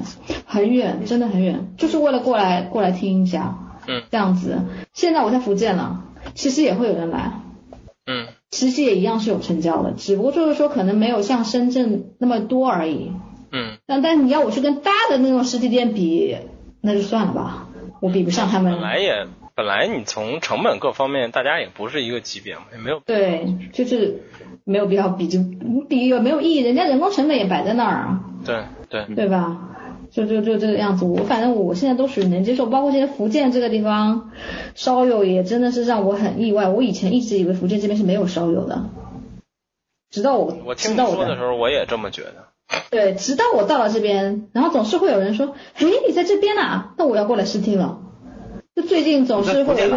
[0.46, 4.58] 很远，真的很远，就是为了过来过来听一下，嗯这样子。
[4.92, 7.40] 现在我在福建了，其实也会有人来，
[8.08, 13.14] 嗯其实也一样是有成交的，只不过就是说可能没有像深圳那么多而已。
[13.54, 16.36] 嗯但但你要我去跟大的那种实体店比，
[16.82, 17.70] 那就算了吧，
[18.02, 18.82] 我比不上他们本。
[18.82, 24.24] 来也本来你从成本各方面大家也不是一个级别嘛，也没有对，就是
[24.64, 25.40] 没有必要比，就
[25.90, 26.60] 比有没有意义？
[26.60, 29.68] 人家人工成本也摆在那儿啊，对对对吧？
[30.12, 34.32] 就就就这个样子，我反正我现在都属于能接受，包括现在福建这个地方，
[34.76, 36.68] 烧友也真的是让我很意外。
[36.68, 38.90] 我以前一直以为福建这边是没有烧友的，
[40.10, 42.48] 直到我我听到你说的时候我也这么觉得。
[42.90, 48.00] 对，直到我到了这边，然后总是会有人说，哎，你在这边呐、那我要过来试听了。
[48.76, 49.90] 就最近总是会有？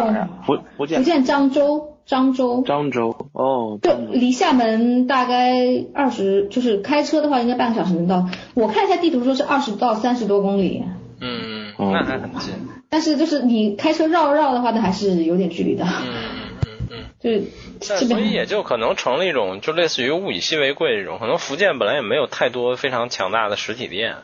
[0.45, 8.27] 福福建福建漳州，漳州，漳州哦，就离厦门大概二十，就是开车的话应该半个小时能到。
[8.53, 10.83] 我看一下地图说是二十到三十多公里，
[11.21, 12.53] 嗯，哦那还很近。
[12.89, 15.85] 但是就是你开车绕绕的话，那还是有点距离的。
[15.85, 17.05] 嗯嗯嗯嗯。
[17.19, 17.43] 就是
[17.87, 21.17] 但所以也就可能成了一种，就类似于物以稀为贵这种。
[21.17, 24.15] 可能福建本来也没有太多非常强大的实体店。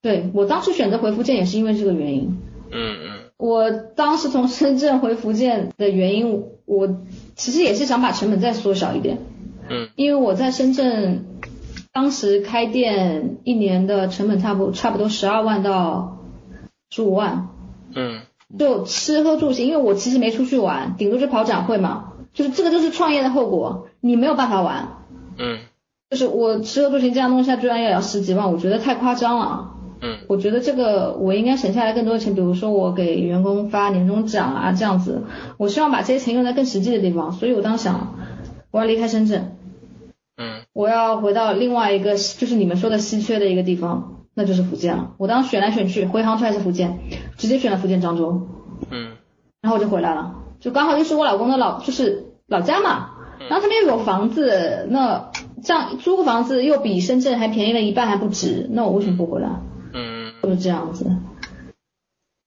[0.00, 2.38] 对我当时选择回福建也是因为这个原因。
[2.70, 6.88] 嗯嗯我当时从深圳回福建的原因，我
[7.34, 9.18] 其实也是想把成本再缩小一点。
[9.68, 11.26] 嗯，因为我在深圳，
[11.92, 16.18] 当时开店一年的成本差不差不多十二万到
[16.90, 17.48] 十五万，
[17.94, 18.20] 嗯
[18.58, 25.04] 就吃喝住行，因为我其实没出去玩，顶多就跑展会嘛，就是这个就是创业的后果，你没有办法玩，
[25.36, 25.58] 嗯
[26.08, 29.72] 就是我吃喝住行这样弄下，居然要要十几万，我觉得太夸张了。
[30.00, 30.18] 嗯。
[30.28, 35.22] 我觉得这个我应该省下来更多的钱，比如说我给员工发年终奖啊，这样子，
[35.58, 38.14] 我希望把这些钱用在更实际的地方，所以我当时想，
[38.70, 39.56] 我要离开深圳，
[40.36, 40.62] 嗯。
[40.72, 45.12] 我要回到另外一个就是你们说的稀缺的一个地方，那就是福建了。
[45.16, 46.98] 我当时选来选去，回杭州还是福建，
[47.38, 48.46] 直接选了福建漳州，
[48.90, 49.12] 嗯。
[49.62, 53.10] 然后我就回来了，就刚好又是我老公的老就是老家嘛，
[53.48, 55.30] 然后这边又有房子，那
[55.64, 59.48] 这样租个房子又比深圳还便宜了一半还不止，那我为什么不回来？
[59.48, 59.75] 嗯
[60.46, 61.04] 就是这样子。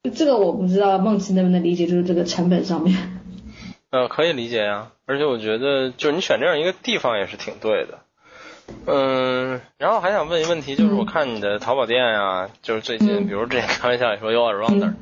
[0.03, 2.95] 就这个我不知道梦琪能不能理解，就是这个成本上面。
[3.91, 7.99] 呃，可以理解呀、而且我觉得就是你选这样一个地方也是挺对的。
[8.85, 14.93] 嗯，然后还想问一个问题，就是我看你的淘宝店啊，就是最近，嗯比如之前开玩笑也说有 Arounder，、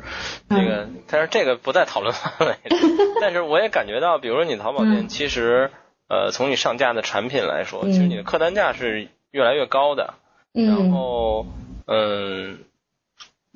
[0.49, 2.77] 这个，但是这个不在讨论范围里。
[3.21, 5.69] 但是我也感觉到，比如说你淘宝店，嗯其实
[6.07, 10.15] 呃，从你上架的产品来说，嗯其实你的客单价是越来越高的。
[10.53, 11.45] 然嗯后，
[11.85, 12.59] 嗯，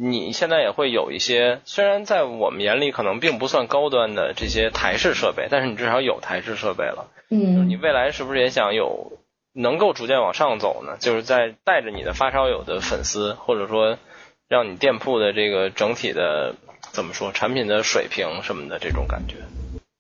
[0.04, 7.12] 你现在也会有一些，虽然在我们眼里可能并不算高端的这些台式设备，但是你至少有台式设备了。
[7.30, 9.20] 嗯你嗯未来是不是也想有
[9.54, 10.98] 能够逐渐往上走呢？
[11.00, 14.00] 就是在带着你的发烧友的粉丝，或者说
[14.50, 16.56] 让你店铺的这个整体的
[16.92, 19.36] 怎么说产品的水平什么的这种感觉。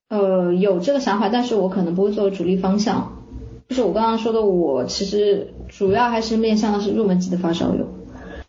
[0.09, 3.21] 呃，有这个想法，但是我可能不会作为主力方向。
[3.69, 7.87] 就是我刚刚说的，我其实主要还是面向的是入门级的发烧友，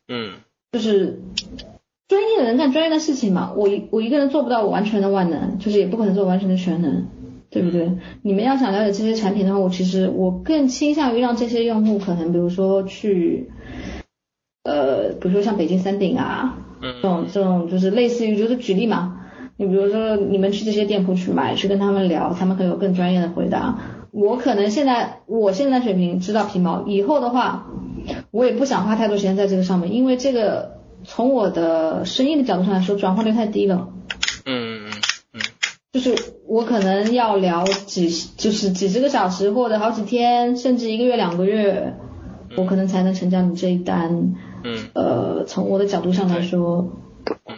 [0.08, 0.32] 嗯
[0.72, 1.20] 就是
[2.08, 3.52] 专业的人干专业的事情嘛。
[3.54, 7.06] 我一我一个人做不到我完全的万能，就是也不可能做完全的全能，
[7.50, 7.92] 对不对？
[8.22, 13.50] 你们要想了解这些产品的话，我其实我更倾向于让这些用户可能，比如说去，
[14.64, 19.20] 呃，比如说像北京三鼎啊，这嗯种这种就是类似于就是举例嘛，
[19.58, 23.78] 你比如说你们去这些店铺去买，去跟他们聊，他们可能有更专业的回答。
[24.10, 27.66] 我可能现在我现在水平知道皮毛，以后的话，
[28.30, 33.88] 我也不想花太多时间在这个上面，因为这个从我的生意的角度上来说，转化率太低了。
[34.44, 34.90] 嗯嗯
[35.34, 35.40] 嗯
[35.92, 36.14] 就是
[36.46, 41.94] 我可能要聊几就是几十个小时或者好几天，甚至一个月两个月，
[42.56, 44.34] 我可能才能成交你这一单。
[44.64, 46.88] 嗯呃，从我的角度上来说，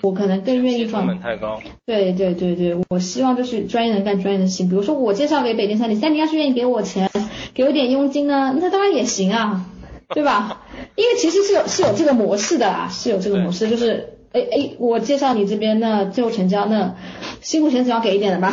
[0.02, 1.20] 我可能更愿意成本。
[1.20, 1.60] 太高。
[1.86, 4.68] 对对对对，我希望就是专业人干专业的事情。
[4.68, 7.10] 比如说我介绍给北京三里，三里要是愿意给我钱，
[7.52, 9.66] 给我点佣金呢，那当然也行啊，
[10.14, 10.62] 对吧？
[10.96, 16.96] 因为其实是有是有这个模式的啊，是有这个模式，就是哎哎，我介绍你这边，那最后成交，那
[17.40, 18.52] 辛苦钱总要给一点的吧？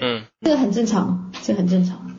[0.00, 2.10] 嗯， 这个很正常，这个很正常。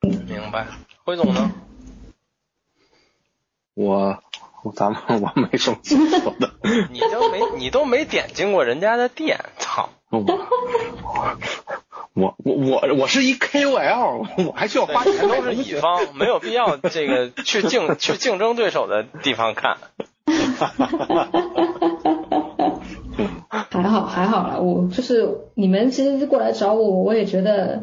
[0.00, 0.66] 明白。
[1.04, 1.52] 辉总呢？
[3.74, 4.18] 我
[4.62, 6.50] 我咱们我没什么说的，
[6.90, 9.90] 你都没你都没点进过人家的店，操！
[10.10, 10.20] 我
[12.16, 19.76] 我我我我是一 KOL， 我还需要花钱都是乙方，没有必要这个去竞去竞争对手的地方看。
[23.70, 27.82] 还好还好啦，我就是你们其实过来找我，我也觉得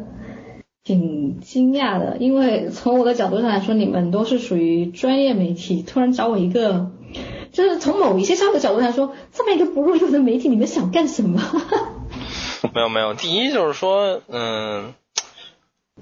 [0.82, 6.90] 挺惊讶的，因为从我的角度上来说，你们都是属于专业媒体，突然找我一个，
[7.52, 11.40] 就是从某一些消费角度来说，这么一个不入流的媒体，你们想干什么？
[12.72, 14.94] 没有没有，第一就是说，嗯，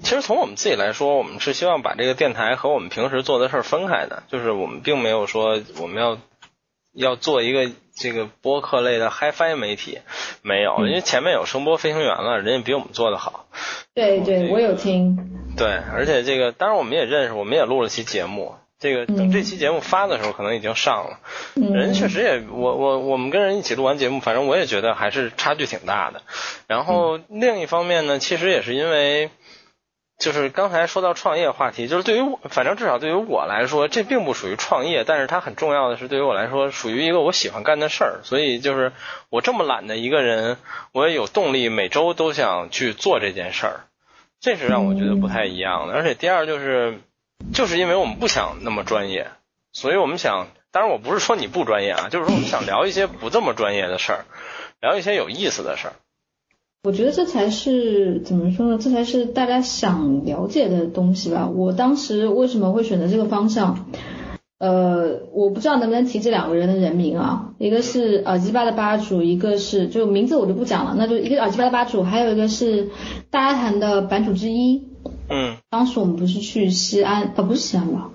[0.01, 6.17] 其实从我们自己来说，我们是希望把这个电台和我们平时做的事儿分开的，就是我们并没有说我们要
[6.93, 9.99] 要做一个这个播客类的 HiFi 媒体，
[10.41, 13.47] 没有，因为前面有声波飞行员了，人家比我们做的好。
[13.93, 15.17] 对对，我有听，
[15.55, 18.55] 对，而且这个当然我们也认识，我们也录了期节目。
[18.83, 21.19] 这个等这期节目发的时候，可能已经上了。
[21.55, 26.21] 人确实也，我我我们跟人一起录完节目，反正我也觉得还是差距挺大的。
[26.67, 29.29] 然后另一方面呢，其实也是因为，
[30.19, 38.19] 就是刚才说到创业话题，就是对于我，反正至少对于我来说，这并不属于创业，但是它很重要的是对于我来说，属于一个我喜欢干的事儿。
[38.23, 38.91] 所以就是
[39.29, 40.57] 我这么懒的一个人，
[40.91, 43.79] 我也有动力每周都想去做这件事儿，
[44.41, 45.93] 这是让我觉得不太一样的。
[45.93, 46.99] 而且第二就是。
[47.51, 49.27] 就是因为我们不想那么专业，
[49.71, 54.25] 所以我们想，当然我不是说你不专业啊，就是说我们想聊一些不这么专业的事儿，
[54.81, 55.93] 聊一些有意思的事儿。
[56.83, 58.77] 我觉得这才是怎么说呢？
[58.77, 61.47] 这才是大家想了解的东西吧。
[61.47, 63.89] 我当时为什么会选择这个方向？
[64.59, 72.89] 呃，我不知道能不能提这两个人的人名啊，一个是耳机吧的吧主，一个是就名字我就不讲了，那就一个耳机吧的吧主，还有一个是
[73.29, 74.92] 大家谈的版主之一。
[75.29, 78.09] 嗯当时我们不是去西安，呃，不是西安吧？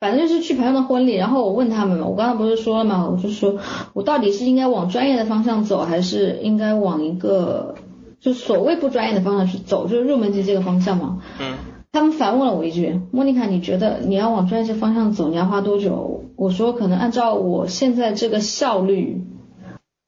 [0.00, 3.58] 反正就是去朋友的婚礼，然后我问他们嘛，我刚才不是说了嘛，我就说
[3.92, 7.76] 我到底是应该往专业的方向走，还是应该往一个
[8.20, 11.22] 就所谓不专业的方向去走，就是入门级这个方向嘛。
[11.40, 11.56] 嗯
[11.92, 19.22] 他们反问了我一句：“莫妮卡，你觉得你要往专业这方向走，你要花多久？”我说：“可能按照我现在这个效率，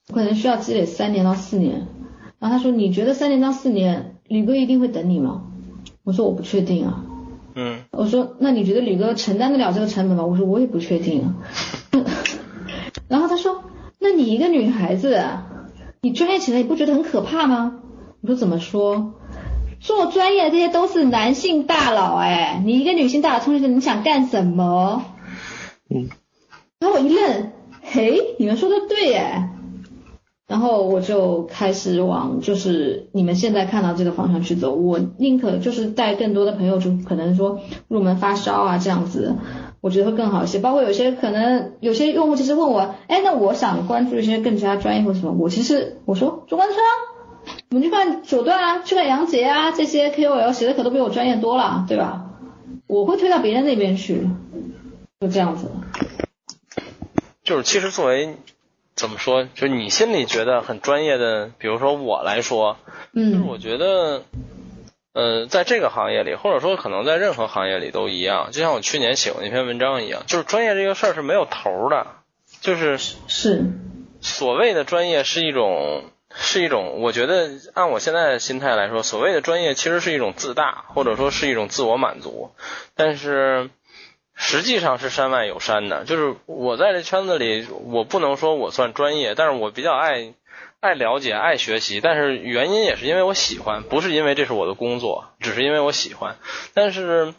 [0.08, 1.86] 我可能需要积累三年到四年。”
[2.40, 5.42] 然后他说：“你觉得三年到四年，吕哥一定会等你吗？”
[6.04, 7.04] 我说：“我不确定啊。”
[7.58, 11.34] 嗯我说：“那你觉得吕哥承担得了这个成本吗？”我说：“我也不确定啊。
[13.08, 13.64] ”然后他说
[13.98, 15.22] ：“那你一个女孩子，
[16.02, 17.80] 你专业起来你不觉得很可怕吗？”
[18.20, 19.14] 我说：“怎么说？
[19.80, 25.04] 做专业的这些都是男性大佬哎，你一个女性大佬冲进去，你想干什么？”
[25.88, 26.08] 嗯。
[26.78, 27.52] 然后我一愣，
[27.82, 29.48] 嘿，你们说的对耶。
[30.48, 34.74] 然后我就开始往就是你们现在看到这个方向去走。
[34.74, 39.34] 我宁可就是带更多的朋友，就可能说入门发烧啊这样子，
[39.80, 40.60] 我觉得会更好一些。
[40.60, 46.90] 包括有些可能有些用户其实问我，哎，那我想关注一些更加专业或什么，我其实我说中关村啊，
[47.70, 52.22] 我们去看九段啊，去看杨杰啊，这些 KOL 写的可都比我专业多了，对吧？
[52.86, 54.28] 我会推到别人那边去，
[55.18, 55.72] 就这样子。
[57.42, 58.36] 就是其实作为
[58.96, 62.78] 怎么说，就是你心里觉得很专业的，比如说我来说，
[63.14, 64.22] 就是嗯我觉得，
[65.12, 72.06] 呃，在这个行业里，或者说可能在任何行业里都一样，就像我去年写过那篇文章一样，就是专业这个事儿是没有头儿的，
[72.62, 72.98] 就是。
[72.98, 73.64] 是，
[74.22, 82.50] 所谓的专业是一种是一种，我觉得按我现在的心态来说，所谓的专业其实是一种自大，或者说是一种自我满足，
[82.94, 83.68] 但是
[84.36, 86.04] 实际上是山外有山的。
[86.04, 90.34] 就是我在这圈子里，我不能说我算专业，但是我比较爱
[90.78, 96.36] 爱了解、爱学习，但是原因也是因为我喜欢，不是因为这是我的工作，只是因为我喜欢。
[96.74, 97.34] 但是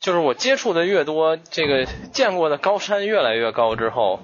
[0.00, 4.20] 就是我接触的越多，这个见过的高山越来越高之后，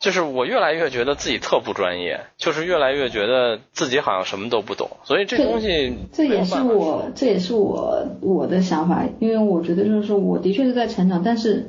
[0.00, 11.66] 就是我越来越觉得自己特不专业，就是越来越觉得自己好像什么都不懂，所以这东西这也是我，这也是我我的想法，因为我觉得就是说，我的确是在成长，但是，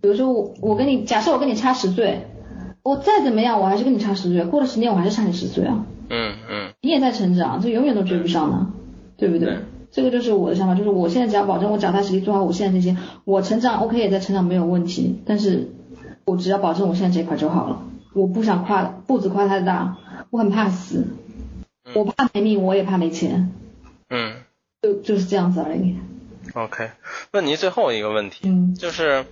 [0.00, 2.22] 比如说我我跟你，假设我跟你差十岁，
[2.82, 6.72] 我再怎么样，我还是跟你差十岁，过了十年我还是差你十岁啊，嗯嗯。
[6.82, 8.72] 你也在成长，这永远都追不上呢，
[9.16, 9.46] 对不对？
[9.46, 9.56] 对？
[9.90, 15.68] 这个就是我的想法，就是我现在只要保证我脚踏实地做好我现在这些，我成长 OK 也在成长没有问题，但是
[16.28, 19.96] 我只要保证我现在这一块就好了，我不想跨步子跨太大，
[20.30, 21.06] 我很怕死，
[21.94, 23.52] 我怕没命，我也怕没钱，
[24.10, 24.34] 嗯
[24.82, 25.96] 就就是这样子而已。
[26.54, 26.90] ，OK。
[27.32, 29.24] 问您最后一个问题，嗯就是，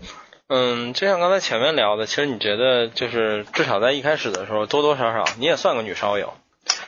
[0.49, 6.32] 嗯，就像刚才前面聊的，其实你觉得就是至少在一开始的时候，多多少少你也算个女烧友。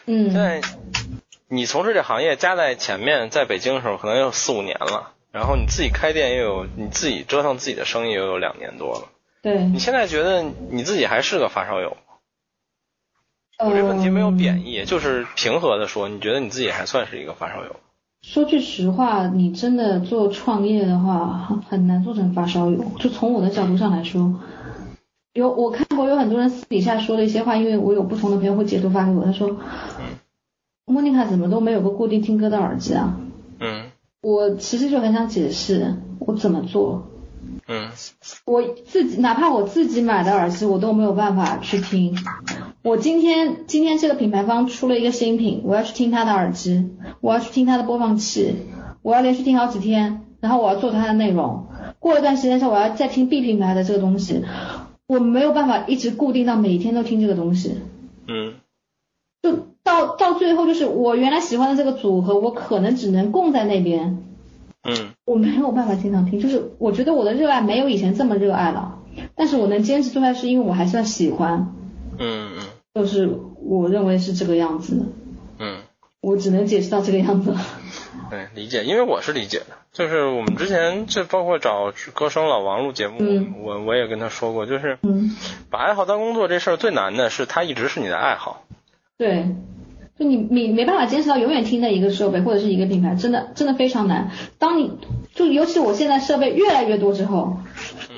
[0.06, 0.62] 嗯，现在
[1.48, 9.09] 你从事这行业加在前面，在北京的时候可能有四五年了，然后你自己开店又有你自己折腾自己的生意又有两年多了，
[9.43, 11.97] 对你，现在觉得你自己还是个发烧友吗？
[13.64, 17.76] 我这问题没有贬义，就是平和的说，你觉得你自己还算是一个发烧友？
[18.22, 22.84] 说句实话，你真的做创业的话，很很难做成发烧友。
[22.99, 24.41] 就从我的角度上来说，
[25.33, 29.57] 有我看过有很多人私底下说的一些话，因为我有不同的朋友会截图发给我，他说，
[30.84, 33.21] 莫妮卡怎么都没有个固定听歌的耳机啊？
[33.61, 33.91] 嗯
[34.21, 37.08] 我其实就很想解释我怎么做。
[37.68, 37.90] 嗯
[38.46, 42.16] 我自己哪怕我自己买的耳机，我都没有办法去听。
[42.82, 46.90] 我今天今天这个品牌方出了一个新品，我要去听他的耳机，
[47.20, 48.57] 我要去听他的播放器，
[49.03, 51.66] 我要连续听好几天，然后我要做他的内容。
[51.99, 54.42] 过一段时间之后，我要再听 B 品牌的这个东西，
[55.07, 57.74] 我没有办法一直固定到每天都听这个东西。
[58.26, 58.54] 嗯
[59.42, 64.24] 就到到最后，就是我原来喜欢的这个组合，我可能只能供在那边，
[64.88, 65.10] 嗯。
[65.24, 68.98] 我没有办法经常听，就是我觉得我的热爱没有以前这么热爱了，
[69.34, 71.74] 但是我能坚持做下去，是因为我还算喜欢，
[72.18, 72.66] 嗯嗯。
[72.94, 73.28] 就是
[73.62, 75.04] 我认为是这个样子的，
[75.58, 75.82] 嗯，
[76.20, 77.52] 我只能解释到这个样子。
[77.52, 77.60] 了。
[78.30, 83.54] 对，理解，因为我是理解的，就是我们之前就包括找歌声老王录节目，嗯。
[83.62, 85.36] 我我也跟他说过，就是嗯，
[85.70, 88.64] 把爱好当工作这事儿最难的是它一直是你的爱好。
[89.16, 89.54] 对，
[90.18, 94.30] 就你你没办法坚持到永远听的一个设备或者是一个品牌，真的真的非常难。
[94.58, 94.90] 当你
[95.34, 97.58] 就尤其我现在设备越来越多之后，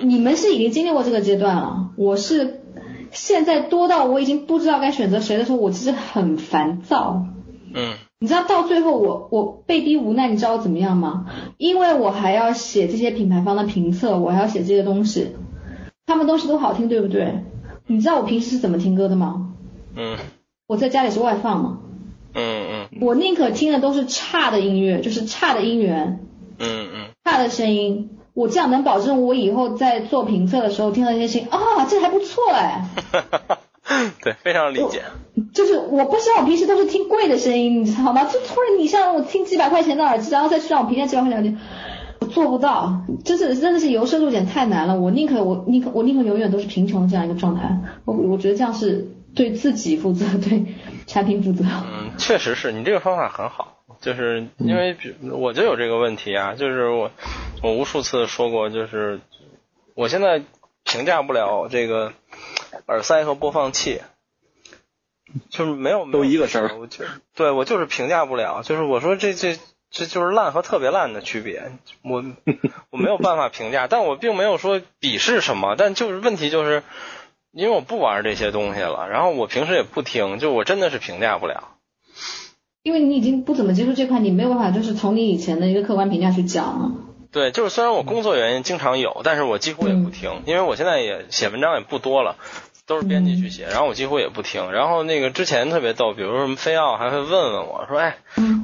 [0.03, 2.63] 你们是已经经历过这个阶段了，我是
[3.11, 7.27] 现在多到我已经不知道该选择谁的时候，我其实很烦躁。
[7.75, 11.27] 嗯你知道到最后我我被逼无奈，你知道我怎么样吗？
[11.57, 15.29] 因为我还要写这些品牌方的评测，我还要写这些东西，
[16.05, 17.45] 他们东西都好听，对不对？
[17.87, 19.55] 你知道我平时是怎么听歌的吗？
[19.97, 20.17] 嗯
[20.67, 21.79] 我在家里是外放嘛，
[22.35, 26.21] 嗯嗯我宁可听的都是差的音乐，就是差的音源，
[26.59, 32.85] 嗯嗯，差的声音，我这样能保证我以后在做评测的时候听到一些声音啊，这还不错哎。
[34.23, 35.03] 对，非常理解。
[35.53, 38.25] 就是我不希望我平时都是听贵的声音，你知道吗？
[38.25, 41.59] 就突然你像我听几百块钱的耳机，然后再去让我评价几百块钱的
[42.21, 45.01] 我做不到，就是真的是由奢入俭太难了。
[45.01, 47.81] 我宁可我宁可我宁可永远都是贫穷的这样一个状态。
[48.05, 50.65] 我我觉得这样是对自己负责，对
[51.07, 51.65] 产品负责。
[51.65, 57.11] 嗯，确实是你这个方法很好，就是因为比我就有这个问题啊，就是我
[57.63, 59.21] 我无数次说过，就是
[59.95, 60.43] 我现在
[60.85, 62.13] 评价不了这个
[62.87, 64.01] 耳塞和播放器，
[65.49, 67.05] 就是没有都一个事儿，我就
[67.35, 69.59] 对我就是评价不了，就是我说这这
[69.91, 71.71] 这就是烂和特别烂的区别，
[72.03, 72.25] 我
[72.91, 76.83] 我没有办法评价，但我并没有说鄙视什么，但就是问题就是。
[77.53, 81.65] 因为我不玩这些东西了，然后我平时也不听，就我真的是评价不了。
[82.83, 86.95] 因为你已经不怎么接触这块，你没有办法就是从你以前的一个客观评价去讲。
[87.33, 92.37] 对，就是虽然我工作原因经常有，但是我几乎也不听，因为我现在也写文章也不多了，
[92.87, 94.73] 都是编辑去写，然后我几乎也不听。
[94.73, 98.17] 然后那个之前特别逗，比如说什么飞奥还会问问我说，哎，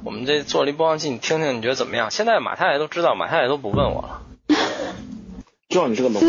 [0.04, 2.10] 我们这做了一播放器，你听听你觉得怎么样？
[2.10, 4.22] 现在马太太都知道，马太太都不问我了。
[5.68, 6.20] 知道你这个龙。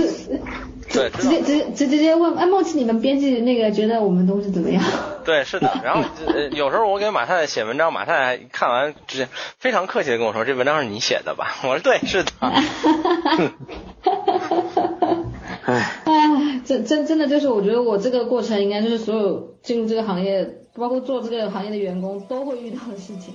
[0.90, 4.82] 对，直接直接直直接问，哎，梦琪，你们编辑那个觉得我们东西怎么样？
[5.26, 5.70] 对，是的。
[5.84, 9.28] 然后呃，有时候我给马太太写文章，马太太看完直接
[9.60, 12.32] 非常客气的跟我说：“这文章是你写的吧？” 我说：“对，是的。
[15.66, 23.34] ”哎，哎，真真真的就是，我觉得我这个过程应该就是所有进入这个行业，包括做这个行业的员工都会遇到的事情。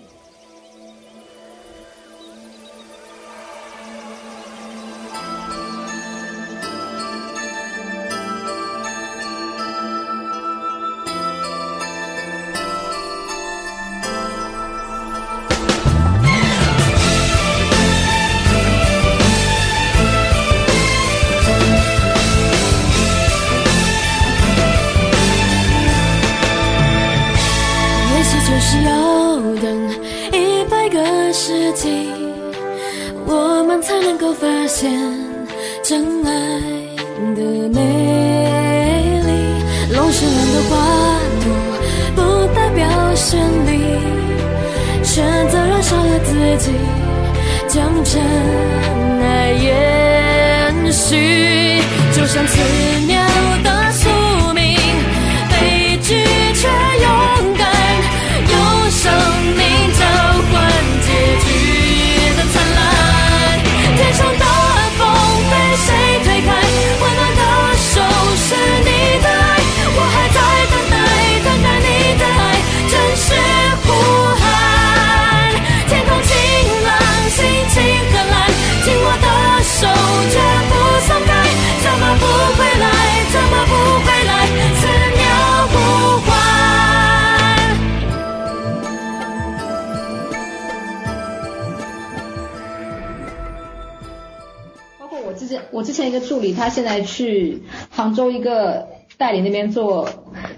[97.12, 100.08] 去杭州一个代理那边做，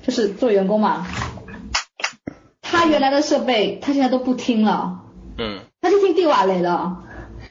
[0.03, 1.07] 就是做员工嘛。
[2.63, 5.01] 他原来的设备，他现在都不听了，
[5.39, 7.03] 嗯，他就听地瓦雷了，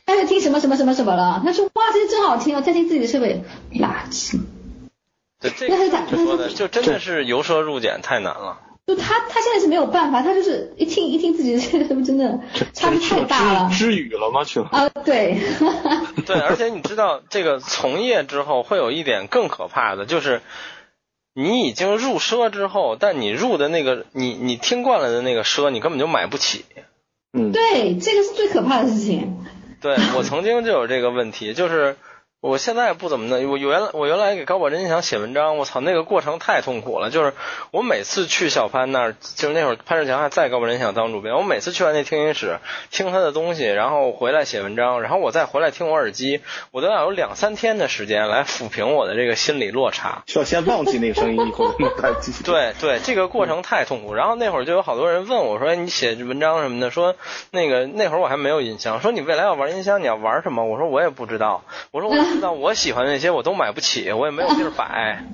[0.06, 1.42] 他就听什么什么什么什么了。
[1.46, 3.44] 他说哇，这些真好听哦，再听自己的设备，
[3.74, 4.40] 垃圾。
[5.40, 8.60] 对，这个就说的就真的是由奢入俭太难了。
[8.86, 12.40] 就他他现在是没有办法，他就是一听一听自己 的这个，真的
[12.74, 13.70] 差距太大了。
[13.72, 14.44] 知语了吗？
[14.44, 14.68] 去了。
[14.72, 15.38] 啊，对。
[16.26, 20.42] 对，而且你知道，这个从业之后会有一点更可怕的，就是
[21.34, 26.66] 你已经入奢之后，但你入的那个你你听惯了的那个奢，你根本就买不起。
[27.32, 29.46] 嗯，对，这个是最可怕的事情。
[29.82, 31.98] 对我曾经就有这个问题，就是
[32.44, 37.10] 我现在不怎么的，我原来我原来给高保真音响写文章，我操，那个过程太痛苦了。
[37.10, 37.32] 就是
[37.72, 42.60] 我每次去小潘那儿，就是那会儿潘志强还在高保真音响当主编，我每次去完那听音室
[42.92, 46.42] 听他的东西，然后回来写文章，然后我再回来听我耳机，
[46.72, 50.24] 我都要有两三天的时间来抚平我的这个心理落差。
[50.28, 52.44] 需要先忘记那个声音，以后再继续。
[52.44, 54.14] 对对，这个过程太痛苦。
[54.14, 57.16] 然后那会儿就有好多人问我说：“哎，你写文章什么的？”说
[57.52, 60.66] 那个那会儿我还没有音箱，说你未来要玩音箱，你要玩什么？
[60.66, 61.64] 我说我也不知道。
[61.92, 65.26] 我说我知道我喜欢的那些我都买不起，我也没有地儿摆。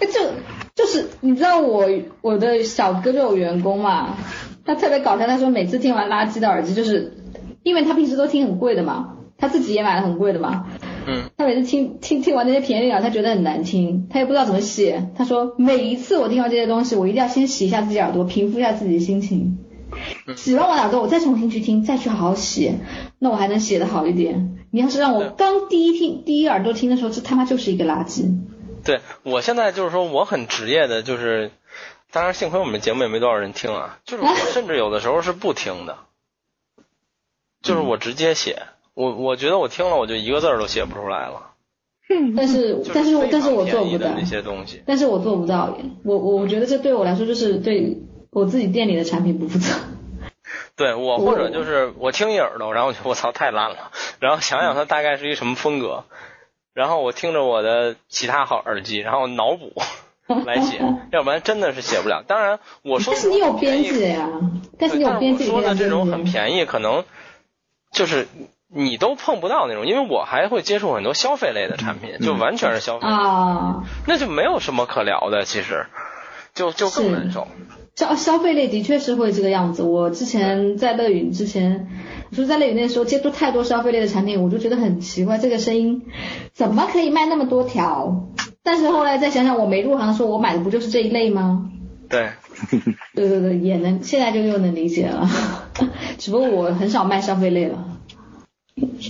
[0.12, 0.20] 就
[0.74, 1.86] 就是你知道我
[2.20, 4.16] 我的小哥就有员工嘛，
[4.64, 7.16] 他特别搞笑，他说每次听完垃圾的耳机，就是
[7.62, 10.66] 因为他平时都听很贵的嘛，他自己也买了很贵的嘛。
[11.06, 15.10] 嗯，他每次听听听完那些便宜的，他觉得很难听，他也不知道怎么写。
[15.16, 19.58] 他说每一次我听完这些东西，我一定要先洗一下自己耳朵，平复一下自己的心情。
[20.36, 22.74] 洗完我耳朵，我再重新去听，再去好好写，
[23.18, 24.58] 那我还能写得好一点。
[24.70, 28.38] 你要是让我刚第一听第一耳朵听的时候，这他妈就是一个垃圾。
[28.84, 31.50] 对我现在就是说我很职业的，就是
[32.12, 35.98] 当然幸亏我们节目也没多少人听啊，就是我 甚至有的时候是不听的，
[37.62, 38.62] 就是我直接写。
[38.94, 41.48] 我我觉得我听了我就一个字儿都写不出来了。
[42.36, 44.82] 但是但是我但是我做不到便宜的那，些东西。
[44.84, 45.78] 但是我做不到。
[46.04, 47.98] 我我我觉得这对我来说就是对
[48.30, 49.72] 我自己店里的产品不负责。
[50.80, 56.04] 对我或者就是我听一耳朵，然后我觉得我操太烂了，然后想想它大概是一什么风格，
[56.72, 59.74] 然后我听着我的其他好耳机，然后脑补
[60.46, 60.80] 来写，
[61.12, 62.24] 要不然真的是写不了。
[62.26, 64.26] 当然我说但是你有编辑的呀，
[64.78, 66.24] 但是你有编辑对但是我说的这种很。
[66.24, 67.04] 便宜，可能
[67.92, 68.26] 就是
[68.72, 75.84] 你都碰不到那种，因为我还会接触很多消费类的产品，就完全是消费，啊，那就没有什么可聊的，其实
[76.54, 77.48] 就就更难受。
[78.00, 79.82] 消消费类的确是会这个样子。
[79.82, 81.86] 我之前在乐语之前，
[82.30, 86.02] 就是在乐语那时候接触太多消费类的产品，我就觉得很奇怪，这个声音
[86.54, 88.26] 怎么可以卖那么多条？
[88.62, 91.70] 但是后来再想想，我没入行的时候，我买的不就是这一类吗？
[92.08, 92.30] 对，
[93.14, 95.28] 对对对，也能现在就又能理解了，
[96.16, 97.84] 只不过我很少卖消费类了，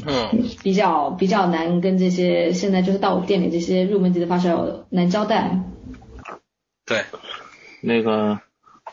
[0.04, 5.60] 嗯，比较比较难跟这些现在就是到我店里这些入门级的发烧友难交代。
[6.84, 7.04] 对，
[7.82, 8.40] 那个，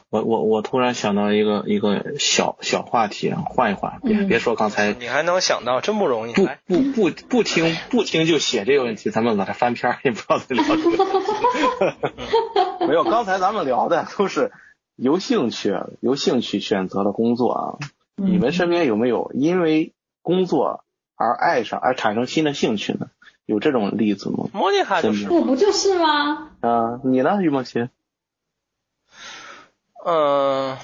[0.09, 6.33] 我我我突然想到一个一个小小话题，啊，换一换，别嗯别说刚才你还能想到，真不容易。
[6.33, 10.97] 不，不不不听不听就写这个问题，咱们把它翻篇儿也不知道在聊什么。
[12.87, 14.51] 没有，刚才咱们聊的都是
[14.95, 17.63] 由兴趣由兴趣选择的工作啊。
[18.17, 19.93] 嗯你们身边有没有因为
[20.23, 20.83] 工作
[21.15, 23.07] 而爱上而产生新的兴趣呢？
[23.45, 24.47] 有这种例子吗？
[24.53, 26.49] 莫妮卡就是，我不就是吗？
[26.61, 27.89] 啊，你呢，于梦琪？
[30.05, 30.77] 嗯、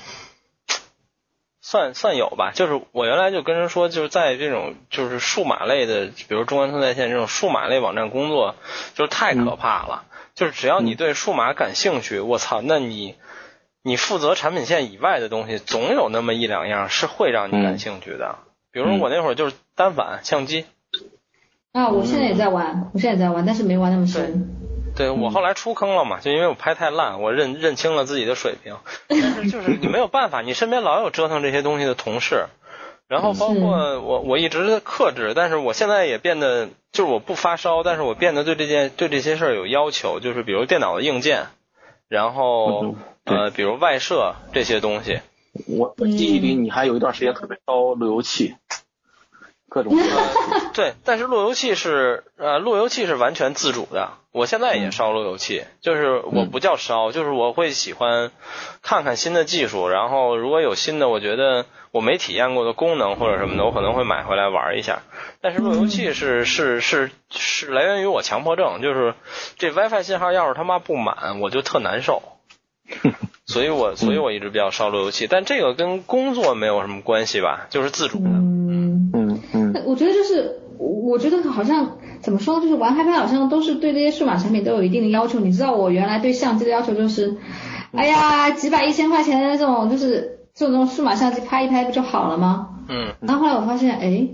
[1.61, 2.51] 算算有吧。
[2.53, 8.55] 就是我原来就跟人说，就是在这种就是数码类的，比如中关村在线这种数码类网站工作，
[8.93, 10.05] 就是太可怕了。
[10.35, 13.15] 就是只要你对数码感兴趣，我操，那你
[13.83, 18.39] 你负责产品线以外的东西，总有那么一两样是会让你感兴趣的。
[18.71, 20.65] 比如说我那会儿就是单反相机，
[21.71, 24.62] 啊，我现在也在玩，我现在也在玩，但是没玩那么深。
[24.95, 28.75] 对我后来出坑了嘛，就因为我拍太烂，我认认清了自己的水平。
[29.07, 32.45] 但是就是你没有办法，你身边老有折腾这些东西的同事，
[33.07, 41.47] 然后包括我，我一直克制，但是我现在也变得，就是我不发烧，但是我变得对这件对这些事儿有要求，就是比如电脑的硬件，
[42.07, 42.95] 然后
[43.25, 45.19] 呃，比如外设这些东西。
[45.67, 48.55] 我我记忆里你还有一段时间特别烧路由器，
[49.73, 54.11] 各种各样的 对，但是路由器是呃，路由器是完全自主的。
[54.31, 58.31] 我现在也烧路由器，就是我不叫烧，就是我会喜欢
[58.83, 65.01] 看看新的技术，然后如果有新的，我觉得我没体验过的功能或者什么的，我可能会买回来玩一下。
[65.41, 69.15] 但是路由器是是是是来源于我强迫症，就是
[69.57, 72.21] 这 WiFi 信号要是他妈不满，我就特难受。
[73.45, 78.29] 所以我所以我一直比较烧路由器，但这个跟工作没有什么关系吧，就是自主的。
[78.29, 79.41] 嗯，嗯
[79.73, 85.39] 嗯我觉得就是，我觉得好像怎么说呢，就是玩 iPad 好像都是对这些数码产品都有一定的要求。
[85.39, 87.35] 你知道我原来对相机的要求就是，
[87.91, 92.69] 哎呀，几百一千块钱的这种就是这种数码相机拍一拍不就好了吗？
[92.89, 94.27] 嗯然后后来我发现，哎，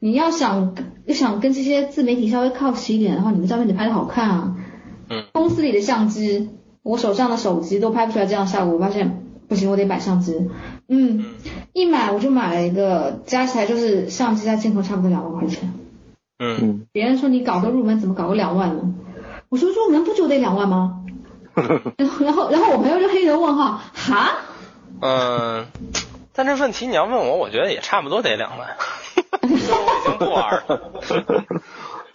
[0.00, 0.74] 你要想
[1.06, 4.56] 要想跟这些自媒体稍微靠齐一点，的话你的照片得拍的好看啊。
[5.08, 6.50] 嗯公司里的相机，
[6.82, 10.50] 我手上的手机都拍不出来这样的效果，我发现不行，我得买相机。
[10.88, 11.24] 嗯，
[11.72, 15.72] 一买我就买了一个，加起来就是相机加镜头差不多两万块钱。
[16.38, 18.94] 嗯嗯，别人说你搞个入门怎么搞个两万呢？
[19.48, 21.04] 我说入门不就得两万吗？
[21.96, 24.30] 然后然后然后我朋友就黑人问号，哈？
[25.00, 25.66] 嗯，
[26.34, 28.76] 但这问题你要问我，我觉得也差不多得两万，
[29.42, 30.92] 我已经不玩了。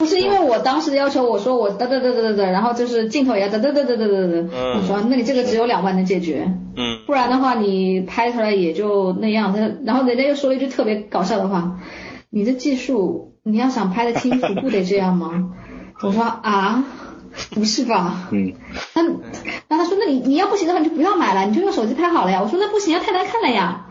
[0.02, 4.50] 不是因为我当时的要求，我说我哒哒哒哒哒哒，然后就是镜头也要哒哒哒哒哒哒哒。
[4.52, 9.54] 嗯我说那你这个只有两万能解决，嗯不然的话你拍出来也就那样。
[9.54, 11.80] 他然后人家又说了一句特别搞笑的话，
[12.32, 15.54] 你的技术你要想拍的清楚，不得这样吗？
[16.02, 16.84] 我说啊，
[17.52, 18.28] 不是吧？
[18.32, 18.54] 嗯，
[18.96, 19.04] 那
[19.68, 22.42] 那他说那你你要不行的话你就不要买了，你就用手机拍好了呀。
[22.42, 23.86] 我说那不行，太难看了呀。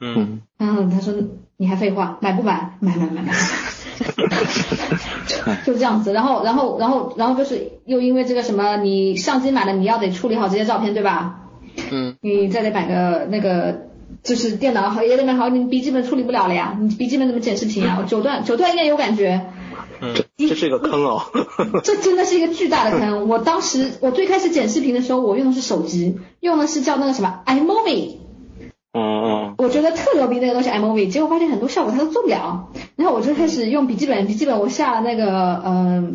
[0.00, 1.12] 嗯嗯，他说
[1.58, 2.78] 你还废话，买不买？
[2.80, 3.32] 买买买买。
[5.64, 11.38] 就这样子，然后然后然后然后就是又因为这个什么，你相机买了，你要得处理好这些照片，对吧？
[11.90, 13.86] 嗯你再得买个那个
[14.22, 18.04] 就是电脑好也得买好，你笔记本处理不了了呀，你笔记本怎么剪视频啊？
[18.06, 19.40] 九段九段应该有感觉，
[20.00, 21.22] 嗯这是一个坑哦。
[21.82, 23.26] 这真的是一个巨大的坑。
[23.30, 28.16] 我当时我最开始剪视频的时候，我用的是手机，用的是叫那个什么 iMovie。
[28.92, 29.54] 嗯嗯。
[29.58, 36.14] 我觉得特牛逼那个东西 iMovie，结果发现很多效果它都做不了，然后我就开始用笔记本，笔记本我下了那个嗯、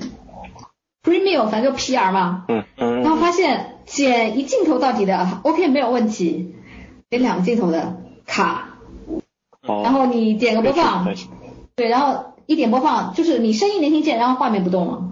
[1.03, 6.55] Premium，反正就 PR 嘛，嗯嗯然后发现剪一镜头到底的 OK 没有问题，
[7.09, 8.77] 剪两个镜头的卡，
[9.65, 11.07] 哦，然后你点个播放
[11.75, 15.03] 对，然后一点播放就是你声音能听见，然后画面不动了。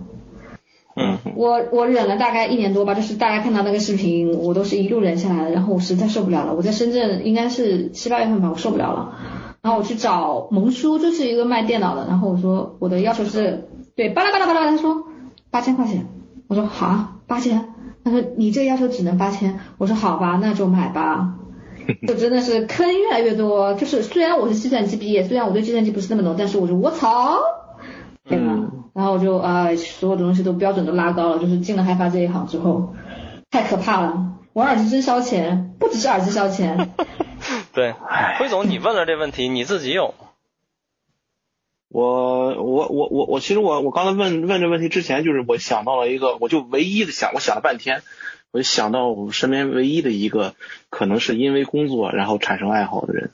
[1.36, 6.56] 嗯我我忍了大概一年多吧，就是大家看到那个视频，我都是一路忍下来的，然后我实在受不了了。
[6.56, 9.16] 我在深圳应该是七八月份吧，我受不了了，
[9.62, 15.04] 然后我去找萌叔，就是一个卖电脑的，然后我说我的要求是，对，巴拉巴拉巴拉，他说
[15.52, 16.08] 八千块钱，
[16.48, 21.36] 我说好啊，八千，他说你这个要求只能八千，我说好吧，那就买吧。
[22.08, 27.38] 就真的是坑越来越多，就是虽然我是计算机毕业，虽然我对计算机不是那么懂，但是我说我操，
[28.28, 28.46] 对吧？
[28.48, 32.96] 嗯然后我就啊、呃所有的东西都标准都拉高了，就是进了害怕这一行之后，
[33.52, 34.32] 太可怕了。
[34.54, 36.94] 玩耳机真烧钱，不只是耳机烧钱，
[37.74, 37.94] 对，
[38.40, 40.30] 辉总，你问了这问题，你自己有吗？
[41.90, 48.02] 我我我我我，其实我我刚才问问这问题之前，就是我想到了一个，我就唯一的想，我想了半天，
[48.52, 50.56] 我就想到我身边唯一的一个
[50.90, 53.32] 可能是因为工作然后产生爱好的人，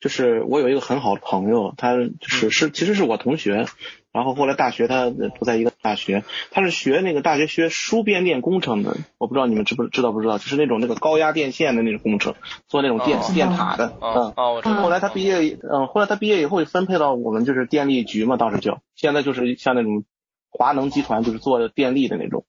[0.00, 3.66] 就是我有一个很好的朋友，他就是是其实是我同学，
[4.12, 12.34] 然后后来大学他不在一个大学，他是学那个大学学输变电工程的，我不知道你们知不知道不知道，就是那种那个高压电线的那种工程，
[12.68, 14.32] 做那种电、哦电塔的，哦嗯。
[14.36, 14.82] 哦，我知道。
[14.82, 20.04] 后来他毕业，嗯，后来他毕业以后就分配到我们就是电力局嘛，当时叫，现在就是像那种
[20.50, 22.44] 华能集团，就是做电力的那种。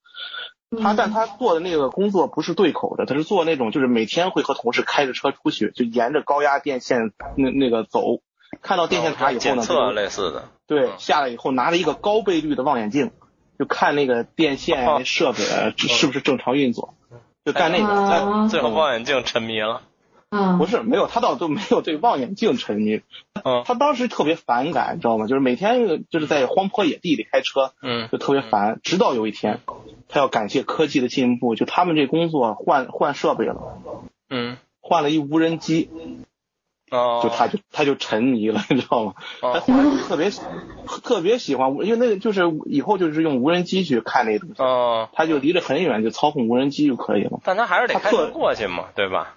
[0.81, 8.21] 他但他做的那个工作不是对口的，他是做那种就是每天会和同事开着车出去，就沿着高压电线那那个走，
[8.61, 13.11] 看到电线塔以后呢，检测类似的，对嗯下来以后拿着一个高倍率的望远镜，
[13.57, 15.01] 就看那个电线哦。
[15.05, 16.93] 设备呃是不是正常运作，
[17.45, 18.47] 就干那个。
[18.49, 19.81] 最后望远镜沉迷了。
[20.29, 20.57] 嗯。
[20.57, 23.01] 不，是没有，他倒都没有对望远镜沉迷，
[23.43, 23.63] 嗯。
[23.65, 25.27] 他当时特别反感，你知道吗？
[25.27, 28.09] 就是每天就是在荒坡野地里开车，嗯。
[28.11, 28.79] 就特别烦。
[28.83, 29.59] 直到有一天，
[30.09, 33.77] 他要感谢科技的进步，就他们这工作换换设备了，
[34.29, 34.57] 嗯。
[34.85, 35.89] 换了一无人机，
[36.91, 39.13] 哦，就他就他就沉迷了， 你知道吗？
[39.41, 40.29] 他哦后来就特别
[41.01, 47.39] 特别喜欢，因为那个就是以后就是用无人机去看那个东西，哦，他就离得很远，就操控无人机就可以了。
[47.43, 49.35] 但他还是得特开车过去嘛，对吧？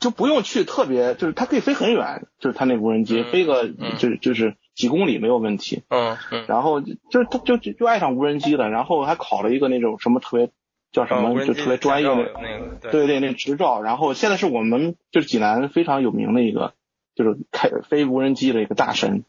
[0.00, 5.82] 就不用去特别，就是它可以飞很远，就是他那无人机、嗯飞个嗯就是就是几公里没有问题。
[5.88, 6.44] 嗯嗯。
[6.46, 10.50] 然后就就是他就就就爱上无人机了，然后还考了一个那种什么特别
[10.92, 16.72] 叫什么、就特别专业的那个对对对那执照，然后现在是我们就是济南非常有名的一个
[17.14, 19.24] 就是开飞无人机的一个大神，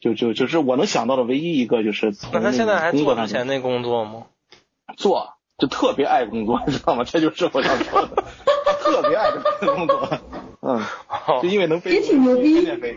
[0.00, 4.26] 就就就是我能想到的唯一一个就是从那他现在还做之前那工作吗？
[4.96, 7.04] 做就特别爱工作，你知道吗？
[7.04, 8.24] 这就是我想说的，
[8.64, 10.08] 他特别爱这份工作，
[10.62, 10.82] 嗯。
[11.26, 12.96] 哦就因为能飞，也挺牛逼天天飞。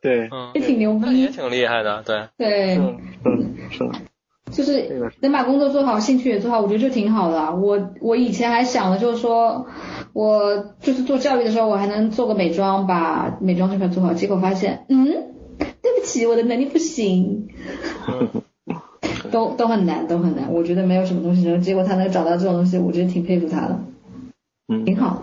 [0.00, 2.28] 对，嗯也，挺牛逼，也挺厉害的，对。
[2.38, 2.98] 对，嗯
[3.70, 3.84] 是，
[4.50, 7.54] 就是能把工作做好，兴趣也做好，我觉得就挺好的啊。
[7.54, 9.66] 我我以前还想的就是说，
[10.12, 15.06] 我就是做教育的时候，我还能做个美妆，把美妆这块做好，结果发现，嗯，
[15.58, 17.48] 对不起，我的能力不行。
[19.30, 20.52] 都都很难，都很难。
[20.52, 23.80] 我觉得没有什么东西能，结果他能找到这种东西，我觉得挺佩服他的，
[24.68, 25.22] 嗯，挺好。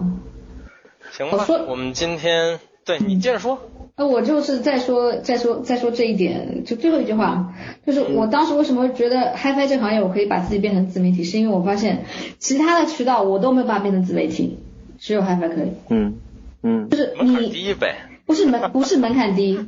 [1.12, 3.58] 行吧我，我们今天对你接着说。
[3.98, 7.54] 那我就是再说再说再说这一点，就最后一句话，
[7.86, 12.06] 就是我当时为什么觉得 HiFi 这个行业我可以把自己变成自媒体，是因为我发现
[12.38, 14.58] 其他的渠道我都没有办法变成自媒体，
[15.00, 15.72] 只有 HiFi 可以。
[15.90, 16.16] 嗯
[16.62, 18.10] 嗯就是门槛你低呗。
[18.26, 19.60] 不是门不是门槛低，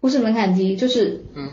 [0.00, 1.50] 不是门槛低，就是嗯，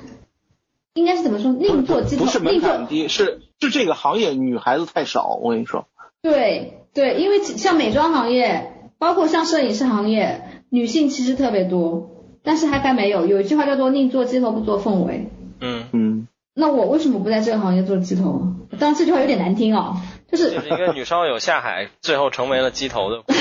[0.94, 1.52] 应该是怎么说？
[1.52, 5.88] 另做鸡头，不是门槛低，是是这个行业女孩子太少，我跟你说。
[6.22, 12.11] 对对，因为像美妆行业，包括像摄影师行业，女性其实特别多，
[12.44, 13.26] 但是 HiFi 没有。
[13.26, 15.30] 有一句话叫做“宁做鸡头，不做凤尾”。
[15.62, 18.42] 嗯，嗯，那我为什么不在这个行业做鸡头？
[18.80, 19.98] 当然这句话有点难听哦，
[20.32, 23.24] 就是就是一个女烧友下海， 最后成为了鸡头的。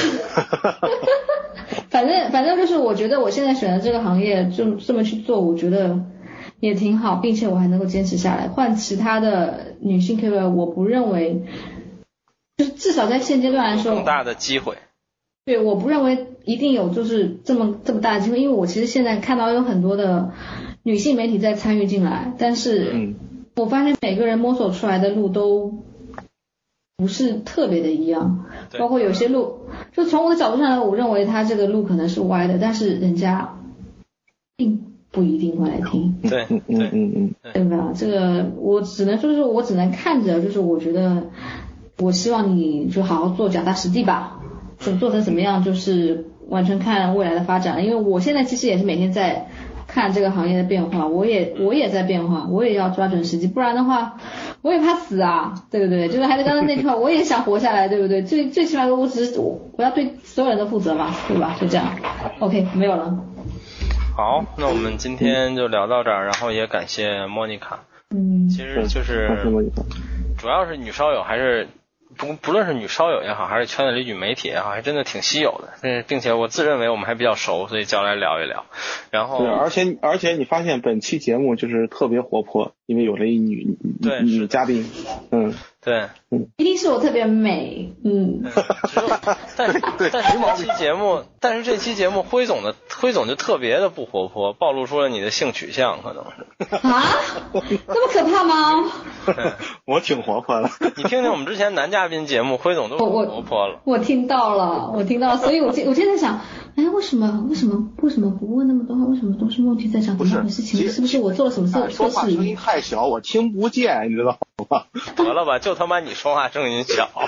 [1.88, 5.98] 反正反正就是我觉得我现在选择这个行业就这么去做，我觉得
[6.60, 8.48] 也挺好，并且我还能够坚持下来。
[8.48, 11.42] 换其他的女性 KOL，我不认为，
[12.58, 14.76] 就是至少在现阶段来说，更大的机会。
[15.44, 20.32] 对，我不认为一定有就是这么这么大的机会，因为我其实现在看到有很多的
[20.82, 23.14] 女性媒体在参与进来，但是嗯。
[23.56, 25.82] 我发现每个人摸索出来的路都
[26.96, 28.46] 不是特别的一样，
[28.78, 33.56] 包括有些路，就从我的角度上来，我认为他这个路可能是歪的，但是人家
[34.56, 37.92] 并不一定会来听，对嗯嗯对，嗯嗯，对吧？
[37.94, 41.24] 这个我只能说是我只能看着，就是我觉得，
[41.98, 44.39] 我希望你就好好做，脚踏实地吧。
[44.80, 47.84] 怎么做成怎么样，就是完全看未来的发展。
[47.84, 49.46] 因为我现在其实也是每天在
[49.86, 54.16] 看这个行业的变化，我也我也在变化，我也要抓准时机，不然的话，
[54.62, 56.08] 我也怕死啊，对不对？
[56.08, 58.22] 就是还是刚才那句话，我也想活下来，对不对？
[58.22, 61.56] 最最起码我只是我我要对所有人都负责嘛，对吧？
[61.60, 61.86] 就这样
[62.40, 63.18] ，OK，没有了。
[64.16, 67.80] 好，那我们今天就聊到这儿，然后也感谢莫妮卡。
[68.12, 69.30] 嗯其实就是
[70.36, 71.68] 主要是女烧友还是
[72.20, 75.70] 不不论是女烧友也好，还是圈子里女媒体也好，还真的挺稀有的。
[75.82, 78.66] 嗯，并且我自认为我们还比较熟，所以叫来聊一聊。
[79.10, 83.76] 然后对，而且而且你发现本期节目就是特别活泼，因为有了一女
[84.22, 84.88] 女嘉宾，
[85.32, 86.08] 嗯，对，
[86.58, 88.42] 一定是我特别美，嗯，
[89.56, 89.80] 但是
[90.12, 96.86] 但是这期节目，但是这期节目辉总的辉总就特别的不活泼，暴露出了你的性取向，可能是。
[96.86, 97.02] 啊，
[97.54, 98.92] 这么可怕吗？
[99.86, 100.68] 我挺活泼的。
[100.96, 103.80] 你听听我们之前男嘉宾节目，辉总都活泼了。
[103.84, 106.40] 我听到了，我听到了，所以我现我现在想，
[106.76, 109.04] 哎，为什么为什么为什么不问那么多话？
[109.06, 110.16] 为什么都是梦琪在讲？
[110.16, 110.62] 不是怎么回事？
[110.62, 112.56] 情其实是不是我做了什么哎错错说话声音？
[112.56, 114.38] 太小，我听不见，你知道
[114.70, 114.84] 吗？
[115.16, 117.08] 得了吧，就他妈你说话声音小，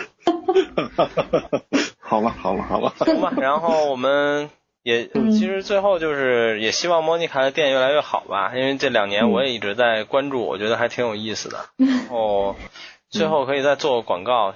[2.01, 2.94] 好吧，好吧，好吧。
[3.05, 3.32] 行吧。
[3.36, 4.51] 然后我们
[4.82, 11.59] 也 嗯其实最后就是也希望莫妮卡的店越来越好吧，因为这两年我也一直在关注，我觉得还挺有意思的。
[11.77, 12.56] 然后
[13.12, 14.55] 最后可以再做个广告，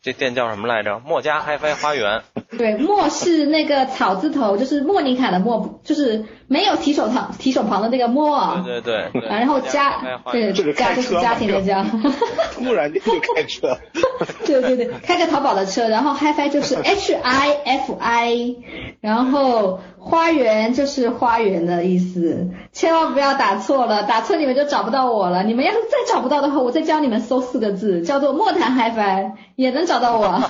[0.00, 0.98] 这店叫什么来着？
[1.00, 2.22] 墨家嗨飞花园。
[2.56, 8.62] 对，墨是那个草字头，就是莫妮卡的莫，就是没有提手旁提手旁的那个莫啊。
[8.66, 9.22] 对对对。
[9.28, 11.86] 然后家对家就是家庭的家，
[12.58, 13.78] 突然间就开车，
[14.44, 18.56] 对对对，开个淘宝的车，然后 HiFi 就是 H I F I，
[19.00, 25.44] 然后花园就是花园的意思，千万不要打错了，打错你们就找不到我了。
[25.44, 30.42] 你们要是再找不到的话，我再教你们搜四个字，叫做莫谈 HiFi，也能找到我。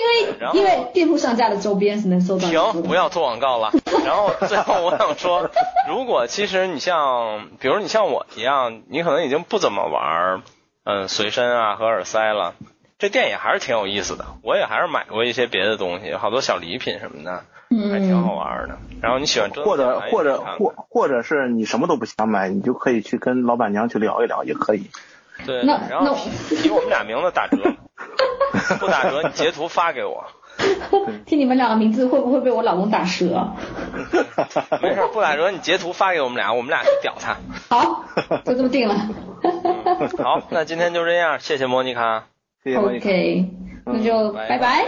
[0.00, 2.72] 因为因为店铺上架的周边是能搜到的。
[2.72, 3.70] 停，不要做广告了。
[4.04, 5.50] 然后最后我想说，
[5.88, 10.42] 如果其实你像，比如你像我一样，你可能已经不怎么玩，
[10.84, 12.54] 嗯，随身啊和耳塞了，
[12.98, 14.24] 这店也还是挺有意思的。
[14.42, 17.44] 我也还是买过一些别的东西，好多小礼品什么的，
[17.90, 18.78] 还挺好玩的。
[19.02, 24.90] 然后你喜欢或者或者或或者是你什么都不想买，你就可以去跟老板娘去聊一聊，也可以。
[25.46, 27.56] 对，那然后那提提我们俩名字打折，
[28.78, 30.24] 不打折你截图发给我，
[31.26, 33.48] 听你们两个名字会不会被我老公打折？
[34.82, 37.36] 没事不打折你截图发给我们俩，我们俩去屌他。
[37.68, 38.04] 好，
[38.44, 38.94] 就这么定了。
[40.18, 42.24] 好，那今天就这样，谢谢莫妮卡。
[42.62, 43.08] 谢谢莫妮卡。
[43.08, 43.50] OK，
[43.86, 44.84] 那就拜拜。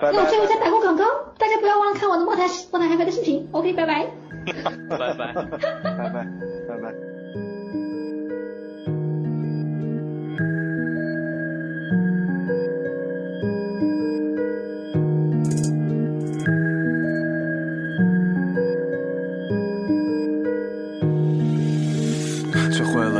[0.00, 1.04] 那我最后再打个广告，
[1.38, 3.48] 大家不要忘了看我的莫台莫台海飞的视频。
[3.52, 4.06] OK，拜拜。
[4.90, 5.32] 拜拜。
[5.32, 5.42] 拜
[5.84, 6.10] 拜，
[6.68, 7.17] 拜拜。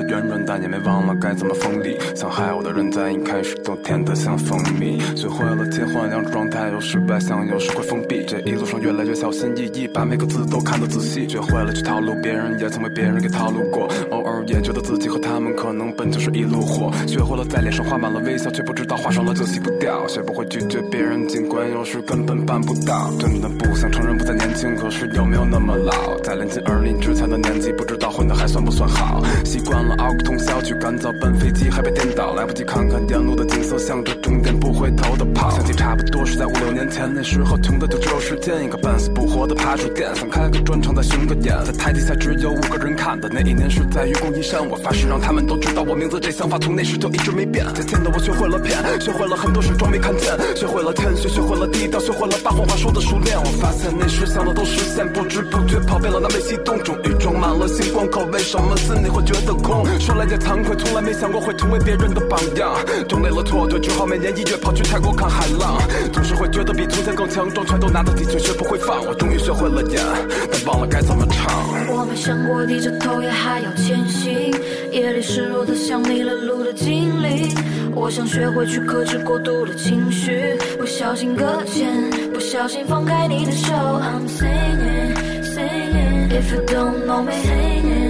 [0.09, 1.99] 圆润，但也没忘了该怎么锋利。
[2.15, 4.99] 想害我的人在一开始都甜得像蜂蜜。
[5.15, 8.25] 学会了切换两种状态，有时外向，有时会封闭。
[8.27, 11.29] 这一路上越来越小心翼翼，把每个字都看得仔细。
[11.29, 13.87] 学会了去套路别人，也曾被别人给套路过。
[14.11, 16.91] 偶尔也觉得自己和他们可能本就是一路货。
[17.07, 20.07] 学会了在脸上画满了微笑，却不知道画上了就洗不掉。
[20.09, 23.13] 学不会拒绝别人，尽管有时根本办不到。
[23.19, 26.19] 真的不想承认不再年轻，可是有没有那么老？
[26.23, 29.23] 在临近而立之前的年纪，不知道混的还算不算好。
[29.45, 35.51] 习惯了熬个通宵去赶早班飞机，还被颠倒，来不及看看沿路的景色，向着终点不回头的跑。
[35.51, 47.67] 想起差不多是在五六年前，那时候穷的就只有时间，一个半死不活的爬树店，想开个专场再巡个演，在台底下只有五个人看的那一年是在愚公移山，我发誓让他们都知道我名字，这想法从那时就一直没变。
[47.75, 53.37] 渐渐的我学会了骗，学会了很多事装没看见，学会了谦虚，学会了低调，学会了把谎话说的熟练。
[53.39, 59.88] 我发现那时想的都实现，不知不觉跑遍了南北西东，终于装满了星光口，为什么心里会觉得空？
[59.99, 62.75] 说来也惭愧，从来没想过会成为别人的榜样。
[63.09, 65.79] 整累了脱队，只好每年一月跑去泰国看海浪。
[66.13, 69.05] 总是会觉得比从前更强壮，全都拿得起，却学不会放。
[69.05, 70.03] 我终于学会了演，
[70.51, 71.53] 但忘了该怎么唱。
[71.89, 74.53] 我没想过低着头也还要前行，
[74.93, 77.49] 夜里失落的像迷了路的精灵。
[77.95, 81.89] 我想学会去克制过度的情绪，不小心搁浅，
[82.33, 83.73] 不小心放开你的手。
[83.75, 88.08] I'm singing, singing, if you don't know me, singing,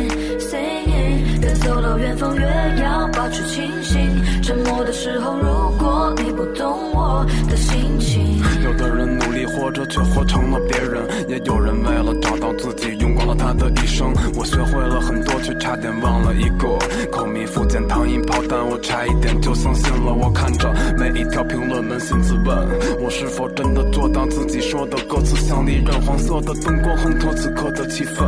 [1.99, 2.43] 远方越
[2.83, 3.99] 要保持清醒。
[4.43, 8.39] 沉默的时候，如果你不懂我的心情。
[8.65, 14.13] 有的人努力活着，却活成了别人；也有人为了找到自己，用光了他的一生。
[14.37, 16.69] 我学会了很多，却差点忘了一个。
[17.11, 20.13] 口蜜腹剑，糖衣炮弹，我差一点就相信了。
[20.13, 22.69] 我看着每一条评论，扪心自问，
[23.01, 26.01] 我是否真的做到自己说的歌词像利刃？
[26.03, 28.25] 黄色的灯光烘托此刻的气氛，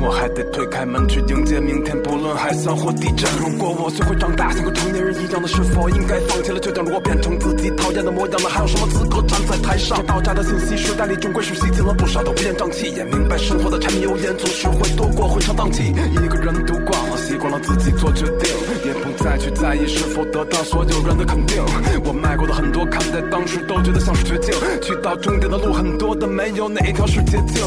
[0.00, 3.06] 我还得推开门去迎接明天，不论海啸或地
[3.38, 6.84] 如果我学会长大，像个成年人一样的，是否应该放弃了倔强？
[6.84, 10.04] 如果变成自己讨厌的模样，那还有什么资格站在台上？
[10.06, 12.30] 爆炸的信息时代里，终归是吸进了不少的。
[12.30, 12.92] 乌烟瘴气。
[12.94, 15.90] 也明白生活的柴米油盐总是会多过会场荡气。
[15.90, 18.48] 一个人读惯了，习惯了自己做决定，
[18.84, 21.24] 也不再去在意是否得到所有人的。
[21.24, 21.62] 肯定。
[22.04, 22.54] 我迈过的。
[22.54, 24.54] 很多坎，在当时都觉得像是绝境。
[24.80, 25.58] 去到终点的。
[25.58, 27.64] 路很多，但没有哪一条是捷径。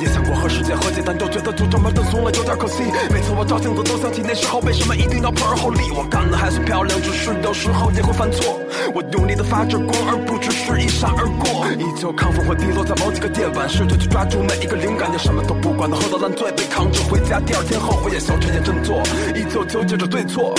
[0.00, 2.02] 也想过和世界和解，但又觉得就这么的。
[2.10, 2.82] 怂了，有点可惜。
[3.10, 5.90] 每次我照镜子，都想起那时候被什么一定要破而后立。
[5.90, 8.58] 我干的还算漂亮，只是有时候也会犯错。
[8.94, 11.66] 我努力的发着光，而不只是一闪而过。
[11.72, 17.40] 依旧亢奋会低落，在某几个夜晚，试着去抓住每一个灵感，也什么都不管的喝到烂醉，被扛着回家。
[17.40, 19.02] 第二天后悔也笑，沉也振作，
[19.34, 20.54] 依旧纠结着对错。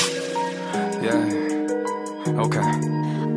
[1.01, 2.59] Yeah, OK。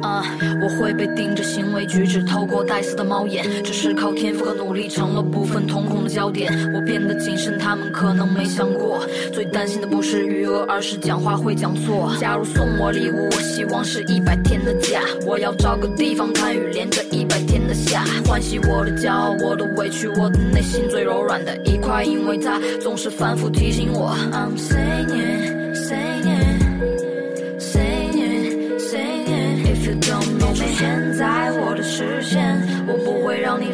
[0.02, 0.22] 啊
[0.60, 6.52] 我会被盯着行为举止，透过带刺的猫眼，只是靠天赋和努力成了部分瞳孔的焦点。
[6.74, 12.14] 我变得谨慎，他们可能没想过，最担心的不是余额，而是讲话会讲错。
[12.20, 25.61] 假如送我礼物，我希望是一百天的假，我要找个地方看雨，连着一百天的下，欢喜我的骄傲，我的委屈，我的内心最柔软的一块，因为它总是反复提醒我，I'm singinging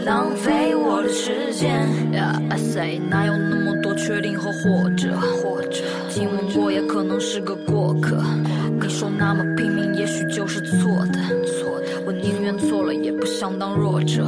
[0.09, 1.87] 浪费我的时间。
[2.11, 5.15] Yeah, I say，哪有那么多确定和或者？
[5.21, 8.17] 或者，亲吻过也可能是个过客。
[8.81, 11.19] 你说那么拼命，也许就是错的。
[11.45, 14.27] 错的，我宁愿错了，也不想当弱者。